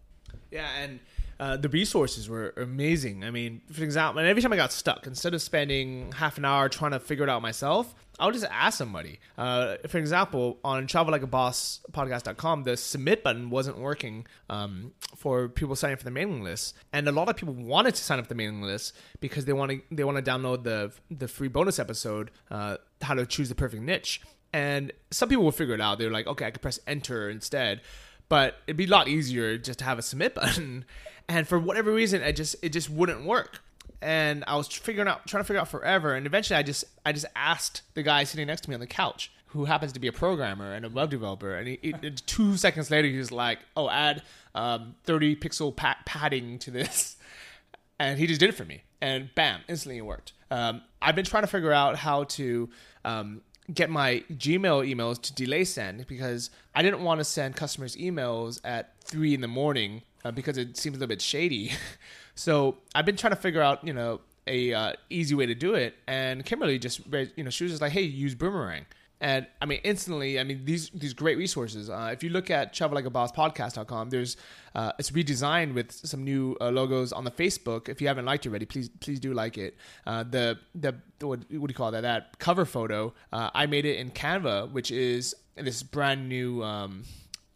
Yeah, 0.52 0.68
and 0.80 1.00
uh, 1.40 1.58
the 1.58 1.70
resources 1.70 2.30
were 2.30 2.54
amazing. 2.58 3.24
I 3.24 3.32
mean, 3.32 3.62
for 3.72 3.84
example, 3.84 4.20
and 4.20 4.28
every 4.28 4.42
time 4.42 4.54
I 4.54 4.56
got 4.56 4.72
stuck, 4.72 5.06
instead 5.06 5.34
of 5.34 5.42
spending 5.42 6.12
half 6.14 6.38
an 6.38 6.46
hour 6.46 6.70
trying 6.70 6.92
to 6.92 7.00
figure 7.00 7.26
it 7.26 7.30
out 7.30 7.42
myself, 7.42 7.94
I 8.18 8.26
would 8.26 8.34
just 8.34 8.46
ask 8.50 8.78
somebody. 8.78 9.20
Uh, 9.38 9.76
for 9.88 9.98
example, 9.98 10.60
on 10.64 10.88
Boss 10.88 11.82
podcast.com, 11.92 12.64
the 12.64 12.78
submit 12.78 13.24
button 13.24 13.50
wasn't 13.50 13.78
working 13.78 14.26
um, 14.50 14.94
for 15.18 15.50
people 15.50 15.76
signing 15.76 15.94
up 15.94 16.00
for 16.00 16.06
the 16.06 16.12
mailing 16.12 16.42
list, 16.42 16.76
and 16.94 17.08
a 17.08 17.12
lot 17.12 17.28
of 17.28 17.36
people 17.36 17.54
wanted 17.54 17.96
to 17.96 18.04
sign 18.04 18.20
up 18.20 18.26
for 18.26 18.30
the 18.30 18.36
mailing 18.36 18.62
list 18.62 18.96
because 19.20 19.44
they 19.44 19.54
want 19.54 19.72
to 19.72 19.82
they 19.92 20.06
want 20.06 20.24
to 20.24 20.32
download 20.32 20.64
the 20.64 20.94
the 21.12 21.28
free 21.28 21.50
bonus 21.50 21.80
episode, 21.80 22.32
uh, 22.50 22.78
how 23.02 23.14
to 23.14 23.26
choose 23.26 23.50
the 23.50 23.56
perfect 23.56 23.84
niche. 23.84 24.22
And 24.54 24.94
some 25.12 25.28
people 25.28 25.44
will 25.44 25.52
figure 25.52 25.76
it 25.76 25.82
out. 25.82 26.00
They're 26.00 26.10
like, 26.10 26.28
okay, 26.28 26.46
I 26.46 26.52
could 26.52 26.62
press 26.62 26.80
enter 26.88 27.30
instead 27.30 27.82
but 28.30 28.56
it'd 28.68 28.78
be 28.78 28.86
a 28.86 28.90
lot 28.90 29.08
easier 29.08 29.58
just 29.58 29.80
to 29.80 29.86
have 29.86 30.00
a 30.00 30.02
submit 30.02 30.34
button 30.36 30.86
and 31.28 31.48
for 31.48 31.60
whatever 31.60 31.94
reason, 31.94 32.22
it 32.22 32.36
just 32.36 32.56
it 32.62 32.70
just 32.70 32.90
wouldn't 32.90 33.26
work. 33.26 33.62
And 34.02 34.44
I 34.46 34.56
was 34.56 34.68
figuring 34.68 35.08
out, 35.08 35.26
trying 35.26 35.42
to 35.42 35.48
figure 35.48 35.62
out 35.62 35.68
forever, 35.68 36.14
and 36.14 36.26
eventually, 36.26 36.58
I 36.58 36.64
just 36.64 36.86
I 37.06 37.12
just 37.12 37.26
asked 37.36 37.82
the 37.94 38.04
guy 38.04 38.24
sitting 38.24 38.48
next 38.48 38.62
to 38.62 38.70
me 38.70 38.76
on 38.76 38.80
the 38.80 38.88
couch, 38.88 39.32
who 39.48 39.66
happens 39.66 39.94
to 39.94 40.00
be 40.00 40.08
a 40.08 40.12
programmer 40.12 40.74
and 40.74 40.86
a 40.86 40.90
web 40.90 41.10
developer, 41.10 41.56
and 41.56 41.68
he 41.68 41.94
two 42.26 42.58
seconds 42.58 42.92
later, 42.92 43.08
he 43.08 43.18
was 43.18 43.32
like, 43.32 43.60
"Oh, 43.76 43.90
add 43.90 44.22
um, 44.54 44.96
30 45.06 45.38
pixel 45.38 45.76
padding 45.76 46.60
to 46.60 46.72
this," 46.72 47.16
and 48.00 48.20
he 48.20 48.28
just 48.28 48.40
did 48.40 48.50
it 48.50 48.56
for 48.56 48.66
me, 48.66 48.84
and 49.02 49.34
bam, 49.34 49.62
instantly 49.68 49.98
it 49.98 50.06
worked. 50.06 50.34
Um, 50.52 50.82
I've 51.02 51.16
been 51.16 51.26
trying 51.26 51.44
to 51.44 51.48
figure 51.48 51.72
out 51.72 51.96
how 51.96 52.26
to 52.26 52.70
um, 53.04 53.42
get 53.74 53.90
my 53.90 54.24
Gmail 54.32 54.88
emails 54.88 55.22
to 55.24 55.34
delay 55.34 55.64
send 55.64 56.06
because 56.08 56.52
I 56.76 56.84
didn't 56.84 57.02
want 57.02 57.20
to 57.20 57.24
send 57.24 57.56
customers 57.56 57.96
emails 57.96 58.60
at 58.64 59.00
three 59.02 59.34
in 59.34 59.42
the 59.42 59.48
morning 59.48 60.04
uh, 60.26 60.32
because 60.32 60.58
it 60.58 60.76
seems 60.76 60.98
a 60.98 61.00
little 61.00 61.08
bit 61.08 61.22
shady. 61.22 61.72
so 62.36 62.78
I've 62.94 63.06
been 63.06 63.16
trying 63.16 63.34
to 63.34 63.40
figure 63.40 63.62
out, 63.62 63.86
you 63.88 63.94
know, 63.94 64.20
a 64.48 64.74
uh, 64.74 64.94
easy 65.10 65.36
way 65.36 65.46
to 65.46 65.56
do 65.56 65.76
it. 65.76 65.96
And 66.08 66.44
Kimberly 66.44 66.80
just, 66.80 67.02
you 67.36 67.44
know, 67.44 67.50
she 67.50 67.64
was 67.64 67.72
just 67.72 67.82
like, 67.82 67.92
"Hey, 67.92 68.02
use 68.02 68.36
Boomerang." 68.36 68.86
And 69.22 69.48
I 69.62 69.66
mean, 69.66 69.80
instantly, 69.84 70.40
I 70.40 70.44
mean, 70.44 70.66
these 70.66 70.90
these 70.90 71.14
great 71.14 71.38
resources. 71.38 71.90
Uh, 71.90 72.10
if 72.12 72.22
you 72.22 72.30
look 72.30 72.52
at 72.52 72.74
travellikeaBossPodcast.com, 72.74 74.10
there's 74.10 74.36
uh, 74.76 74.92
it's 75.00 75.12
redesigned 75.12 75.74
with 75.74 75.92
some 75.94 76.24
new 76.24 76.58
uh, 76.60 76.70
logos 76.70 77.14
on 77.14 77.24
the 77.24 77.32
Facebook. 77.32 77.88
If 77.88 78.02
you 78.02 78.08
haven't 78.08 78.26
liked 78.26 78.46
it 78.46 78.50
already, 78.50 78.66
please 78.66 78.90
please 79.00 79.20
do 79.20 79.34
like 79.34 79.58
it. 79.58 79.78
Uh, 80.06 80.24
the 80.24 80.60
the 80.76 80.96
what, 81.22 81.40
what, 81.40 81.48
do 81.50 81.56
you 81.56 81.74
call 81.74 81.92
that? 81.92 82.02
That 82.02 82.38
cover 82.40 82.66
photo, 82.66 83.14
uh, 83.32 83.52
I 83.54 83.68
made 83.68 83.86
it 83.86 83.98
in 83.98 84.12
Canva, 84.12 84.72
which 84.72 84.92
is 84.92 85.34
this 85.56 85.82
brand 85.82 86.28
new. 86.28 86.62
Um, 86.64 87.04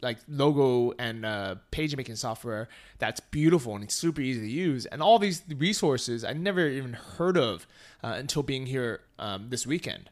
like 0.02 0.18
logo 0.28 0.92
and 0.98 1.24
uh, 1.24 1.56
page 1.70 1.96
making 1.96 2.16
software 2.16 2.68
that's 2.98 3.20
beautiful 3.20 3.74
and 3.74 3.84
it's 3.84 3.94
super 3.94 4.20
easy 4.20 4.40
to 4.40 4.50
use. 4.50 4.86
And 4.86 5.02
all 5.02 5.18
these 5.18 5.42
resources 5.56 6.24
i 6.24 6.32
never 6.32 6.66
even 6.68 6.92
heard 6.92 7.36
of 7.36 7.66
uh, 8.02 8.14
until 8.16 8.42
being 8.42 8.66
here 8.66 9.00
um, 9.18 9.46
this 9.48 9.66
weekend. 9.66 10.10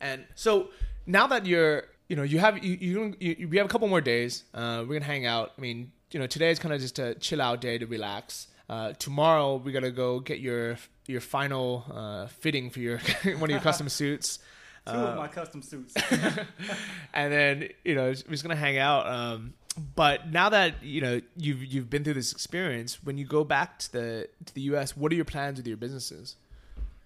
And 0.00 0.24
so 0.34 0.68
now 1.06 1.26
that 1.26 1.46
you're 1.46 1.84
you 2.08 2.16
know 2.16 2.22
you 2.22 2.38
have 2.38 2.62
you, 2.62 2.76
you, 2.80 3.14
you 3.18 3.48
we 3.48 3.56
have 3.56 3.66
a 3.66 3.68
couple 3.68 3.88
more 3.88 4.00
days 4.00 4.44
uh, 4.54 4.84
we're 4.86 4.94
gonna 4.94 5.04
hang 5.04 5.26
out. 5.26 5.52
I 5.56 5.60
mean 5.60 5.92
you 6.12 6.20
know 6.20 6.26
today 6.26 6.50
is 6.50 6.58
kind 6.58 6.74
of 6.74 6.80
just 6.80 6.98
a 6.98 7.14
chill 7.14 7.40
out 7.40 7.60
day 7.60 7.78
to 7.78 7.86
relax. 7.86 8.48
Uh, 8.68 8.92
tomorrow 8.94 9.56
we 9.56 9.72
gotta 9.72 9.90
go 9.90 10.20
get 10.20 10.40
your 10.40 10.76
your 11.06 11.20
final 11.20 11.84
uh, 11.92 12.26
fitting 12.26 12.70
for 12.70 12.80
your 12.80 12.98
one 13.24 13.44
of 13.44 13.50
your 13.50 13.60
custom 13.60 13.88
suits 13.88 14.38
Two 14.86 14.92
uh, 14.92 15.10
of 15.10 15.16
my 15.16 15.28
custom 15.28 15.62
suits. 15.62 15.94
and 17.14 17.32
then 17.32 17.68
you 17.84 17.94
know 17.94 18.04
we're 18.04 18.14
just 18.14 18.42
gonna 18.42 18.54
hang 18.54 18.78
out. 18.78 19.06
Um, 19.06 19.54
but 19.94 20.30
now 20.30 20.48
that 20.48 20.82
you 20.82 21.00
know 21.00 21.20
you've 21.36 21.64
you've 21.64 21.90
been 21.90 22.04
through 22.04 22.14
this 22.14 22.32
experience, 22.32 23.02
when 23.02 23.18
you 23.18 23.24
go 23.24 23.44
back 23.44 23.78
to 23.80 23.92
the 23.92 24.28
to 24.44 24.54
the 24.54 24.60
U.S., 24.62 24.96
what 24.96 25.10
are 25.12 25.14
your 25.14 25.24
plans 25.24 25.58
with 25.58 25.66
your 25.66 25.76
businesses? 25.76 26.36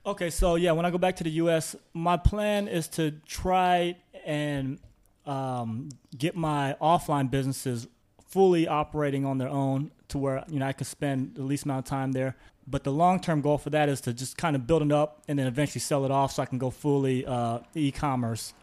Okay, 0.05 0.31
so 0.31 0.55
yeah, 0.55 0.72
when 0.72 0.87
I 0.87 0.91
go 0.91 0.99
back 0.99 1.16
to 1.16 1.24
the 1.24 1.31
U.S., 1.31 1.76
my 1.93 2.16
plan 2.16 2.68
is 2.68 2.89
to 2.89 3.12
try 3.26 3.97
and 4.24 4.78
um, 5.26 5.91
get 6.16 6.37
my 6.37 6.76
offline 6.81 7.31
businesses 7.31 7.87
fully 8.28 8.68
operating 8.68 9.26
on 9.26 9.39
their 9.39 9.49
own 9.49 9.91
to 10.09 10.18
where 10.18 10.45
you 10.49 10.59
know 10.59 10.66
I 10.66 10.72
can 10.72 10.87
spend 10.87 11.35
the 11.35 11.43
least 11.43 11.64
amount 11.64 11.87
of 11.87 11.91
time 11.91 12.12
there. 12.12 12.37
But 12.70 12.84
the 12.84 12.92
long 12.92 13.20
term 13.20 13.40
goal 13.40 13.58
for 13.58 13.70
that 13.70 13.88
is 13.88 14.00
to 14.02 14.12
just 14.12 14.36
kind 14.36 14.54
of 14.54 14.66
build 14.66 14.82
it 14.82 14.92
up 14.92 15.22
and 15.26 15.38
then 15.38 15.46
eventually 15.46 15.80
sell 15.80 16.04
it 16.04 16.10
off 16.10 16.32
so 16.32 16.42
I 16.42 16.46
can 16.46 16.58
go 16.58 16.70
fully 16.70 17.26
uh, 17.26 17.60
e 17.74 17.90
commerce. 17.90 18.54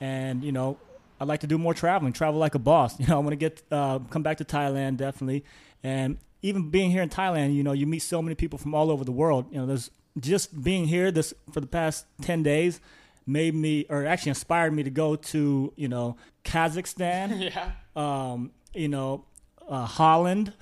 And, 0.00 0.42
you 0.42 0.50
know, 0.50 0.78
I'd 1.20 1.28
like 1.28 1.40
to 1.40 1.46
do 1.46 1.58
more 1.58 1.74
traveling, 1.74 2.12
travel 2.12 2.40
like 2.40 2.56
a 2.56 2.58
boss. 2.58 2.98
You 3.00 3.06
know, 3.06 3.16
I 3.16 3.18
want 3.18 3.30
to 3.30 3.36
get, 3.36 3.62
uh, 3.70 4.00
come 4.10 4.22
back 4.22 4.38
to 4.38 4.44
Thailand 4.44 4.96
definitely. 4.96 5.44
And 5.84 6.18
even 6.42 6.70
being 6.70 6.90
here 6.90 7.02
in 7.02 7.08
Thailand, 7.08 7.54
you 7.54 7.62
know, 7.62 7.72
you 7.72 7.86
meet 7.86 8.00
so 8.00 8.20
many 8.20 8.34
people 8.34 8.58
from 8.58 8.74
all 8.74 8.90
over 8.90 9.04
the 9.04 9.12
world. 9.12 9.46
You 9.52 9.58
know, 9.58 9.66
there's 9.66 9.90
just 10.18 10.62
being 10.62 10.88
here 10.88 11.12
this 11.12 11.32
for 11.52 11.60
the 11.60 11.66
past 11.66 12.06
10 12.22 12.42
days 12.42 12.80
made 13.26 13.54
me, 13.54 13.86
or 13.88 14.04
actually 14.04 14.30
inspired 14.30 14.72
me 14.72 14.82
to 14.82 14.90
go 14.90 15.14
to, 15.14 15.72
you 15.76 15.88
know, 15.88 16.16
Kazakhstan. 16.44 17.52
yeah. 17.54 17.70
Um, 17.94 18.50
you 18.74 18.88
know, 18.88 19.24
uh, 19.68 19.86
Holland. 19.86 20.52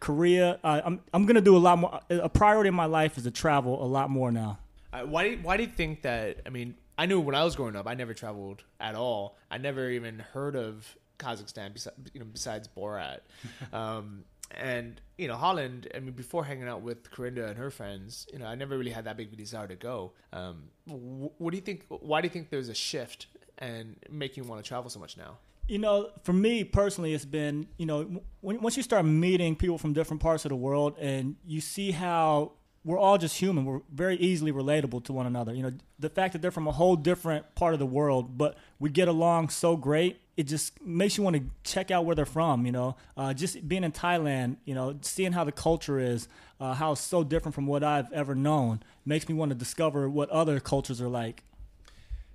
Korea. 0.00 0.58
Uh, 0.64 0.80
I'm 0.84 1.00
I'm 1.12 1.26
gonna 1.26 1.40
do 1.40 1.56
a 1.56 1.58
lot 1.58 1.78
more. 1.78 2.00
A 2.10 2.28
priority 2.28 2.68
in 2.68 2.74
my 2.74 2.86
life 2.86 3.16
is 3.16 3.24
to 3.24 3.30
travel 3.30 3.82
a 3.82 3.86
lot 3.86 4.10
more 4.10 4.32
now. 4.32 4.58
Uh, 4.92 5.02
why 5.02 5.24
do 5.24 5.30
you, 5.30 5.38
why 5.42 5.56
do 5.56 5.62
you 5.62 5.68
think 5.68 6.02
that? 6.02 6.40
I 6.46 6.50
mean, 6.50 6.74
I 6.98 7.06
knew 7.06 7.20
when 7.20 7.34
I 7.34 7.44
was 7.44 7.54
growing 7.54 7.76
up, 7.76 7.86
I 7.86 7.94
never 7.94 8.14
traveled 8.14 8.64
at 8.80 8.94
all. 8.94 9.38
I 9.50 9.58
never 9.58 9.88
even 9.88 10.18
heard 10.18 10.56
of 10.56 10.96
Kazakhstan, 11.18 11.72
besides, 11.72 11.96
you 12.12 12.20
know, 12.20 12.26
besides 12.26 12.68
Borat. 12.68 13.20
um, 13.72 14.24
and 14.50 15.00
you 15.16 15.28
know, 15.28 15.36
Holland. 15.36 15.88
I 15.94 16.00
mean, 16.00 16.12
before 16.12 16.44
hanging 16.44 16.66
out 16.66 16.82
with 16.82 17.10
Corinda 17.10 17.46
and 17.46 17.58
her 17.58 17.70
friends, 17.70 18.26
you 18.32 18.38
know, 18.38 18.46
I 18.46 18.54
never 18.54 18.76
really 18.76 18.90
had 18.90 19.04
that 19.04 19.16
big 19.16 19.28
of 19.28 19.34
a 19.34 19.36
desire 19.36 19.68
to 19.68 19.76
go. 19.76 20.12
Um, 20.32 20.64
what 20.86 21.52
do 21.52 21.56
you 21.56 21.62
think? 21.62 21.84
Why 21.88 22.20
do 22.20 22.26
you 22.26 22.32
think 22.32 22.50
there's 22.50 22.68
a 22.68 22.74
shift 22.74 23.26
and 23.58 23.96
making 24.10 24.42
you 24.42 24.50
want 24.50 24.64
to 24.64 24.68
travel 24.68 24.90
so 24.90 24.98
much 24.98 25.16
now? 25.16 25.36
You 25.70 25.78
know, 25.78 26.10
for 26.24 26.32
me 26.32 26.64
personally, 26.64 27.14
it's 27.14 27.24
been 27.24 27.68
you 27.76 27.86
know 27.86 28.22
when, 28.40 28.60
once 28.60 28.76
you 28.76 28.82
start 28.82 29.04
meeting 29.04 29.54
people 29.54 29.78
from 29.78 29.92
different 29.92 30.20
parts 30.20 30.44
of 30.44 30.48
the 30.48 30.56
world 30.56 30.96
and 30.98 31.36
you 31.46 31.60
see 31.60 31.92
how 31.92 32.52
we're 32.82 32.98
all 32.98 33.18
just 33.18 33.36
human. 33.36 33.64
We're 33.64 33.82
very 33.94 34.16
easily 34.16 34.50
relatable 34.50 35.04
to 35.04 35.12
one 35.12 35.26
another. 35.26 35.54
You 35.54 35.62
know, 35.62 35.72
the 36.00 36.10
fact 36.10 36.32
that 36.32 36.42
they're 36.42 36.50
from 36.50 36.66
a 36.66 36.72
whole 36.72 36.96
different 36.96 37.54
part 37.54 37.72
of 37.72 37.78
the 37.78 37.86
world, 37.86 38.36
but 38.36 38.58
we 38.80 38.90
get 38.90 39.06
along 39.06 39.50
so 39.50 39.76
great, 39.76 40.20
it 40.36 40.48
just 40.48 40.80
makes 40.82 41.16
you 41.16 41.22
want 41.22 41.36
to 41.36 41.42
check 41.62 41.92
out 41.92 42.04
where 42.04 42.16
they're 42.16 42.26
from. 42.26 42.66
You 42.66 42.72
know, 42.72 42.96
uh, 43.16 43.32
just 43.32 43.68
being 43.68 43.84
in 43.84 43.92
Thailand, 43.92 44.56
you 44.64 44.74
know, 44.74 44.98
seeing 45.02 45.30
how 45.30 45.44
the 45.44 45.52
culture 45.52 46.00
is, 46.00 46.26
uh, 46.58 46.74
how 46.74 46.92
it's 46.92 47.00
so 47.00 47.22
different 47.22 47.54
from 47.54 47.68
what 47.68 47.84
I've 47.84 48.10
ever 48.12 48.34
known, 48.34 48.82
makes 49.06 49.28
me 49.28 49.36
want 49.36 49.50
to 49.50 49.54
discover 49.54 50.10
what 50.10 50.30
other 50.30 50.58
cultures 50.58 51.00
are 51.00 51.08
like. 51.08 51.44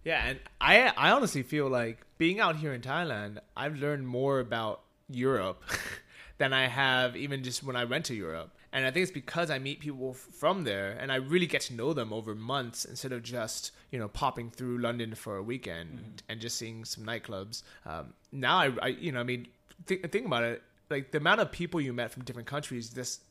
Yeah, 0.06 0.24
and 0.26 0.40
I 0.62 0.94
I 0.96 1.12
honestly 1.12 1.44
feel 1.44 1.68
like 1.68 2.06
being 2.18 2.40
out 2.40 2.56
here 2.56 2.74
in 2.74 2.82
Thailand, 2.82 3.40
I've 3.58 3.76
learned 3.76 4.08
more 4.08 4.40
about 4.40 4.82
Europe 5.10 5.64
than 6.38 6.54
I 6.54 6.68
have 6.68 7.18
even 7.18 7.44
just 7.44 7.64
when 7.64 7.76
I 7.76 7.84
went 7.84 8.06
to 8.06 8.16
Europe. 8.16 8.52
And 8.72 8.86
I 8.86 8.92
think 8.92 9.04
it's 9.04 9.12
because 9.12 9.50
I 9.50 9.58
meet 9.58 9.80
people 9.80 10.14
from 10.14 10.66
there 10.66 10.98
and 11.00 11.10
I 11.10 11.16
really 11.16 11.48
get 11.48 11.62
to 11.62 11.74
know 11.74 11.94
them 11.94 12.12
over 12.12 12.36
months 12.36 12.84
instead 12.84 13.14
of 13.14 13.24
just, 13.24 13.72
you 13.90 13.98
know, 13.98 14.10
popping 14.10 14.50
through 14.52 14.80
London 14.80 15.16
for 15.16 15.38
a 15.38 15.44
weekend 15.44 15.92
mm-hmm. 15.92 16.10
and 16.28 16.42
just 16.42 16.58
seeing 16.58 16.84
some 16.84 17.06
nightclubs. 17.06 17.64
Um, 17.86 18.14
now, 18.34 18.58
I, 18.58 18.72
I, 18.82 18.88
you 18.88 19.14
know, 19.14 19.22
I 19.22 19.24
mean, 19.24 19.48
th- 19.88 20.02
think 20.12 20.26
about 20.26 20.44
it. 20.44 20.62
Like 20.90 21.12
the 21.12 21.20
amount 21.20 21.40
of 21.40 21.54
people 21.54 21.80
you 21.80 21.94
met 21.94 22.12
from 22.12 22.26
different 22.26 22.48
countries 22.48 22.92
this 22.92 23.22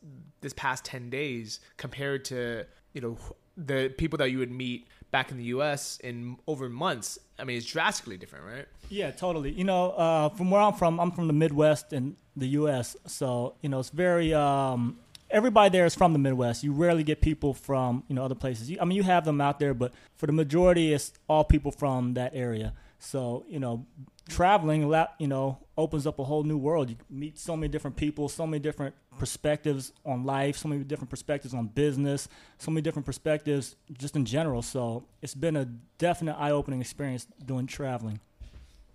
this 0.40 0.52
past 0.54 0.84
ten 0.84 1.08
days 1.08 1.60
compared 1.76 2.24
to 2.24 2.66
you 2.94 3.00
know 3.00 3.16
the 3.56 3.92
people 3.96 4.16
that 4.18 4.30
you 4.30 4.38
would 4.38 4.50
meet 4.50 4.88
back 5.10 5.30
in 5.30 5.36
the 5.36 5.44
U.S. 5.44 5.98
in 6.02 6.36
over 6.46 6.68
months. 6.68 7.18
I 7.38 7.44
mean, 7.44 7.56
it's 7.56 7.66
drastically 7.66 8.16
different, 8.16 8.44
right? 8.46 8.66
Yeah, 8.88 9.10
totally. 9.10 9.52
You 9.52 9.64
know, 9.64 9.90
uh, 9.92 10.28
from 10.30 10.50
where 10.50 10.60
I'm 10.60 10.74
from, 10.74 10.98
I'm 10.98 11.12
from 11.12 11.26
the 11.26 11.32
Midwest 11.32 11.92
in 11.92 12.16
the 12.36 12.48
U.S., 12.48 12.96
so 13.06 13.54
you 13.60 13.68
know 13.68 13.78
it's 13.78 13.90
very 13.90 14.34
um, 14.34 14.98
everybody 15.30 15.70
there 15.70 15.86
is 15.86 15.94
from 15.94 16.12
the 16.12 16.18
Midwest. 16.18 16.64
You 16.64 16.72
rarely 16.72 17.04
get 17.04 17.20
people 17.20 17.54
from 17.54 18.04
you 18.08 18.14
know 18.14 18.24
other 18.24 18.34
places. 18.34 18.70
You, 18.70 18.78
I 18.80 18.84
mean, 18.84 18.96
you 18.96 19.02
have 19.02 19.24
them 19.24 19.40
out 19.40 19.58
there, 19.58 19.74
but 19.74 19.92
for 20.16 20.26
the 20.26 20.32
majority, 20.32 20.92
it's 20.92 21.12
all 21.28 21.44
people 21.44 21.70
from 21.70 22.14
that 22.14 22.32
area. 22.34 22.72
So 23.04 23.44
you 23.48 23.60
know, 23.60 23.86
traveling, 24.28 24.82
you 25.18 25.26
know, 25.26 25.58
opens 25.76 26.06
up 26.06 26.18
a 26.18 26.24
whole 26.24 26.42
new 26.42 26.56
world. 26.56 26.90
You 26.90 26.96
meet 27.10 27.38
so 27.38 27.56
many 27.56 27.68
different 27.68 27.96
people, 27.96 28.28
so 28.28 28.46
many 28.46 28.60
different 28.60 28.94
perspectives 29.18 29.92
on 30.04 30.24
life, 30.24 30.56
so 30.56 30.68
many 30.68 30.82
different 30.84 31.10
perspectives 31.10 31.54
on 31.54 31.66
business, 31.68 32.28
so 32.58 32.70
many 32.70 32.82
different 32.82 33.06
perspectives 33.06 33.76
just 33.98 34.16
in 34.16 34.24
general. 34.24 34.62
So 34.62 35.04
it's 35.22 35.34
been 35.34 35.56
a 35.56 35.66
definite 35.98 36.36
eye-opening 36.38 36.80
experience 36.80 37.26
doing 37.44 37.66
traveling. 37.66 38.20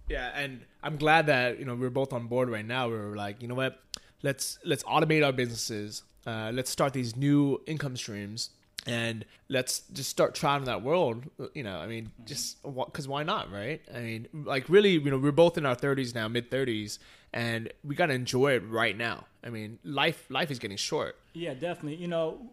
Yeah, 0.08 0.32
and 0.34 0.62
I'm 0.82 0.98
glad 0.98 1.28
that 1.28 1.60
you 1.60 1.66
know 1.66 1.76
we're 1.76 1.92
both 1.92 2.14
on 2.14 2.28
board 2.28 2.50
right 2.50 2.66
now. 2.66 2.90
We're 2.90 3.16
like, 3.16 3.42
you 3.42 3.48
know 3.48 3.56
what, 3.56 3.80
let's 4.24 4.58
let's 4.66 4.84
automate 4.84 5.26
our 5.26 5.32
businesses 5.32 6.04
uh, 6.26 6.52
let's 6.54 6.70
start 6.70 6.94
these 6.94 7.16
new 7.16 7.62
income 7.66 7.96
streams 7.96 8.52
and 8.88 9.26
let's 9.50 9.80
just 9.92 10.10
start 10.10 10.34
traveling 10.36 10.66
that 10.66 10.82
world 10.82 11.26
you 11.54 11.64
know 11.64 11.78
i 11.80 11.86
mean 11.86 12.06
mm-hmm. 12.06 12.26
just 12.26 12.62
because 12.64 13.08
why 13.08 13.24
not 13.24 13.52
right? 13.52 13.82
I 13.94 14.00
mean 14.00 14.28
like 14.34 14.70
really 14.70 14.92
you 14.92 15.12
know 15.12 15.18
we're 15.18 15.32
both 15.32 15.58
in 15.58 15.66
our 15.66 15.76
30s 15.76 16.16
now 16.16 16.28
mid 16.28 16.50
30s 16.50 17.00
and 17.34 17.72
we 17.84 17.96
got 17.96 18.08
to 18.08 18.14
enjoy 18.14 18.54
it 18.54 18.64
right 18.68 18.98
now. 18.98 19.26
I 19.44 19.50
mean 19.50 19.80
life 19.84 20.26
life 20.30 20.52
is 20.52 20.60
getting 20.60 20.78
short. 20.78 21.18
Yeah 21.34 21.54
definitely. 21.54 21.96
You 21.96 22.08
know 22.08 22.50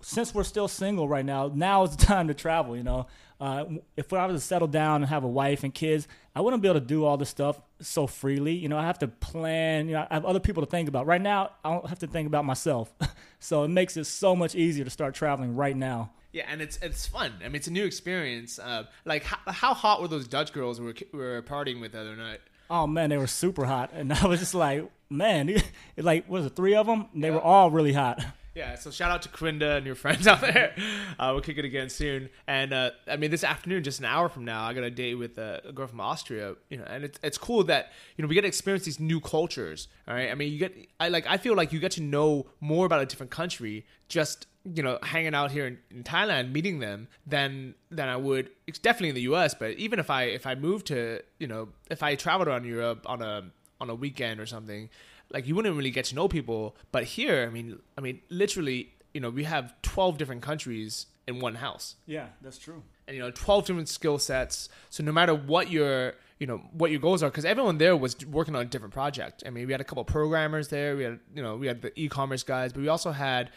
since 0.00 0.34
we're 0.34 0.44
still 0.44 0.68
single 0.68 1.08
right 1.08 1.24
now 1.24 1.50
now 1.52 1.82
is 1.84 1.96
the 1.96 2.06
time 2.14 2.28
to 2.28 2.34
travel 2.34 2.76
you 2.76 2.82
know? 2.82 3.06
Uh, 3.40 3.64
if 3.96 4.12
I 4.12 4.26
was 4.26 4.40
to 4.42 4.46
settle 4.46 4.66
down 4.66 5.02
and 5.02 5.10
have 5.10 5.22
a 5.22 5.28
wife 5.28 5.62
and 5.62 5.72
kids, 5.72 6.08
I 6.38 6.40
wouldn't 6.40 6.62
be 6.62 6.68
able 6.68 6.78
to 6.78 6.86
do 6.86 7.04
all 7.04 7.16
this 7.16 7.30
stuff 7.30 7.60
so 7.80 8.06
freely. 8.06 8.54
You 8.54 8.68
know, 8.68 8.78
I 8.78 8.84
have 8.84 9.00
to 9.00 9.08
plan. 9.08 9.88
You 9.88 9.94
know, 9.94 10.06
I 10.08 10.14
have 10.14 10.24
other 10.24 10.38
people 10.38 10.64
to 10.64 10.70
think 10.70 10.88
about. 10.88 11.04
Right 11.04 11.20
now, 11.20 11.50
I 11.64 11.72
don't 11.72 11.88
have 11.88 11.98
to 11.98 12.06
think 12.06 12.28
about 12.28 12.44
myself, 12.44 12.94
so 13.40 13.64
it 13.64 13.68
makes 13.68 13.96
it 13.96 14.04
so 14.04 14.36
much 14.36 14.54
easier 14.54 14.84
to 14.84 14.90
start 14.90 15.16
traveling 15.16 15.56
right 15.56 15.76
now. 15.76 16.12
Yeah, 16.30 16.44
and 16.48 16.62
it's 16.62 16.78
it's 16.80 17.08
fun. 17.08 17.32
I 17.40 17.48
mean, 17.48 17.56
it's 17.56 17.66
a 17.66 17.72
new 17.72 17.84
experience. 17.84 18.60
Uh, 18.60 18.84
like, 19.04 19.24
how, 19.24 19.38
how, 19.50 19.74
hot 19.74 20.00
were 20.00 20.06
those 20.06 20.28
Dutch 20.28 20.52
girls 20.52 20.78
we 20.78 20.86
were, 20.86 20.94
we 21.12 21.18
were 21.18 21.42
partying 21.42 21.80
with 21.80 21.90
the 21.90 22.02
other 22.02 22.14
night? 22.14 22.38
Oh 22.70 22.86
man, 22.86 23.10
they 23.10 23.18
were 23.18 23.26
super 23.26 23.64
hot, 23.64 23.90
and 23.92 24.12
I 24.12 24.24
was 24.28 24.38
just 24.38 24.54
like, 24.54 24.88
man, 25.10 25.60
like 25.96 26.28
was 26.28 26.46
it 26.46 26.54
three 26.54 26.76
of 26.76 26.86
them? 26.86 27.08
They 27.16 27.26
yeah. 27.26 27.34
were 27.34 27.40
all 27.40 27.72
really 27.72 27.94
hot. 27.94 28.24
Yeah, 28.58 28.74
so 28.74 28.90
shout 28.90 29.12
out 29.12 29.22
to 29.22 29.28
Corinda 29.28 29.76
and 29.76 29.86
your 29.86 29.94
friends 29.94 30.26
out 30.26 30.40
there. 30.40 30.74
Uh, 31.16 31.30
we'll 31.32 31.42
kick 31.42 31.58
it 31.58 31.64
again 31.64 31.88
soon. 31.88 32.28
And 32.48 32.72
uh, 32.72 32.90
I 33.06 33.16
mean, 33.16 33.30
this 33.30 33.44
afternoon, 33.44 33.84
just 33.84 34.00
an 34.00 34.04
hour 34.04 34.28
from 34.28 34.44
now, 34.44 34.64
I 34.64 34.74
got 34.74 34.82
a 34.82 34.90
date 34.90 35.14
with 35.14 35.38
a, 35.38 35.62
a 35.64 35.72
girl 35.72 35.86
from 35.86 36.00
Austria. 36.00 36.56
You 36.68 36.78
know, 36.78 36.84
and 36.88 37.04
it's 37.04 37.20
it's 37.22 37.38
cool 37.38 37.62
that 37.64 37.92
you 38.16 38.22
know 38.22 38.28
we 38.28 38.34
get 38.34 38.40
to 38.40 38.48
experience 38.48 38.84
these 38.84 38.98
new 38.98 39.20
cultures. 39.20 39.86
All 40.08 40.14
right, 40.14 40.28
I 40.28 40.34
mean, 40.34 40.52
you 40.52 40.58
get 40.58 40.74
I 40.98 41.08
like 41.08 41.24
I 41.28 41.36
feel 41.36 41.54
like 41.54 41.72
you 41.72 41.78
get 41.78 41.92
to 41.92 42.02
know 42.02 42.46
more 42.58 42.84
about 42.84 43.00
a 43.00 43.06
different 43.06 43.30
country 43.30 43.86
just 44.08 44.48
you 44.64 44.82
know 44.82 44.98
hanging 45.04 45.36
out 45.36 45.52
here 45.52 45.68
in, 45.68 45.78
in 45.92 46.02
Thailand, 46.02 46.50
meeting 46.50 46.80
them 46.80 47.06
than 47.28 47.76
than 47.92 48.08
I 48.08 48.16
would. 48.16 48.50
It's 48.66 48.80
definitely 48.80 49.10
in 49.10 49.14
the 49.14 49.22
U.S. 49.22 49.54
But 49.54 49.74
even 49.74 50.00
if 50.00 50.10
I 50.10 50.24
if 50.24 50.48
I 50.48 50.56
moved 50.56 50.88
to 50.88 51.22
you 51.38 51.46
know 51.46 51.68
if 51.92 52.02
I 52.02 52.16
traveled 52.16 52.48
around 52.48 52.64
Europe 52.64 53.06
on 53.08 53.22
a 53.22 53.44
on 53.80 53.88
a 53.88 53.94
weekend 53.94 54.40
or 54.40 54.46
something 54.46 54.90
like 55.30 55.46
you 55.46 55.54
wouldn't 55.54 55.76
really 55.76 55.90
get 55.90 56.06
to 56.06 56.14
know 56.14 56.28
people. 56.28 56.76
But 56.92 57.04
here, 57.04 57.46
I 57.46 57.52
mean, 57.52 57.78
I 57.96 58.00
mean, 58.00 58.20
literally, 58.30 58.92
you 59.14 59.20
know, 59.20 59.30
we 59.30 59.44
have 59.44 59.74
twelve 59.82 60.18
different 60.18 60.42
countries 60.42 61.06
in 61.26 61.40
one 61.40 61.56
house. 61.56 61.96
Yeah, 62.06 62.26
that's 62.40 62.58
true. 62.58 62.82
And 63.06 63.16
you 63.16 63.22
know, 63.22 63.30
twelve 63.30 63.66
different 63.66 63.88
skill 63.88 64.18
sets. 64.18 64.68
So 64.90 65.02
no 65.04 65.12
matter 65.12 65.34
what 65.34 65.70
your 65.70 66.14
you 66.38 66.46
know 66.46 66.58
what 66.72 66.90
your 66.90 67.00
goals 67.00 67.22
are, 67.22 67.30
because 67.30 67.44
everyone 67.44 67.78
there 67.78 67.96
was 67.96 68.24
working 68.26 68.54
on 68.54 68.62
a 68.62 68.64
different 68.64 68.94
project. 68.94 69.42
I 69.46 69.50
mean, 69.50 69.66
we 69.66 69.72
had 69.72 69.80
a 69.80 69.84
couple 69.84 70.04
programmers 70.04 70.68
there. 70.68 70.96
We 70.96 71.04
had 71.04 71.20
you 71.34 71.42
know 71.42 71.56
we 71.56 71.66
had 71.66 71.82
the 71.82 71.98
e-commerce 72.00 72.42
guys, 72.42 72.72
but 72.72 72.80
we 72.80 72.88
also 72.88 73.12
had 73.12 73.50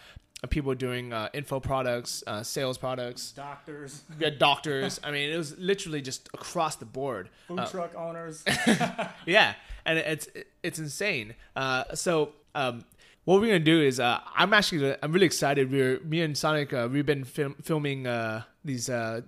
people 0.50 0.74
doing 0.74 1.14
uh, 1.14 1.30
info 1.34 1.60
products, 1.60 2.24
uh, 2.26 2.44
sales 2.44 2.78
products, 2.78 3.32
doctors. 3.32 4.04
We 4.18 4.26
had 4.26 4.40
doctors. 4.40 5.00
I 5.04 5.12
mean, 5.12 5.30
it 5.30 5.38
was 5.38 5.58
literally 5.58 6.02
just 6.02 6.30
across 6.34 6.76
the 6.78 6.86
board. 6.86 7.30
Food 7.48 7.60
uh, 7.60 7.68
truck 7.68 7.96
owners. 7.96 8.44
yeah, 9.26 9.54
and 9.86 10.00
it's 10.00 10.28
it's 10.64 10.80
insane. 10.80 11.36
Uh, 11.56 11.96
so. 11.96 12.34
Um, 12.54 12.84
what 13.24 13.40
we're 13.40 13.48
gonna 13.48 13.60
do 13.60 13.80
is 13.80 14.00
uh, 14.00 14.20
I'm 14.36 14.52
actually 14.52 14.96
I'm 15.02 15.12
really 15.12 15.28
excited. 15.28 15.72
We're 15.72 16.00
me 16.00 16.22
and 16.22 16.36
Sonic 16.36 16.74
uh, 16.74 16.90
we've 16.92 17.06
been 17.06 17.24
film, 17.24 17.56
filming 17.62 18.08
uh, 18.08 18.42
these 18.66 18.90
uh, 18.90 19.22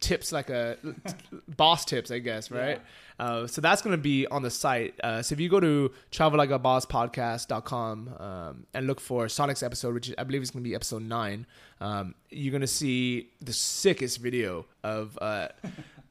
tips 0.00 0.32
like 0.32 0.50
a 0.50 0.76
boss 1.56 1.84
tips, 1.84 2.10
I 2.10 2.18
guess, 2.20 2.50
right? 2.50 2.76
Yeah. 2.76 2.88
Uh, 3.18 3.46
so 3.46 3.60
that's 3.60 3.82
going 3.82 3.92
to 3.92 4.02
be 4.02 4.26
on 4.26 4.42
the 4.42 4.50
site. 4.50 4.98
Uh, 5.02 5.22
so 5.22 5.32
if 5.32 5.40
you 5.40 5.48
go 5.48 5.60
to 5.60 5.92
travellikeabosspodcast.com 6.10 8.14
um, 8.18 8.66
and 8.74 8.86
look 8.86 9.00
for 9.00 9.28
Sonic's 9.28 9.62
episode, 9.62 9.94
which 9.94 10.12
I 10.18 10.24
believe 10.24 10.42
is 10.42 10.50
going 10.50 10.64
to 10.64 10.68
be 10.68 10.74
episode 10.74 11.02
nine, 11.02 11.46
um, 11.80 12.14
you're 12.30 12.50
going 12.50 12.60
to 12.60 12.66
see 12.66 13.30
the 13.40 13.52
sickest 13.52 14.18
video 14.18 14.66
of. 14.82 15.18
Uh, 15.20 15.48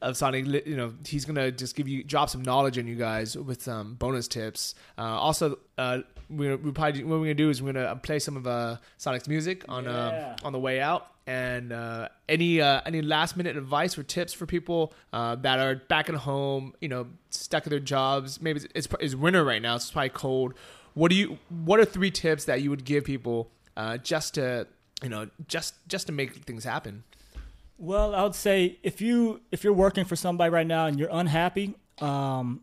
of 0.04 0.18
Sonic, 0.18 0.46
you 0.68 0.76
know, 0.76 0.94
he's 1.08 1.24
gonna 1.24 1.50
just 1.50 1.78
give 1.78 1.88
you 1.88 2.04
drop 2.04 2.30
some 2.30 2.42
knowledge 2.42 2.78
on 2.78 2.88
you 2.88 2.96
guys 2.96 3.38
with 3.38 3.64
some 3.64 3.94
bonus 3.94 4.28
tips. 4.28 4.76
Uh, 4.98 5.02
also, 5.02 5.58
uh, 5.78 6.00
we 6.30 6.54
we 6.56 6.72
probably 6.72 7.06
what 7.06 7.20
we're 7.20 7.26
gonna 7.26 7.36
do 7.36 7.50
is 7.50 7.62
we're 7.62 7.72
gonna 7.72 7.96
play 7.96 8.20
some 8.20 8.36
of 8.36 8.46
uh, 8.46 8.76
Sonic's 8.98 9.30
music 9.30 9.64
on 9.70 9.88
uh, 9.88 10.10
yeah. 10.12 10.46
on 10.46 10.52
the 10.52 10.60
way 10.60 10.82
out. 10.82 11.13
And 11.26 11.72
uh, 11.72 12.10
any 12.28 12.60
uh, 12.60 12.82
any 12.86 13.02
last 13.02 13.38
minute 13.38 13.56
advice 13.56 13.98
or 13.98 14.04
tips 14.04 14.34
for 14.34 14.46
people 14.46 14.94
uh, 15.14 15.36
that 15.36 15.60
are 15.60 15.76
back 15.76 16.10
at 16.10 16.16
home, 16.16 16.74
you 16.82 16.90
know, 16.90 17.08
stuck 17.30 17.66
at 17.66 17.70
their 17.70 17.80
jobs. 17.80 18.42
Maybe 18.42 18.60
it's, 18.60 18.68
it's, 18.76 18.88
it's 19.00 19.16
winter 19.16 19.44
right 19.46 19.62
now, 19.62 19.78
so 19.78 19.84
it's 19.84 19.92
probably 19.92 20.10
cold. 20.10 20.54
What 20.96 21.10
do 21.10 21.16
you? 21.16 21.38
What 21.50 21.80
are 21.80 21.86
three 21.86 22.12
tips 22.12 22.46
that 22.46 22.62
you 22.62 22.70
would 22.70 22.84
give 22.84 23.06
people 23.06 23.50
uh, 23.78 23.98
just 23.98 24.34
to 24.34 24.68
you 25.02 25.10
know 25.10 25.30
just 25.48 25.76
just 25.88 26.08
to 26.08 26.14
make 26.14 26.34
things 26.36 26.66
happen? 26.66 27.04
Well, 27.78 28.14
I 28.14 28.24
would 28.24 28.36
say 28.36 28.78
if 28.84 29.02
you 29.02 29.42
if 29.52 29.64
you're 29.64 29.74
working 29.74 30.06
for 30.06 30.16
somebody 30.16 30.50
right 30.50 30.68
now 30.68 30.88
and 30.88 31.00
you're 31.00 31.10
unhappy, 31.12 31.76
um, 32.00 32.62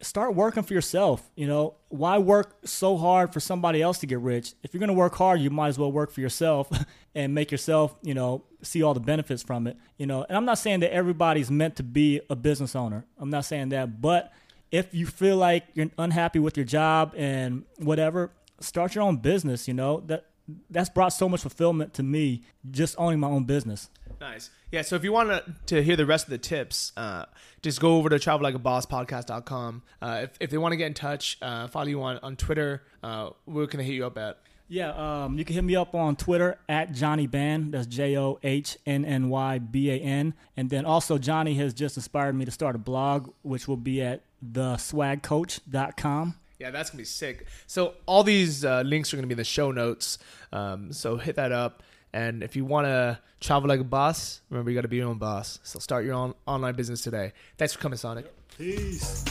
start 0.00 0.34
working 0.34 0.62
for 0.62 0.74
yourself. 0.74 1.30
You 1.36 1.46
know, 1.46 1.74
why 1.88 2.18
work 2.18 2.56
so 2.64 2.96
hard 2.96 3.32
for 3.32 3.40
somebody 3.40 3.82
else 3.82 3.98
to 3.98 4.06
get 4.06 4.20
rich? 4.20 4.54
If 4.62 4.72
you're 4.72 4.78
going 4.78 4.88
to 4.88 4.94
work 4.94 5.14
hard, 5.14 5.40
you 5.40 5.50
might 5.50 5.68
as 5.68 5.78
well 5.78 5.92
work 5.92 6.10
for 6.10 6.20
yourself 6.20 6.70
and 7.14 7.34
make 7.34 7.50
yourself, 7.50 7.94
you 8.02 8.14
know, 8.14 8.44
see 8.62 8.82
all 8.82 8.94
the 8.94 9.00
benefits 9.00 9.42
from 9.42 9.66
it. 9.66 9.76
You 9.96 10.06
know, 10.06 10.24
and 10.28 10.36
I'm 10.36 10.44
not 10.44 10.58
saying 10.58 10.80
that 10.80 10.92
everybody's 10.92 11.50
meant 11.50 11.76
to 11.76 11.82
be 11.82 12.20
a 12.30 12.36
business 12.36 12.74
owner. 12.74 13.04
I'm 13.18 13.30
not 13.30 13.44
saying 13.44 13.70
that, 13.70 14.00
but 14.00 14.32
if 14.70 14.94
you 14.94 15.06
feel 15.06 15.36
like 15.36 15.64
you're 15.74 15.90
unhappy 15.98 16.38
with 16.38 16.56
your 16.56 16.66
job 16.66 17.14
and 17.16 17.64
whatever, 17.78 18.30
start 18.60 18.94
your 18.94 19.04
own 19.04 19.16
business. 19.16 19.66
You 19.66 19.74
know 19.74 20.00
that 20.06 20.26
that's 20.70 20.88
brought 20.88 21.10
so 21.10 21.28
much 21.28 21.40
fulfillment 21.42 21.94
to 21.94 22.02
me 22.02 22.42
just 22.70 22.94
owning 22.98 23.20
my 23.20 23.28
own 23.28 23.44
business. 23.44 23.90
Nice. 24.20 24.50
Yeah. 24.70 24.82
So 24.82 24.96
if 24.96 25.04
you 25.04 25.12
want 25.12 25.30
to, 25.30 25.44
to 25.66 25.82
hear 25.82 25.96
the 25.96 26.06
rest 26.06 26.26
of 26.26 26.30
the 26.30 26.38
tips, 26.38 26.92
uh, 26.96 27.24
just 27.62 27.80
go 27.80 27.96
over 27.96 28.08
to 28.08 28.16
travellikeabosspodcast.com. 28.16 29.82
Uh, 30.02 30.20
if, 30.24 30.30
if 30.40 30.50
they 30.50 30.58
want 30.58 30.72
to 30.72 30.76
get 30.76 30.86
in 30.86 30.94
touch, 30.94 31.38
uh, 31.40 31.68
follow 31.68 31.86
you 31.86 32.02
on, 32.02 32.18
on 32.18 32.36
Twitter, 32.36 32.82
uh, 33.02 33.30
where 33.46 33.66
can 33.66 33.78
they 33.78 33.84
hit 33.84 33.94
you 33.94 34.06
up 34.06 34.18
at? 34.18 34.38
Yeah, 34.68 35.24
um, 35.24 35.36
you 35.36 35.44
can 35.44 35.54
hit 35.54 35.64
me 35.64 35.74
up 35.74 35.96
on 35.96 36.14
Twitter 36.14 36.56
at 36.68 36.92
Johnny 36.92 37.26
Ban. 37.26 37.72
That's 37.72 37.88
J 37.88 38.16
O 38.16 38.38
H 38.44 38.78
N 38.86 39.04
N 39.04 39.28
Y 39.28 39.58
B 39.58 39.90
A 39.90 39.96
N. 39.96 40.32
And 40.56 40.70
then 40.70 40.84
also, 40.84 41.18
Johnny 41.18 41.54
has 41.54 41.74
just 41.74 41.96
inspired 41.96 42.36
me 42.36 42.44
to 42.44 42.52
start 42.52 42.76
a 42.76 42.78
blog, 42.78 43.32
which 43.42 43.66
will 43.66 43.76
be 43.76 44.00
at 44.00 44.22
the 44.40 44.74
theswagcoach.com. 44.74 46.36
Yeah, 46.60 46.70
that's 46.70 46.90
going 46.90 46.98
to 46.98 47.02
be 47.02 47.06
sick. 47.06 47.46
So, 47.66 47.94
all 48.04 48.22
these 48.22 48.66
uh, 48.66 48.82
links 48.82 49.12
are 49.12 49.16
going 49.16 49.22
to 49.22 49.28
be 49.28 49.32
in 49.32 49.38
the 49.38 49.44
show 49.44 49.72
notes. 49.72 50.18
Um, 50.52 50.92
so, 50.92 51.16
hit 51.16 51.36
that 51.36 51.52
up. 51.52 51.82
And 52.12 52.42
if 52.42 52.54
you 52.54 52.66
want 52.66 52.86
to 52.86 53.18
travel 53.40 53.68
like 53.68 53.80
a 53.80 53.84
boss, 53.84 54.42
remember 54.50 54.70
you 54.70 54.76
got 54.76 54.82
to 54.82 54.88
be 54.88 54.98
your 54.98 55.08
own 55.08 55.16
boss. 55.16 55.58
So, 55.62 55.78
start 55.78 56.04
your 56.04 56.14
own 56.14 56.34
online 56.46 56.74
business 56.74 57.00
today. 57.00 57.32
Thanks 57.56 57.72
for 57.72 57.80
coming, 57.80 57.96
Sonic. 57.96 58.30
Peace. 58.58 59.24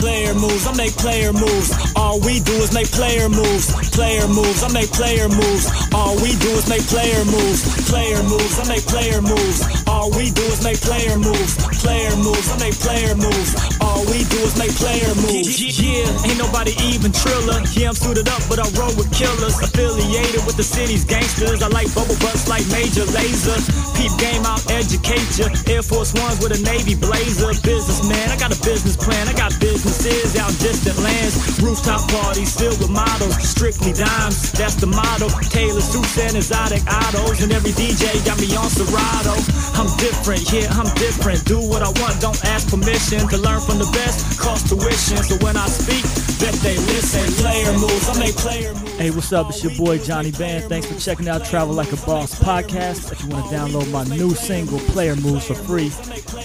Player 0.00 0.32
moves, 0.32 0.66
I 0.66 0.74
make 0.76 0.96
player 0.96 1.32
moves. 1.32 1.92
All 1.94 2.20
we 2.20 2.40
do 2.40 2.52
is 2.52 2.72
make 2.72 2.90
player 2.90 3.28
moves. 3.28 3.68
Player 3.90 4.26
moves, 4.28 4.62
I 4.62 4.72
make 4.72 4.90
player 4.90 5.28
moves. 5.28 5.68
All 5.92 6.14
we 6.16 6.32
do 6.38 6.48
is 6.56 6.68
make 6.68 6.86
player 6.86 7.24
moves. 7.24 7.90
Player 7.90 8.22
moves, 8.22 8.58
I 8.58 8.68
make 8.68 8.86
player 8.86 9.20
moves. 9.20 9.79
All 10.00 10.10
we 10.12 10.30
do 10.30 10.40
is 10.44 10.64
make 10.64 10.80
player 10.80 11.18
moves. 11.18 11.58
Player 11.82 12.16
moves, 12.16 12.50
I 12.50 12.56
make 12.56 12.74
player 12.78 13.14
moves. 13.14 13.69
All 13.90 14.06
we 14.06 14.22
do 14.30 14.38
is 14.46 14.54
make 14.54 14.70
player 14.78 15.10
moves. 15.18 15.58
Yeah, 15.58 16.06
ain't 16.22 16.38
nobody 16.38 16.70
even 16.94 17.10
triller. 17.10 17.58
Yeah, 17.74 17.90
I'm 17.90 17.98
suited 17.98 18.30
up, 18.30 18.38
but 18.46 18.62
I 18.62 18.66
roll 18.78 18.94
with 18.94 19.10
killers. 19.10 19.58
Affiliated 19.58 20.46
with 20.46 20.54
the 20.54 20.62
city's 20.62 21.04
gangsters. 21.04 21.62
I 21.62 21.68
like 21.68 21.90
bubble 21.90 22.14
butts 22.22 22.46
like 22.46 22.62
Major 22.70 23.02
Lazer. 23.10 23.58
Peep 23.98 24.14
game, 24.22 24.46
I'll 24.46 24.62
educate 24.70 25.26
ya. 25.34 25.50
Air 25.66 25.82
Force 25.82 26.14
Ones 26.14 26.38
with 26.38 26.54
a 26.54 26.62
Navy 26.62 26.94
blazer. 26.94 27.50
Businessman, 27.66 28.30
I 28.30 28.38
got 28.38 28.54
a 28.54 28.60
business 28.62 28.94
plan. 28.94 29.26
I 29.26 29.34
got 29.34 29.50
businesses 29.58 30.38
out 30.38 30.54
distant 30.62 30.98
lands. 31.02 31.58
Rooftop 31.58 32.06
parties 32.14 32.54
filled 32.54 32.78
with 32.78 32.94
models, 32.94 33.34
strictly 33.42 33.92
dimes. 33.92 34.52
That's 34.54 34.78
the 34.78 34.86
motto. 34.86 35.26
Taylor 35.50 35.82
suits 35.82 36.14
and 36.18 36.36
exotic 36.38 36.86
autos, 36.86 37.42
and 37.42 37.50
every 37.50 37.74
DJ 37.74 38.06
got 38.22 38.38
me 38.38 38.54
on 38.54 38.70
Serato. 38.70 39.34
I'm 39.74 39.90
different, 39.98 40.46
yeah, 40.52 40.70
I'm 40.78 40.88
different. 40.94 41.44
Do 41.44 41.58
what 41.58 41.82
I 41.82 41.90
want, 41.98 42.20
don't 42.20 42.38
ask 42.46 42.70
permission. 42.70 43.26
To 43.34 43.38
learn 43.38 43.60
from 43.60 43.79
the 43.80 43.90
best, 43.92 44.38
cost 44.38 44.68
tuition. 44.68 45.16
So 45.24 45.36
when 45.44 45.56
I 45.56 45.66
speak, 45.66 46.04
bet 46.38 46.52
they 46.60 46.76
listen. 46.92 47.24
Player 47.42 47.72
moves, 47.72 48.08
I 48.08 48.18
make 48.18 48.36
player 48.36 48.74
moves. 48.74 48.92
Hey, 48.98 49.10
what's 49.10 49.32
up? 49.32 49.48
It's 49.48 49.64
your 49.64 49.74
boy 49.76 49.96
Johnny 49.98 50.30
Band. 50.32 50.64
Thanks 50.68 50.86
for 50.86 50.98
checking 51.00 51.26
out 51.28 51.44
Travel 51.46 51.74
Like 51.74 51.90
a 51.92 51.96
Boss 52.04 52.38
podcast. 52.38 53.10
If 53.10 53.22
you 53.22 53.28
want 53.30 53.48
to 53.48 53.54
download 53.56 53.90
my 53.90 54.04
new 54.04 54.34
single, 54.34 54.78
Player 54.92 55.16
Moves, 55.16 55.46
for 55.46 55.54
free, 55.54 55.88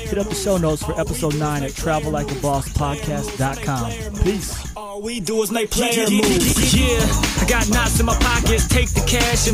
hit 0.08 0.18
up 0.18 0.28
the 0.28 0.36
show 0.36 0.56
notes 0.58 0.82
for 0.84 0.98
episode 1.00 1.36
9 1.36 1.64
at 1.64 1.72
travellikeabosspodcast.com. 1.72 3.92
Peace. 4.24 4.56
All 4.78 5.02
we 5.02 5.20
do 5.20 5.42
is 5.44 5.52
make 5.52 5.72
player 5.72 6.10
moves. 6.10 6.74
Yeah, 6.74 7.06
I 7.42 7.46
got 7.50 7.68
knots 7.70 8.00
in 8.00 8.06
my 8.06 8.16
pockets, 8.16 8.66
take 8.68 8.90
the 8.92 9.02
cash 9.02 9.46
and 9.48 9.54